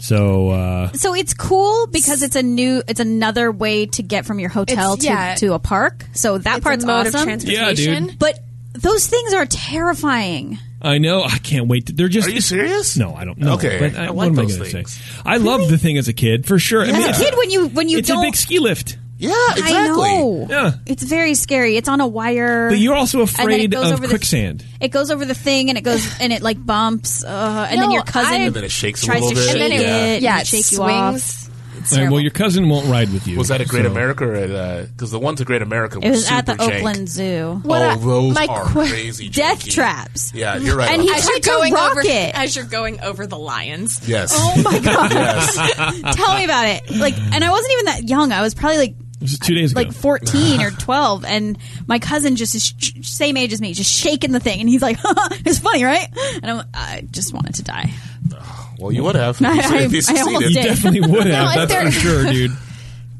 [0.00, 4.40] So uh, So it's cool because it's a new, it's another way to get from
[4.40, 5.34] your hotel It's- to, yeah.
[5.36, 6.04] to a park.
[6.12, 7.28] So that It's part's a mode awesome.
[7.28, 7.84] of Yeah, dude.
[7.86, 8.16] transportation.
[8.18, 8.38] but
[8.72, 10.58] those things are terrifying.
[10.82, 11.86] I know I can't wait.
[11.86, 12.96] To, they're just Are you serious?
[12.96, 13.54] No, I don't know.
[13.54, 14.72] Okay, but I, I what like am I those going to say?
[14.72, 15.00] things.
[15.26, 16.82] I loved the thing as a kid for sure.
[16.82, 17.08] I mean, Yeah.
[17.10, 19.34] it's, As a kid, when you when you it's don't, a big ski lift, Yeah.
[19.52, 19.70] Exactly.
[19.72, 19.86] I
[20.18, 20.46] know.
[20.48, 20.72] Yeah.
[20.86, 21.76] It's very scary.
[21.76, 22.70] It's on a wire.
[22.70, 24.64] but you're also and then it afraid of over the- quicksand.
[24.80, 27.90] it goes over the thing and it goes and it like bumps, uh, and then
[27.90, 29.44] your cousin I- And then it shakes a tries little to bit.
[29.52, 31.44] shake And then it, it, yeah, it shake you swings.
[31.44, 31.46] off.
[31.82, 33.38] It's well, your cousin won't ride with you.
[33.38, 36.10] Was that a Great so- America or because the one to Great America was, It
[36.10, 36.76] was at the jank.
[36.76, 37.60] Oakland Zoo.
[37.62, 39.28] What oh, I- those my are que- crazy.
[39.30, 39.72] Death janky.
[39.72, 40.32] traps.
[40.34, 40.90] Yeah, you're right.
[40.90, 41.22] And about he that.
[41.24, 42.34] you're tried to going rock over, it.
[42.34, 44.06] as you're going over the lions.
[44.06, 44.34] yes.
[44.36, 45.10] Oh my god!
[45.10, 45.54] yes.
[46.16, 46.90] Tell me about it.
[46.90, 48.32] Like, and I wasn't even that young.
[48.32, 49.09] I was probably like This is
[49.42, 49.82] two days ago.
[49.82, 53.92] like 14 or 12 and my cousin just is sh- same age as me just
[53.92, 56.08] shaking the thing and he's like it's funny right
[56.42, 57.90] and I'm, i just wanted to die
[58.78, 59.42] Well, you would have.
[59.44, 60.40] I- I- if you I almost succeeded.
[60.42, 60.64] you did.
[60.64, 61.54] definitely would have.
[61.54, 62.52] No, if that's for sure, dude.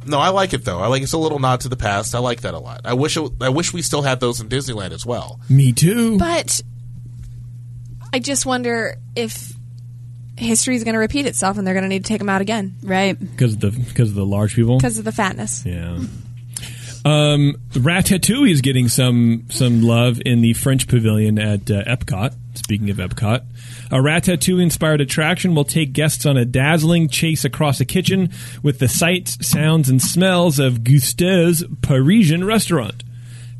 [0.07, 0.79] No, I like it though.
[0.81, 2.15] I like it's a little nod to the past.
[2.15, 2.81] I like that a lot.
[2.87, 5.39] I wish it, I wish we still had those in Disneyland as well.
[5.51, 6.17] Me too.
[6.17, 6.63] But
[8.13, 9.53] I just wonder if
[10.41, 12.41] history is going to repeat itself and they're going to need to take them out
[12.41, 14.77] again right Because of the because of the large people.
[14.79, 15.65] because of the fatness.
[15.65, 16.01] Yeah.
[17.03, 22.35] Um, Ratatouille is getting some some love in the French Pavilion at uh, Epcot.
[22.55, 23.43] Speaking of Epcot,
[23.91, 28.29] a Ratatouille inspired attraction will take guests on a dazzling chase across a kitchen
[28.63, 33.03] with the sights, sounds, and smells of Gusteau's Parisian restaurant.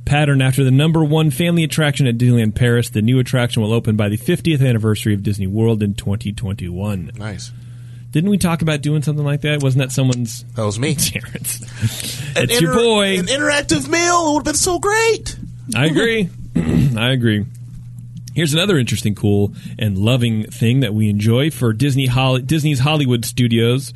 [0.05, 3.97] Patterned after the number one family attraction at Disneyland Paris, the new attraction will open
[3.97, 7.13] by the 50th anniversary of Disney World in 2021.
[7.17, 7.53] Nice.
[8.11, 9.63] Didn't we talk about doing something like that?
[9.63, 10.95] Wasn't that someone's That was me.
[10.97, 11.61] Terrence?
[12.37, 13.19] It's your boy.
[13.19, 15.37] An interactive meal would have been so great.
[15.77, 16.29] I agree.
[16.97, 17.47] I agree.
[18.35, 23.25] Here's another interesting, cool, and loving thing that we enjoy for Disney Holly- Disney's Hollywood
[23.25, 23.93] Studios.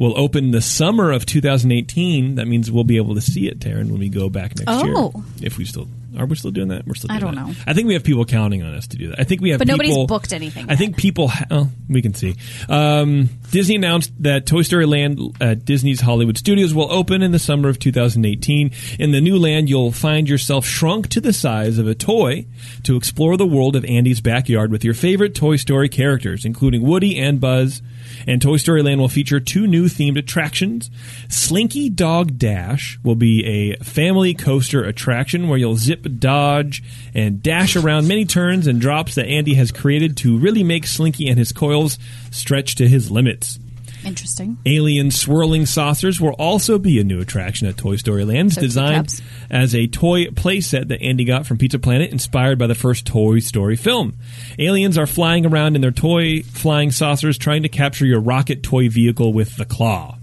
[0.00, 2.36] Will open the summer of 2018.
[2.36, 5.12] That means we'll be able to see it, Taryn, when we go back next Oh.
[5.14, 5.24] year.
[5.42, 6.86] If we still are, we still doing that.
[6.86, 7.12] We're still.
[7.12, 7.46] I don't that.
[7.48, 7.54] know.
[7.66, 9.20] I think we have people counting on us to do that.
[9.20, 9.58] I think we have.
[9.58, 11.28] But nobody's booked anything I think people.
[11.28, 12.34] Ha- oh, we can see.
[12.70, 17.38] Um, Disney announced that Toy Story Land at Disney's Hollywood Studios will open in the
[17.38, 18.70] summer of 2018.
[18.98, 22.46] In the new land, you'll find yourself shrunk to the size of a toy
[22.84, 27.18] to explore the world of Andy's backyard with your favorite Toy Story characters, including Woody
[27.18, 27.82] and Buzz.
[28.26, 30.90] And Toy Story Land will feature two new themed attractions.
[31.28, 36.82] Slinky Dog Dash will be a family coaster attraction where you'll zip, dodge,
[37.14, 41.28] and dash around many turns and drops that Andy has created to really make Slinky
[41.28, 41.98] and his coils
[42.32, 43.59] stretch to his limits.
[44.04, 44.58] Interesting.
[44.64, 49.20] Alien swirling saucers will also be a new attraction at Toy Story Land, So designed
[49.50, 53.40] as a toy playset that Andy got from Pizza Planet, inspired by the first Toy
[53.40, 54.14] Story film.
[54.58, 58.88] Aliens are flying around in their toy flying saucers, trying to capture your rocket toy
[58.88, 60.16] vehicle with the claw.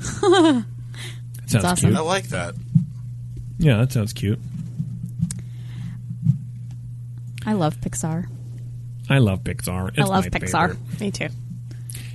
[0.00, 0.66] Sounds
[1.64, 1.90] awesome.
[1.90, 1.96] cute.
[1.98, 2.54] I like that.
[3.58, 4.38] Yeah, that sounds cute.
[7.44, 8.26] I love Pixar.
[9.08, 9.88] I love Pixar.
[9.90, 10.70] It's I love my Pixar.
[10.78, 11.00] favorite.
[11.00, 11.28] Me too.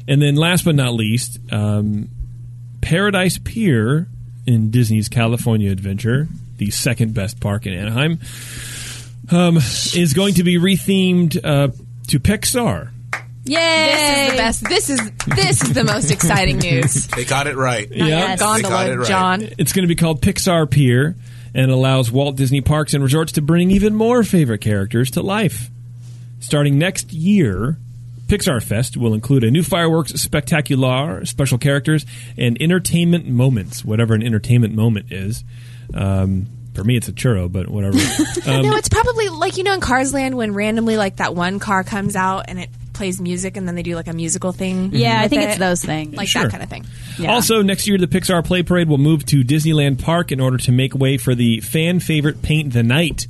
[0.07, 2.09] And then, last but not least, um,
[2.81, 4.07] Paradise Pier
[4.45, 6.27] in Disney's California Adventure,
[6.57, 8.19] the second best park in Anaheim,
[9.31, 11.69] um, is going to be rethemed uh,
[12.07, 12.91] to Pixar.
[13.47, 13.57] Yay!
[13.57, 14.63] This is the best.
[14.69, 17.07] This is this is the most exciting news.
[17.15, 17.87] They got it right.
[17.91, 18.05] Yeah.
[18.07, 18.39] Yes.
[18.39, 19.07] They got it right.
[19.07, 19.49] John.
[19.57, 21.15] It's going to be called Pixar Pier
[21.53, 25.69] and allows Walt Disney Parks and Resorts to bring even more favorite characters to life.
[26.39, 27.77] Starting next year,
[28.27, 32.05] Pixar Fest will include a new fireworks spectacular, special characters,
[32.37, 35.43] and entertainment moments, whatever an entertainment moment is.
[35.93, 37.97] Um, for me, it's a churro, but whatever.
[38.47, 41.57] Um, no, it's probably like you know in Cars Land when randomly like that one
[41.57, 44.91] car comes out and it plays music and then they do like a musical thing.
[44.93, 45.49] Yeah, I think it.
[45.49, 46.15] it's those things.
[46.15, 46.43] like Sure.
[46.43, 46.85] that kind of thing.
[47.17, 47.33] Yeah.
[47.33, 50.71] Also, next year, the Pixar Play Parade will move to Disneyland Park in order to
[50.71, 53.25] make way for the fan favorite Paint the Night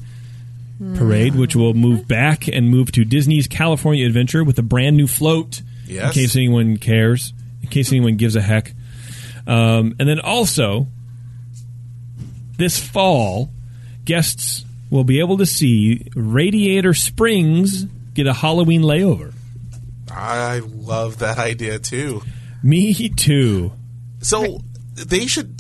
[0.96, 5.08] parade, which will move back and move to Disney's California Adventure with a brand new
[5.08, 5.62] float.
[6.08, 8.74] In case anyone cares, in case anyone gives a heck.
[9.48, 10.88] Um, and then also,
[12.58, 13.52] this fall,
[14.04, 17.84] guests will be able to see Radiator Springs
[18.14, 19.34] get a Halloween layover.
[20.10, 22.22] I love that idea too.
[22.64, 23.74] Me too.
[24.22, 24.62] So
[24.96, 25.56] they should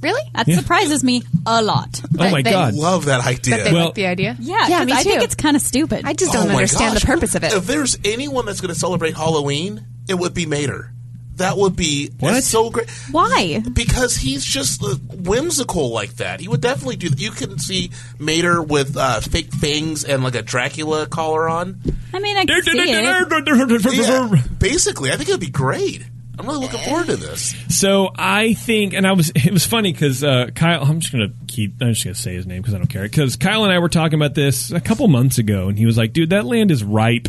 [0.00, 0.22] Really?
[0.34, 2.00] that surprises me a lot.
[2.18, 2.74] Oh my they- god!
[2.74, 3.64] love that That idea.
[3.64, 4.36] they Well- like the idea.
[4.38, 6.02] Yeah, yeah, 'cause me I think it's kind of stupid.
[6.04, 7.02] I just Oh don't my understand gosh.
[7.02, 7.52] the purpose of it.
[7.52, 10.92] If there's anyone that's going to celebrate Halloween, it would be Mater.
[11.36, 12.42] That would be What?
[12.42, 12.88] so great.
[13.12, 13.62] Why?
[13.72, 16.40] Because he's just uh, whimsical like that.
[16.40, 17.20] He would definitely do that.
[17.20, 21.80] You can see Mater with uh, fake fangs and like a Dracula collar on.
[22.12, 23.98] I mean, I can see it.
[24.08, 26.02] Yeah, basically, I think it would be great.
[26.38, 27.54] I'm really looking forward to this.
[27.68, 30.82] So I think, and I was, it was funny because uh, Kyle.
[30.82, 31.74] I'm just gonna keep.
[31.80, 33.02] I'm just gonna say his name because I don't care.
[33.02, 35.98] Because Kyle and I were talking about this a couple months ago, and he was
[35.98, 37.28] like, "Dude, that land is ripe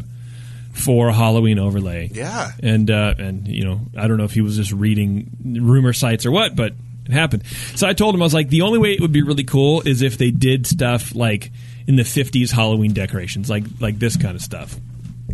[0.73, 2.51] for a Halloween overlay." Yeah.
[2.61, 6.25] and uh, and you know, I don't know if he was just reading rumor sites
[6.25, 6.73] or what, but
[7.05, 7.45] it happened.
[7.75, 9.81] So I told him I was like, the only way it would be really cool
[9.81, 11.51] is if they did stuff like
[11.87, 14.75] in the 50s Halloween decorations, like like this kind of stuff.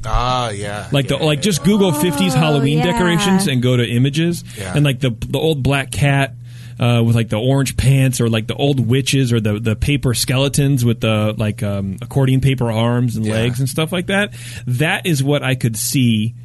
[0.03, 0.87] Ah, yeah.
[0.91, 2.85] Like the Yeah, like yeah, just Google 50s Halloween yeah.
[2.91, 4.73] decorations and go to images Yeah.
[4.75, 6.33] and like the the old black cat
[6.79, 10.13] uh, with like the orange pants or like the old witches or the the paper
[10.13, 13.33] skeletons with the like um, accordion paper arms and Yeah.
[13.33, 14.33] legs and stuff like that.
[14.67, 16.35] That is what I could see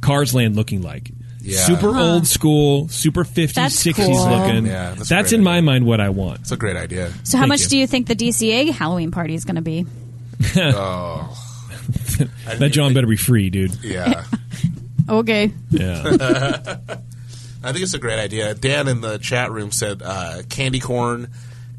[0.00, 1.10] Cars Land looking like.
[1.40, 1.58] Yeah.
[1.58, 4.28] Super old school, super 50s, That's 60s cool.
[4.28, 4.66] looking.
[4.66, 6.40] Yeah, that's that's a great in my mind what I want.
[6.40, 7.12] It's a great idea.
[7.22, 7.68] So, how Thank much you.
[7.68, 9.86] do you think the DCA Halloween party is going to be?
[10.56, 11.32] Oh,
[12.58, 13.76] That John better be free, dude.
[13.84, 14.24] yeah.
[15.08, 15.52] Okay.
[15.70, 16.02] Yeah.
[17.62, 18.54] I think it's a great idea.
[18.54, 21.28] Dan in the chat room said uh, candy corn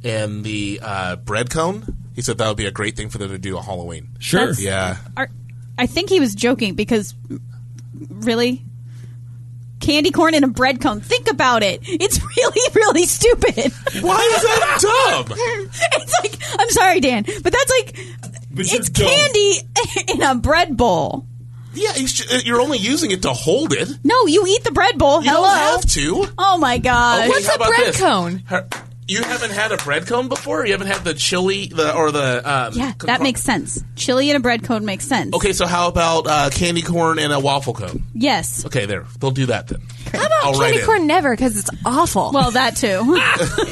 [0.01, 1.83] and the uh, bread cone.
[2.15, 4.11] He said that would be a great thing for them to do on Halloween.
[4.19, 4.39] Sure.
[4.39, 4.95] That's- Yeah.
[5.17, 5.29] Are,
[5.77, 7.13] I think he was joking because,
[8.09, 8.63] really?
[9.81, 11.01] Candy corn and a bread cone.
[11.01, 11.81] Think about it.
[11.83, 13.73] It's really, really stupid.
[14.01, 15.37] Why is that dumb?
[15.37, 17.97] it's like, I'm sorry, Dan, but that's like,
[18.57, 19.53] But it's candy
[20.13, 21.25] in a bread bowl.
[21.73, 23.87] Yeah, you should, you're only using it to hold it.
[24.03, 25.23] No, you eat the bread bowl.
[25.23, 25.43] You Hello.
[25.43, 26.25] don't have to.
[26.37, 27.19] Oh my god.
[27.21, 27.99] Okay, What's a bread this?
[27.99, 28.43] cone?
[28.47, 28.67] Her-
[29.07, 30.65] You haven't had a bread cone before?
[30.65, 33.81] You haven't had the chili the or the um, Yeah, con- that makes sense.
[33.95, 35.33] Chili and a bread cone makes sense.
[35.35, 38.03] Okay, so how about uh, candy corn and a waffle cone?
[38.15, 38.65] Yes.
[38.65, 39.05] Okay, there.
[39.19, 39.79] They'll do that then.
[40.11, 40.85] How about I'll write candy in.
[40.85, 42.31] corn never because it's awful.
[42.33, 43.17] Well, that too.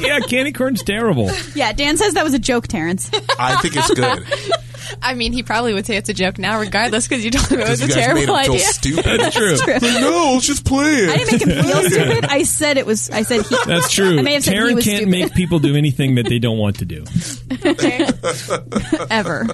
[0.00, 1.28] yeah, candy corn's terrible.
[1.56, 3.10] yeah, Dan says that was a joke, Terrence.
[3.38, 4.24] I think it's good.
[5.02, 7.60] I mean, he probably would say it's a joke now, regardless, because you told him
[7.60, 8.66] it was Because a you guys made terrible him feel idea.
[8.66, 9.20] stupid.
[9.20, 9.56] That's true.
[9.86, 11.10] Like, no, let's just play it.
[11.10, 12.24] I didn't make him feel stupid.
[12.26, 13.10] I said it was.
[13.10, 13.56] I said he.
[13.66, 14.18] That's true.
[14.18, 15.10] I may have said he was can't stupid.
[15.10, 17.04] make people do anything that they don't want to do.
[19.10, 19.46] ever.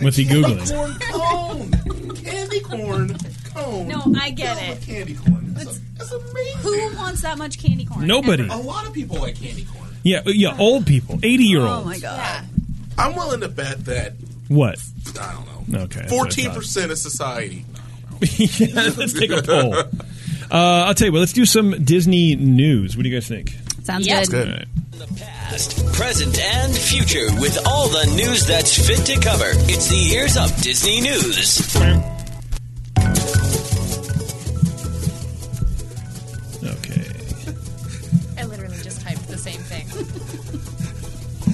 [0.00, 0.70] What's he googling?
[0.70, 2.14] corn cone.
[2.16, 3.16] Candy corn
[3.54, 3.88] cone.
[3.88, 4.82] No, I get it.
[4.82, 5.54] Candy corn.
[5.54, 6.58] That's, that's amazing.
[6.60, 8.06] Who wants that much candy corn?
[8.06, 8.46] Nobody.
[8.48, 9.88] A lot of people like candy corn.
[10.02, 11.82] Yeah, yeah, old people, eighty year olds.
[11.82, 12.44] Oh my god.
[12.98, 14.12] I'm willing to bet that
[14.48, 14.78] What?
[15.20, 15.78] I don't know.
[15.84, 17.64] Okay, that's what I Fourteen percent of society.
[18.20, 19.74] yeah, let's take a poll.
[19.74, 21.18] Uh, I'll tell you what.
[21.20, 22.96] Let's do some Disney news.
[22.96, 23.56] What do you guys think?
[23.82, 24.28] Sounds Yep.
[24.28, 24.30] good.
[24.30, 24.48] Good.
[24.48, 25.16] All right.
[25.16, 29.50] Past, present, and future with all the news that's fit to cover.
[29.70, 31.76] It's the Ears Up Disney News.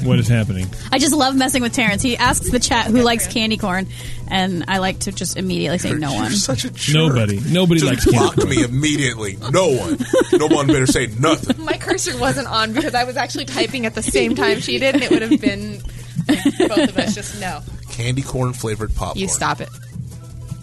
[0.08, 0.66] What is happening?
[0.90, 2.02] I just love messing with Terrence.
[2.02, 3.86] He asks the chat who likes candy corn,
[4.28, 6.30] and I like to just immediately say no You're one.
[6.32, 6.94] such a jerk.
[6.94, 7.40] Nobody.
[7.50, 8.50] Nobody Just likes candy blocked corn.
[8.50, 9.36] me immediately.
[9.50, 9.98] No one.
[10.32, 11.64] No one better say nothing.
[11.64, 14.94] My cursor wasn't on because I was actually typing at the same time she did,
[14.96, 15.80] and it would have been
[16.28, 17.60] like, both of us just no.
[17.90, 19.18] Candy corn flavored popcorn.
[19.20, 19.68] You stop it.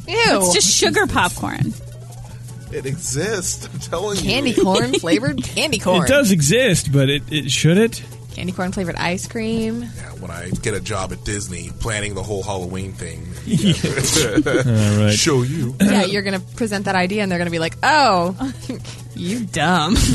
[0.07, 0.15] Ew.
[0.17, 1.73] It's just sugar popcorn.
[2.71, 3.67] It exists.
[3.71, 4.23] I'm telling you.
[4.23, 6.03] candy corn flavored candy corn.
[6.03, 8.03] It does exist, but it, it should it?
[8.39, 9.81] Candy corn flavored ice cream.
[9.81, 13.19] Yeah, when I get a job at Disney, planning the whole Halloween thing.
[14.47, 15.13] All right.
[15.13, 15.75] Show you.
[15.81, 18.53] Yeah, you're gonna present that idea, and they're gonna be like, "Oh,
[19.15, 19.97] you dumb."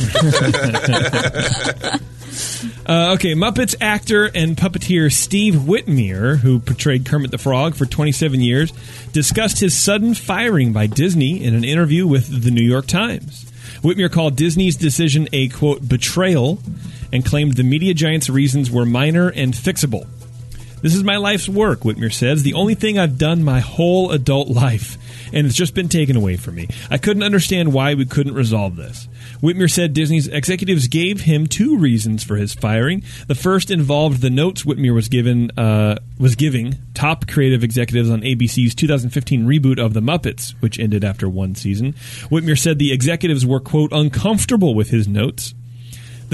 [2.86, 8.40] Uh, okay, Muppets actor and puppeteer Steve Whitmire, who portrayed Kermit the Frog for 27
[8.40, 8.72] years,
[9.12, 13.44] discussed his sudden firing by Disney in an interview with the New York Times.
[13.82, 16.58] Whitmire called Disney's decision a, quote, betrayal
[17.14, 20.06] and claimed the media giant's reasons were minor and fixable.
[20.82, 22.42] This is my life's work, Whitmire says.
[22.42, 24.98] The only thing I've done my whole adult life,
[25.32, 26.68] and it's just been taken away from me.
[26.90, 29.08] I couldn't understand why we couldn't resolve this.
[29.40, 33.04] Whitmire said Disney's executives gave him two reasons for his firing.
[33.28, 38.22] The first involved the notes Whitmire was given uh, was giving top creative executives on
[38.22, 41.92] ABC's 2015 reboot of The Muppets, which ended after one season.
[42.28, 45.54] Whitmire said the executives were quote uncomfortable with his notes.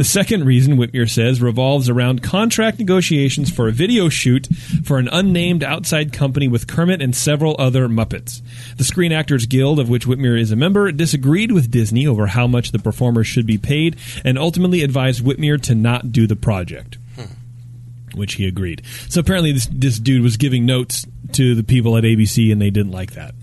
[0.01, 4.47] The second reason, Whitmire says, revolves around contract negotiations for a video shoot
[4.83, 8.41] for an unnamed outside company with Kermit and several other Muppets.
[8.79, 12.47] The Screen Actors Guild, of which Whitmire is a member, disagreed with Disney over how
[12.47, 16.97] much the performers should be paid and ultimately advised Whitmire to not do the project.
[17.17, 18.17] Hmm.
[18.19, 18.81] Which he agreed.
[19.11, 22.71] So apparently, this, this dude was giving notes to the people at ABC, and they
[22.71, 23.35] didn't like that.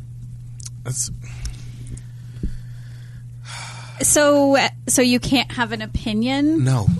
[0.83, 1.11] That's,
[4.01, 4.57] So,
[4.87, 6.87] so you can't have an opinion, no.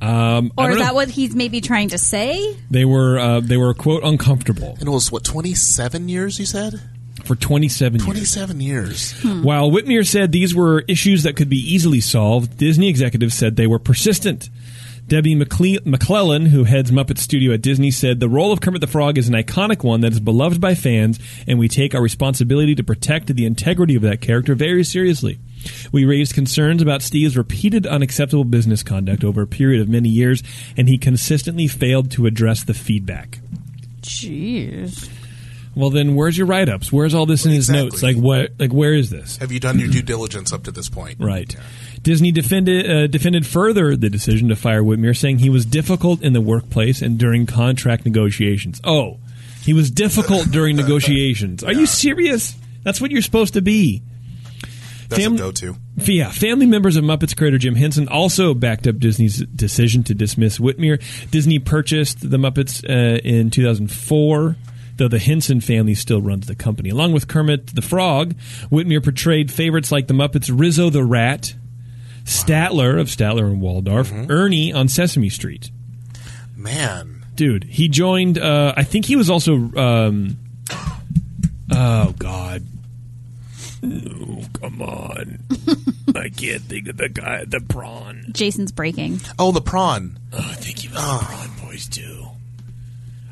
[0.00, 0.84] Um, I or don't is know.
[0.84, 2.56] that what he's maybe trying to say?
[2.70, 3.18] they were?
[3.18, 6.80] Uh, they were quote uncomfortable And it was, what, 27 years, you said?
[7.24, 8.04] for twenty seven years.
[8.06, 9.12] 27 years.
[9.42, 13.66] While Whitmire said these were issues that could be easily solved, Disney executives said they
[13.66, 14.48] were persistent.
[15.08, 18.86] Debbie McCle- McClellan, who heads Muppet Studio at Disney, said the role of Kermit the
[18.86, 22.74] Frog is an iconic one that is beloved by fans, and we take our responsibility
[22.74, 25.38] to protect the integrity of that character very seriously.
[25.90, 30.42] We raised concerns about Steve's repeated unacceptable business conduct over a period of many years,
[30.76, 33.38] and he consistently failed to address the feedback.
[34.02, 35.08] Jeez.
[35.74, 36.92] Well, then, where's your write-ups?
[36.92, 37.84] Where's all this in his Exactly.
[37.84, 38.02] notes?
[38.02, 38.52] Like what?
[38.58, 39.36] Like where is this?
[39.36, 41.16] Have you done your due diligence up to this point?
[41.20, 41.54] Right.
[42.02, 46.32] Disney defended uh, defended further the decision to fire Whitmire, saying he was difficult in
[46.32, 48.80] the workplace and during contract negotiations.
[48.84, 49.18] Oh,
[49.62, 51.64] he was difficult during negotiations.
[51.64, 52.54] Are you serious?
[52.84, 54.02] That's what you're supposed to be.
[55.08, 55.76] That's Fam- a go-to.
[55.96, 60.58] Yeah, family members of Muppets creator Jim Henson also backed up Disney's decision to dismiss
[60.58, 61.02] Whitmire.
[61.30, 64.56] Disney purchased the Muppets uh, in 2004,
[64.96, 66.90] though the Henson family still runs the company.
[66.90, 68.34] Along with Kermit the Frog,
[68.70, 71.54] Whitmire portrayed favorites like the Muppets Rizzo the Rat,
[72.28, 75.70] Statler of Statler and Waldorf, Ernie on Sesame Street.
[76.54, 77.24] Man.
[77.34, 78.36] Dude, he joined.
[78.38, 79.54] Uh, I think he was also.
[79.54, 80.36] Um,
[81.72, 82.64] oh God.
[83.80, 85.38] No, come on.
[86.14, 88.26] I can't think of the guy, the prawn.
[88.32, 89.20] Jason's breaking.
[89.38, 90.18] Oh, the prawn.
[90.32, 92.26] Oh, I think he was the prawn boys too.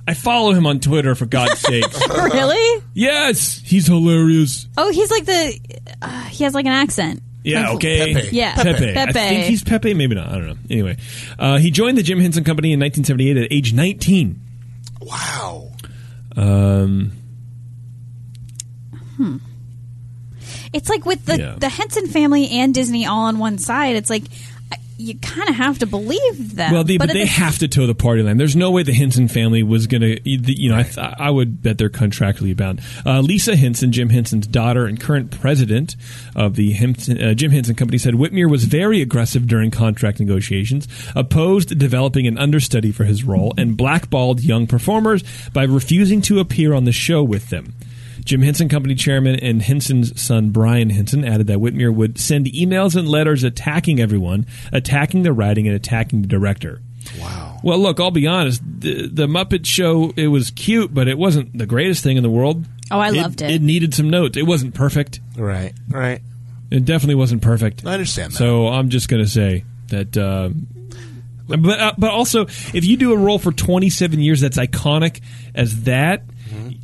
[0.08, 1.84] I follow him on Twitter for God's sake.
[2.08, 2.82] really?
[2.94, 4.68] yes, he's hilarious.
[4.78, 5.60] Oh, he's like the.
[6.00, 7.22] Uh, he has like an accent.
[7.46, 8.14] Yeah, Like- okay.
[8.14, 8.36] Pepe.
[8.36, 8.54] Yeah.
[8.56, 8.90] Pepe.
[8.90, 9.12] I Pepe.
[9.12, 10.28] think he's Pepe, maybe not.
[10.28, 10.56] I don't know.
[10.68, 10.96] Anyway,
[11.38, 14.40] uh, he joined the Jim Henson Company in 1978 at age 19.
[15.00, 15.70] Wow.
[16.36, 17.12] Um,
[20.72, 21.54] It's like with the Yeah.
[21.58, 23.96] the Henson family and Disney all on one side.
[23.96, 24.28] It's like I-
[24.98, 26.72] you kind of have to believe them.
[26.72, 28.36] well, they, but, at they the- have to toe the party line.
[28.38, 31.62] There's no way the Henson family was going to, you know, I, th- I would
[31.62, 32.80] bet they're contractually bound.
[33.04, 35.96] Uh, Lisa Henson, Jim Henson's daughter and current president
[36.34, 40.88] of the Henson, uh, Jim Henson Company, said Whitmire was very aggressive during contract negotiations,
[41.14, 46.72] opposed developing an understudy for his role, and blackballed young performers by refusing to appear
[46.72, 47.74] on the show with them.
[48.26, 52.96] Jim Henson Company chairman and Henson's son Brian Henson added that Whitmire would send emails
[52.96, 56.82] and letters attacking everyone, attacking the writing, and attacking the director.
[57.20, 57.60] Wow.
[57.62, 58.60] Well, look, I'll be honest.
[58.64, 62.30] The, the Muppet Show, it was cute, but it wasn't the greatest thing in the
[62.30, 62.66] world.
[62.90, 63.50] Oh, I loved it.
[63.52, 64.36] It needed some notes.
[64.36, 65.20] It wasn't perfect.
[65.36, 65.72] Right.
[65.88, 66.20] Right.
[66.72, 67.86] It definitely wasn't perfect.
[67.86, 68.38] I understand that.
[68.38, 70.16] So I'm just going to say that.
[70.16, 70.50] Uh,
[71.48, 75.20] but uh, but also, if you do a role for 27 years that's iconic
[75.54, 76.24] as that,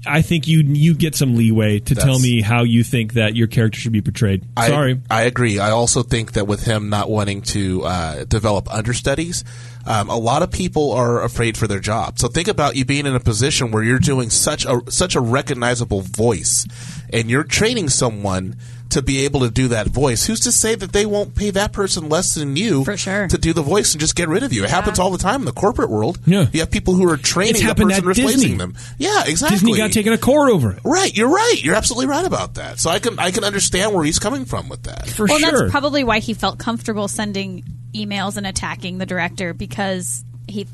[0.06, 2.22] I think you you get some leeway to tell Mm-hmm.
[2.22, 4.44] Me how you think that your character should be portrayed.
[4.56, 5.00] I, Sorry.
[5.10, 5.58] I agree.
[5.58, 9.44] I also think that with him not wanting to uh, develop understudies,
[9.86, 12.18] um, a lot of people are afraid for their job.
[12.18, 15.20] So think about you being in a position where you're doing such a such a
[15.20, 16.66] recognizable voice,
[17.12, 18.56] and you're training someone
[18.92, 20.26] to be able to do that voice.
[20.26, 23.28] Who's to say that they won't pay that person less than you For sure.
[23.28, 24.64] to do the voice and just get rid of you?
[24.64, 26.18] It happens all the time in the corporate world.
[26.26, 26.46] Yeah.
[26.52, 28.56] you have people who are training It's the happened person at replacing Disney.
[28.56, 28.74] them.
[28.98, 29.56] Yeah, exactly.
[29.56, 30.80] Disney got taken a court over it.
[30.84, 31.56] Right, you're right.
[31.62, 32.78] You're absolutely right about that.
[32.80, 35.08] So I can I can understand where he's coming from with that.
[35.08, 35.50] For well, sure.
[35.60, 37.64] that's probably why he felt comfortable sending
[37.94, 40.68] emails and attacking the director because he f-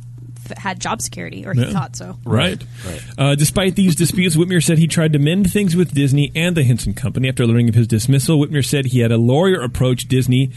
[0.57, 1.71] had job security, or he Yeah.
[1.71, 2.19] thought so.
[2.25, 2.63] Right.
[2.87, 3.03] Right.
[3.19, 6.65] Uh, despite these disputes, Whitmire said he tried to mend things with Disney and the
[6.65, 7.29] Henson Company.
[7.29, 10.51] After learning of his dismissal, Whitmire said he had a lawyer approach Disney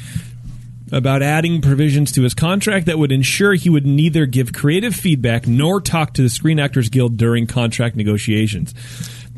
[0.93, 5.47] about adding provisions to his contract that would ensure he would neither give creative feedback
[5.47, 8.73] nor talk to the Screen Actors Guild during contract negotiations.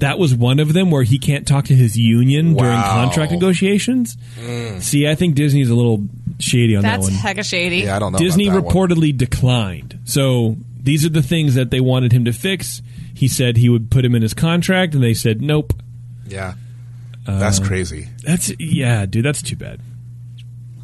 [0.04, 4.18] That was one of them where he can't talk to his union during contract negotiations.
[4.80, 6.04] See, I think Disney's a little
[6.40, 7.22] shady on That's that one.
[7.24, 7.78] That's hecka shady.
[7.78, 8.20] Yeah, I don't know.
[8.20, 8.90] Disney about that one.
[8.90, 10.00] reportedly declined.
[10.04, 12.82] So these are the things that they wanted him to fix.
[13.16, 15.72] He said he would put him in his contract, and they said nope.
[16.28, 16.56] Yeah,
[17.26, 18.10] that's Uh, crazy.
[18.24, 19.24] That's yeah, dude.
[19.24, 19.80] That's too bad.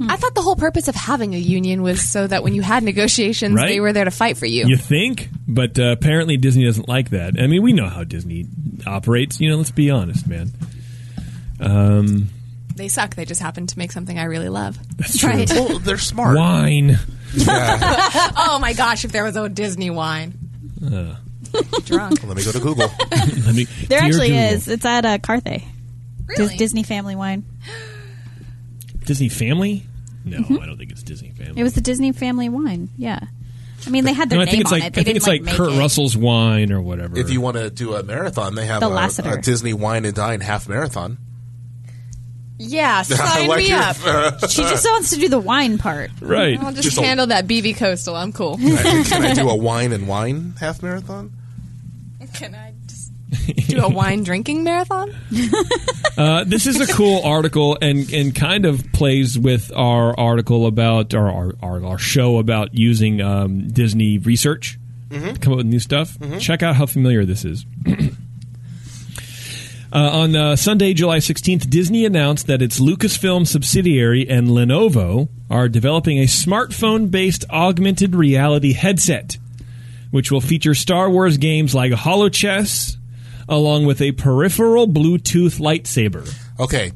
[0.02, 2.84] I thought the whole purpose of having a union was so that when you had
[2.84, 3.68] negotiations, Right?
[3.68, 4.66] they were there to fight for you.
[4.68, 7.34] You think, but uh, apparently Disney doesn't like that.
[7.38, 8.46] I mean, we know how Disney
[8.88, 9.42] operates.
[9.42, 10.52] You know, let's be honest, man.
[11.60, 12.30] Um,
[12.76, 13.16] They suck.
[13.16, 14.78] They just happen to make something I really love.
[14.98, 15.30] that's true.
[15.32, 15.50] Right.
[15.52, 16.38] Well, they're smart.
[16.38, 16.98] Wine.
[17.48, 19.04] oh my gosh!
[19.06, 20.34] If there was a Disney wine,
[20.84, 21.16] Uh.
[21.84, 22.24] drunk.
[22.24, 22.88] Let me go to Google.
[23.12, 24.44] Let me, There dear actually Google.
[24.54, 24.68] is.
[24.70, 25.64] It's at uh, Carthay.
[26.28, 26.58] Dis- Really?
[26.58, 27.44] Disney Family Wine.
[29.06, 29.86] Disney Family.
[30.30, 30.60] No, Mm-hmm.
[30.62, 31.60] I don't think it's Disney Family.
[31.60, 32.90] It was the Disney Family Wine.
[32.98, 33.20] Yeah.
[33.86, 34.98] I mean, they had their no, I think it's like it.
[34.98, 35.80] I think it's like make Kurt it.
[35.80, 37.18] Russell's wine or whatever.
[37.18, 39.38] If you want to do a marathon, they have The a, Lasseter.
[39.38, 41.18] a Disney Wine and Dine half marathon.
[42.58, 43.96] Yeah, sign Like me up.
[44.50, 46.12] She just wants to do the wine part.
[46.20, 46.60] right.
[46.60, 48.16] I'll just, Just a- handle that BB Coastal.
[48.18, 48.58] I'm cool.
[48.58, 51.32] Can I do a wine and wine half marathon?
[52.34, 52.69] Can I just
[53.68, 55.16] do a wine drinking marathon?
[56.18, 61.14] Uh, this is a cool article and, and kind of plays with our article about
[61.14, 64.78] our our, our, our show about using um, Disney research
[65.12, 66.18] to come up with new stuff.
[66.40, 67.66] Check out how familiar this is.
[69.92, 75.68] Uh, on uh, Sunday, July 16th, Disney announced that its Lucasfilm subsidiary and Lenovo are
[75.68, 79.38] developing a smartphone based augmented reality headset,
[80.12, 82.98] which will feature Star Wars games like HoloChess,
[83.50, 86.32] along with a peripheral Bluetooth lightsaber.
[86.60, 86.92] Okay.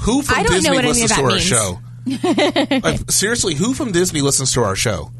[0.00, 2.82] Who from I don't Disney know what any listens of to that our means.
[2.82, 2.88] show?
[2.88, 5.10] Like, uh, seriously, who from Disney listens to our show?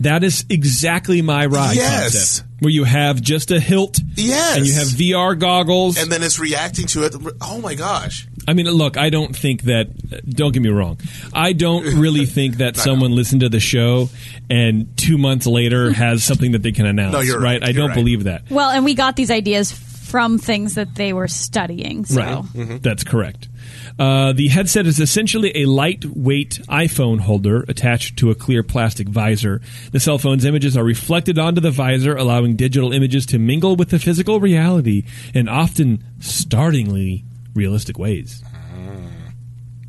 [0.00, 2.12] That is exactly my ride Yes.
[2.40, 2.48] concept.
[2.60, 4.56] Where you have just a hilt Yes.
[4.56, 5.98] and you have VR goggles.
[5.98, 7.14] And then it's reacting to it.
[7.40, 8.26] Oh my gosh.
[8.48, 9.88] I mean, look, I don't think that.
[10.28, 10.98] Don't get me wrong.
[11.32, 14.08] I don't really think that someone listened to the show
[14.48, 17.12] and two months later has something that they can announce.
[17.12, 17.62] No, you're right.
[17.62, 17.94] I You're don't right.
[17.94, 18.50] believe that.
[18.50, 22.04] Well, and we got these ideas from things that they were studying.
[22.04, 22.20] So.
[22.20, 22.82] Right.
[22.82, 23.48] That's correct.
[23.96, 29.60] Uh, the headset is essentially a lightweight iPhone holder attached to a clear plastic visor.
[29.92, 33.90] The cell phone's images are reflected onto the visor, allowing digital images to mingle with
[33.90, 37.24] the physical reality and often startlingly
[37.54, 38.42] realistic ways.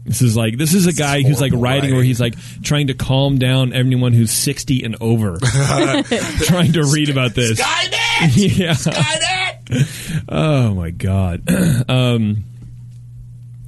[0.04, 2.94] This is like this is a guy who's like writing where he's like trying to
[2.94, 5.38] calm down everyone who's sixty and over,
[6.42, 7.62] trying to read about this.
[7.62, 8.58] Skynet!
[8.58, 8.74] yeah.
[8.74, 10.26] Skynet!
[10.28, 11.44] Oh my god.
[11.90, 12.44] um,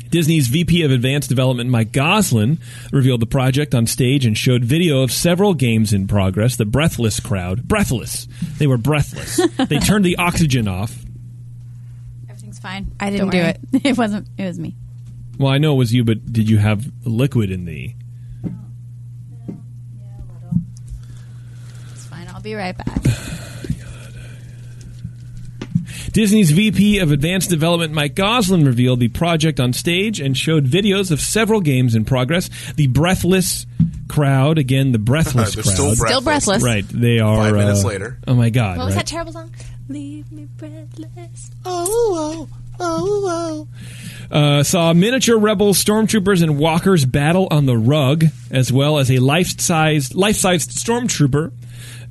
[0.10, 2.58] Disney's VP of Advanced Development, Mike Goslin,
[2.92, 6.56] revealed the project on stage and showed video of several games in progress.
[6.56, 8.28] The breathless crowd, breathless.
[8.58, 9.40] They were breathless.
[9.58, 11.04] they turned the oxygen off.
[12.64, 12.96] Everything's fine.
[13.00, 13.60] I didn't do it.
[13.86, 14.28] it wasn't.
[14.38, 14.76] It was me.
[15.38, 17.96] Well, I know it was you, but did you have liquid in the?
[18.44, 18.62] Little.
[21.92, 22.28] It's fine.
[22.28, 23.02] I'll be right back.
[26.12, 31.10] Disney's VP of Advanced Development, Mike Goslin, revealed the project on stage and showed videos
[31.10, 32.52] of several games in progress.
[32.76, 33.66] The breathless
[34.08, 35.74] crowd, again, the breathless They're crowd.
[35.74, 36.64] still Still breathless.
[36.64, 37.38] Right, they are.
[37.38, 38.20] Five minutes uh, later.
[38.28, 38.78] Oh my god!
[38.78, 39.06] What was right?
[39.06, 39.54] that terrible song?
[39.90, 41.52] Leave me breathless.
[41.66, 43.68] Oh, oh, oh,
[44.32, 44.36] oh.
[44.36, 49.20] Uh, saw miniature rebels, stormtroopers, and walkers battle on the rug, as well as a
[49.20, 51.52] life-sized, life-sized stormtrooper,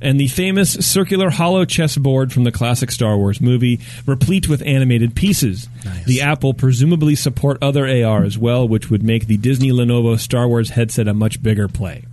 [0.03, 5.15] and the famous circular hollow chessboard from the classic Star Wars movie, replete with animated
[5.15, 5.69] pieces.
[6.05, 10.19] The app will presumably support other AR as well, which would make the Disney Lenovo
[10.19, 12.03] Star Wars headset a much bigger play.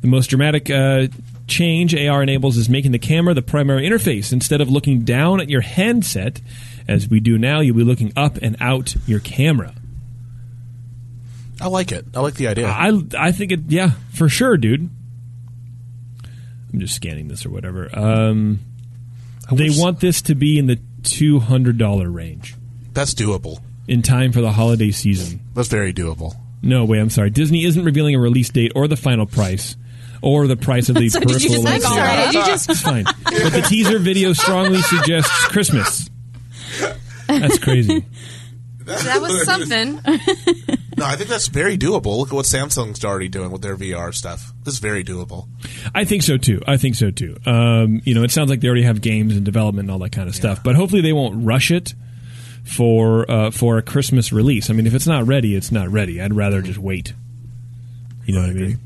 [0.00, 1.08] The most dramatic uh,
[1.46, 4.32] change AR enables is making the camera the primary interface.
[4.32, 6.40] Instead of looking down at your handset,
[6.88, 9.74] as we do now, you'll be looking up and out your camera.
[11.60, 12.06] I like it.
[12.14, 12.66] I like the idea.
[12.66, 14.90] I I think it yeah for sure, dude.
[16.72, 17.88] I'm just scanning this or whatever.
[17.96, 18.60] Um,
[19.50, 22.54] they want this to be in the two hundred dollar range
[22.94, 23.60] That's doable.
[23.88, 25.40] in time for the holiday season.
[25.54, 26.34] That's very doable.
[26.62, 27.30] No, wait, I'm sorry.
[27.30, 29.76] Disney isn't revealing a release date or the final price
[30.22, 31.62] or the price of the So did you peripheral.
[31.64, 32.06] just like, lightsaber.
[32.06, 33.04] sorry, did you just It's fine.
[33.24, 36.08] But the teaser video strongly suggests Christmas.
[37.26, 38.04] That's crazy.
[38.84, 40.00] That was something.
[40.96, 42.18] No, I think that's very doable.
[42.18, 44.52] Look at what Samsung's already doing with their VR stuff.
[44.64, 45.48] This is very doable.
[45.94, 46.60] I think so too.
[46.66, 47.36] I think so too.
[47.46, 50.12] Um, you know, it sounds like they already have games in development and all that
[50.12, 50.62] kind of stuff.
[50.62, 51.94] But hopefully they won't rush it
[52.64, 54.70] for uh, for a Christmas release.
[54.70, 56.20] I mean, if it's not ready, it's not ready.
[56.20, 57.14] I'd rather just wait.
[58.24, 58.78] You know what I mean?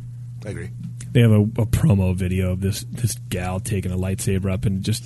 [0.44, 0.70] I agree.
[1.12, 4.82] They have a, a promo video of this this gal taking a lightsaber up and
[4.82, 5.04] just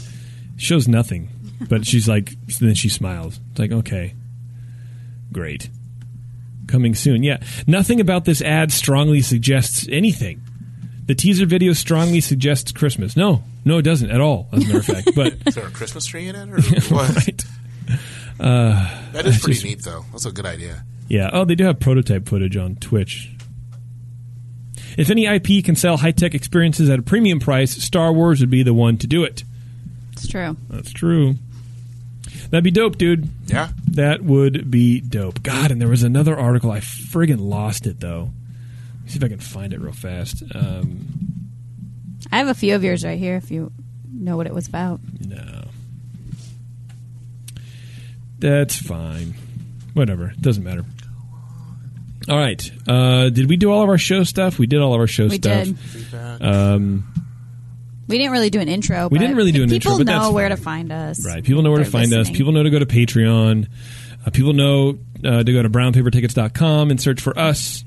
[0.57, 1.31] shows nothing.
[1.69, 3.39] But she's like, then she smiles.
[3.51, 4.15] It's like, okay,
[5.33, 5.69] great,
[6.71, 7.23] coming soon.
[7.23, 10.41] Yeah, nothing about this ad strongly suggests anything.
[11.07, 13.17] The teaser video strongly suggests Christmas.
[13.17, 14.49] No, no, it doesn't at all.
[14.53, 16.49] As a matter of fact, but Is there a Christmas tree in it?
[16.49, 16.61] Or
[16.95, 17.17] what?
[17.27, 17.45] right.
[18.39, 20.05] Uh, that is pretty just- neat, though.
[20.13, 20.85] That's a good idea.
[21.09, 21.31] Yeah.
[21.33, 23.31] Oh, they do have prototype footage on Twitch.
[24.97, 28.51] If any IP can sell high tech experiences at a premium price, Star Wars would
[28.51, 29.43] be the one to do it.
[30.13, 30.57] It's true.
[30.69, 31.35] That's true.
[32.51, 33.29] That'd be dope, dude.
[33.47, 33.69] Yeah.
[33.93, 35.43] That would be dope.
[35.43, 36.71] God, and there was another article.
[36.71, 38.31] I friggin' lost it though.
[38.97, 40.43] Let me see if I can find it real fast.
[40.55, 41.07] Um,
[42.33, 43.37] I have a few of yours right here.
[43.37, 43.73] If you
[44.13, 45.01] know what it was about.
[45.27, 45.65] no,
[48.39, 49.35] that's fine.
[49.95, 50.31] Whatever.
[50.31, 50.85] It doesn't matter.
[52.29, 52.71] All right.
[52.87, 54.59] Uh, did we do all of our show stuff?
[54.59, 55.65] We did all of our show We stuff.
[55.67, 55.77] did.
[56.43, 57.05] Um,
[58.11, 59.05] We didn't really do an intro.
[59.09, 60.57] We but didn't really do an people intro, but know that's where fine.
[60.57, 61.27] to find us.
[61.27, 61.43] Right.
[61.45, 62.31] People know where to They're find us.
[62.31, 63.69] People know to go to Patreon.
[64.27, 67.85] Uh, people know uh, to go to brownpapertickets.com and search for us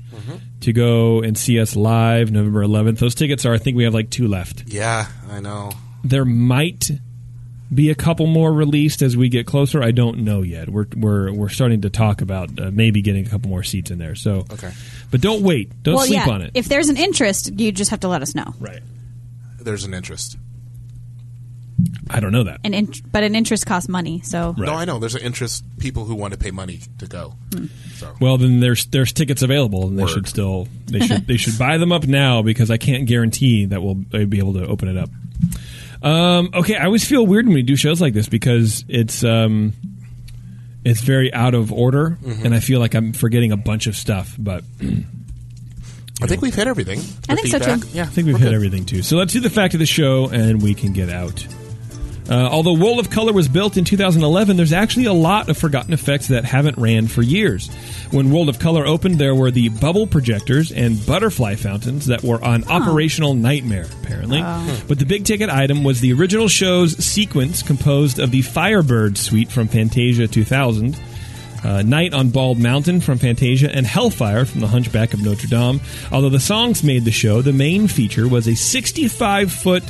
[0.60, 2.98] to go and see us live November 11th.
[2.98, 4.64] Those tickets are, I think we have like two left.
[4.66, 5.72] Yeah, I know.
[6.02, 6.90] There might
[7.72, 9.82] be a couple more released as we get closer.
[9.82, 10.68] I don't know yet.
[10.68, 13.98] We're we're we're starting to talk about uh, maybe getting a couple more seats in
[13.98, 14.14] there.
[14.14, 14.70] So Okay.
[15.10, 15.82] but don't wait.
[15.82, 16.32] Don't well, sleep yeah.
[16.32, 16.52] on it.
[16.54, 18.54] If there's an interest, you just have to let us know.
[18.60, 18.80] right.
[19.64, 20.36] There's an interest.
[22.08, 22.60] I don't know that.
[22.64, 24.66] An int- but an interest costs money, so Right.
[24.66, 24.98] No, I know.
[24.98, 25.64] There's an interest.
[25.78, 27.34] People who want to pay money to go.
[27.96, 30.10] So Well, then there's there's tickets available, and they Word.
[30.10, 33.82] should still they should they should buy them up now because I can't guarantee that
[33.82, 35.10] we'll be able to open it up.
[36.02, 39.72] Um, okay, I always feel weird when we do shows like this because it's um,
[40.84, 44.36] it's very out of order, and I feel like I'm forgetting a bunch of stuff.
[44.38, 44.62] But
[46.24, 46.98] I think we've hit everything.
[47.28, 47.86] I The think so, too.
[47.92, 48.54] Yeah, I think we've hit good.
[48.54, 49.02] everything too.
[49.02, 51.46] So let's do the fact of the show, and we can get out.
[52.26, 55.92] Uh, although World of Color was built in 2011, there's actually a lot of forgotten
[55.92, 57.68] effects that haven't ran for years.
[58.12, 62.42] When World of Color opened, there were the bubble projectors and butterfly fountains that were
[62.42, 64.40] on operational nightmare, apparently.
[64.88, 69.52] But the big ticket item was the original show's sequence composed of the Firebird suite
[69.52, 70.96] from Fantasia 2000
[71.64, 75.80] uh, Night on Bald Mountain from Fantasia, and Hellfire from The Hunchback of Notre Dame.
[76.12, 79.82] Although the songs made the show, the main feature was a 65 foot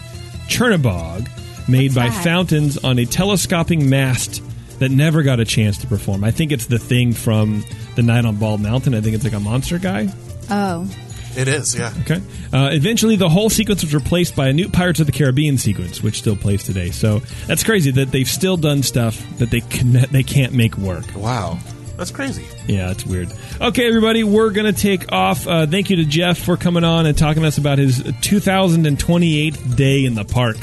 [0.49, 1.29] Chernabog
[1.69, 2.25] made by that?
[2.25, 4.43] fountains on a telescoping mast
[4.79, 6.25] that never got a chance to perform.
[6.25, 7.65] I think it's the thing from
[7.97, 8.95] the Night on Bald Mountain.
[8.95, 10.09] I think it's like a monster guy.
[10.51, 10.89] Oh.
[11.37, 11.93] It is, yeah.
[12.03, 12.21] Okay.
[12.53, 16.03] Uh, eventually, the whole sequence was replaced by a new Pirates of the Caribbean sequence,
[16.03, 16.91] which still plays today.
[16.91, 21.05] So that's crazy that they've still done stuff that they can, they can't make work.
[21.17, 21.59] Wow.
[21.97, 22.45] That's crazy.
[22.67, 23.33] Yeah, it's weird.
[23.61, 25.47] Okay, everybody, we're going to take off.
[25.47, 29.77] Uh, thank you to Jeff for coming on and talking to us about his 2028th
[29.77, 30.57] day in the park.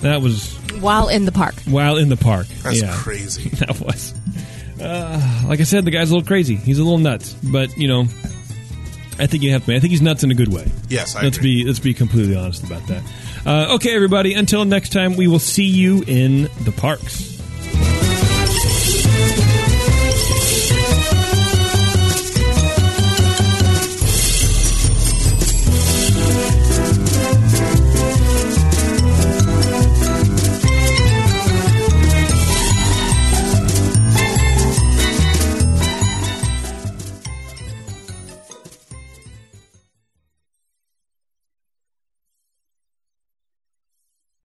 [0.00, 1.54] That was While in the park.
[1.66, 2.46] while in the park.
[2.62, 3.48] That's yeah, crazy.
[3.60, 4.14] that was.
[4.80, 6.56] Uh, like I said, the guy's a little crazy.
[6.56, 8.04] He's a little nuts, but you know,
[9.18, 9.74] I think you have to.
[9.74, 10.70] I think he's nuts in a good way.
[10.88, 11.62] Yes, I let's agree.
[11.62, 13.02] be let's be completely honest about that.
[13.46, 14.34] Uh, okay, everybody.
[14.34, 17.37] Until next time, we will see you in the parks.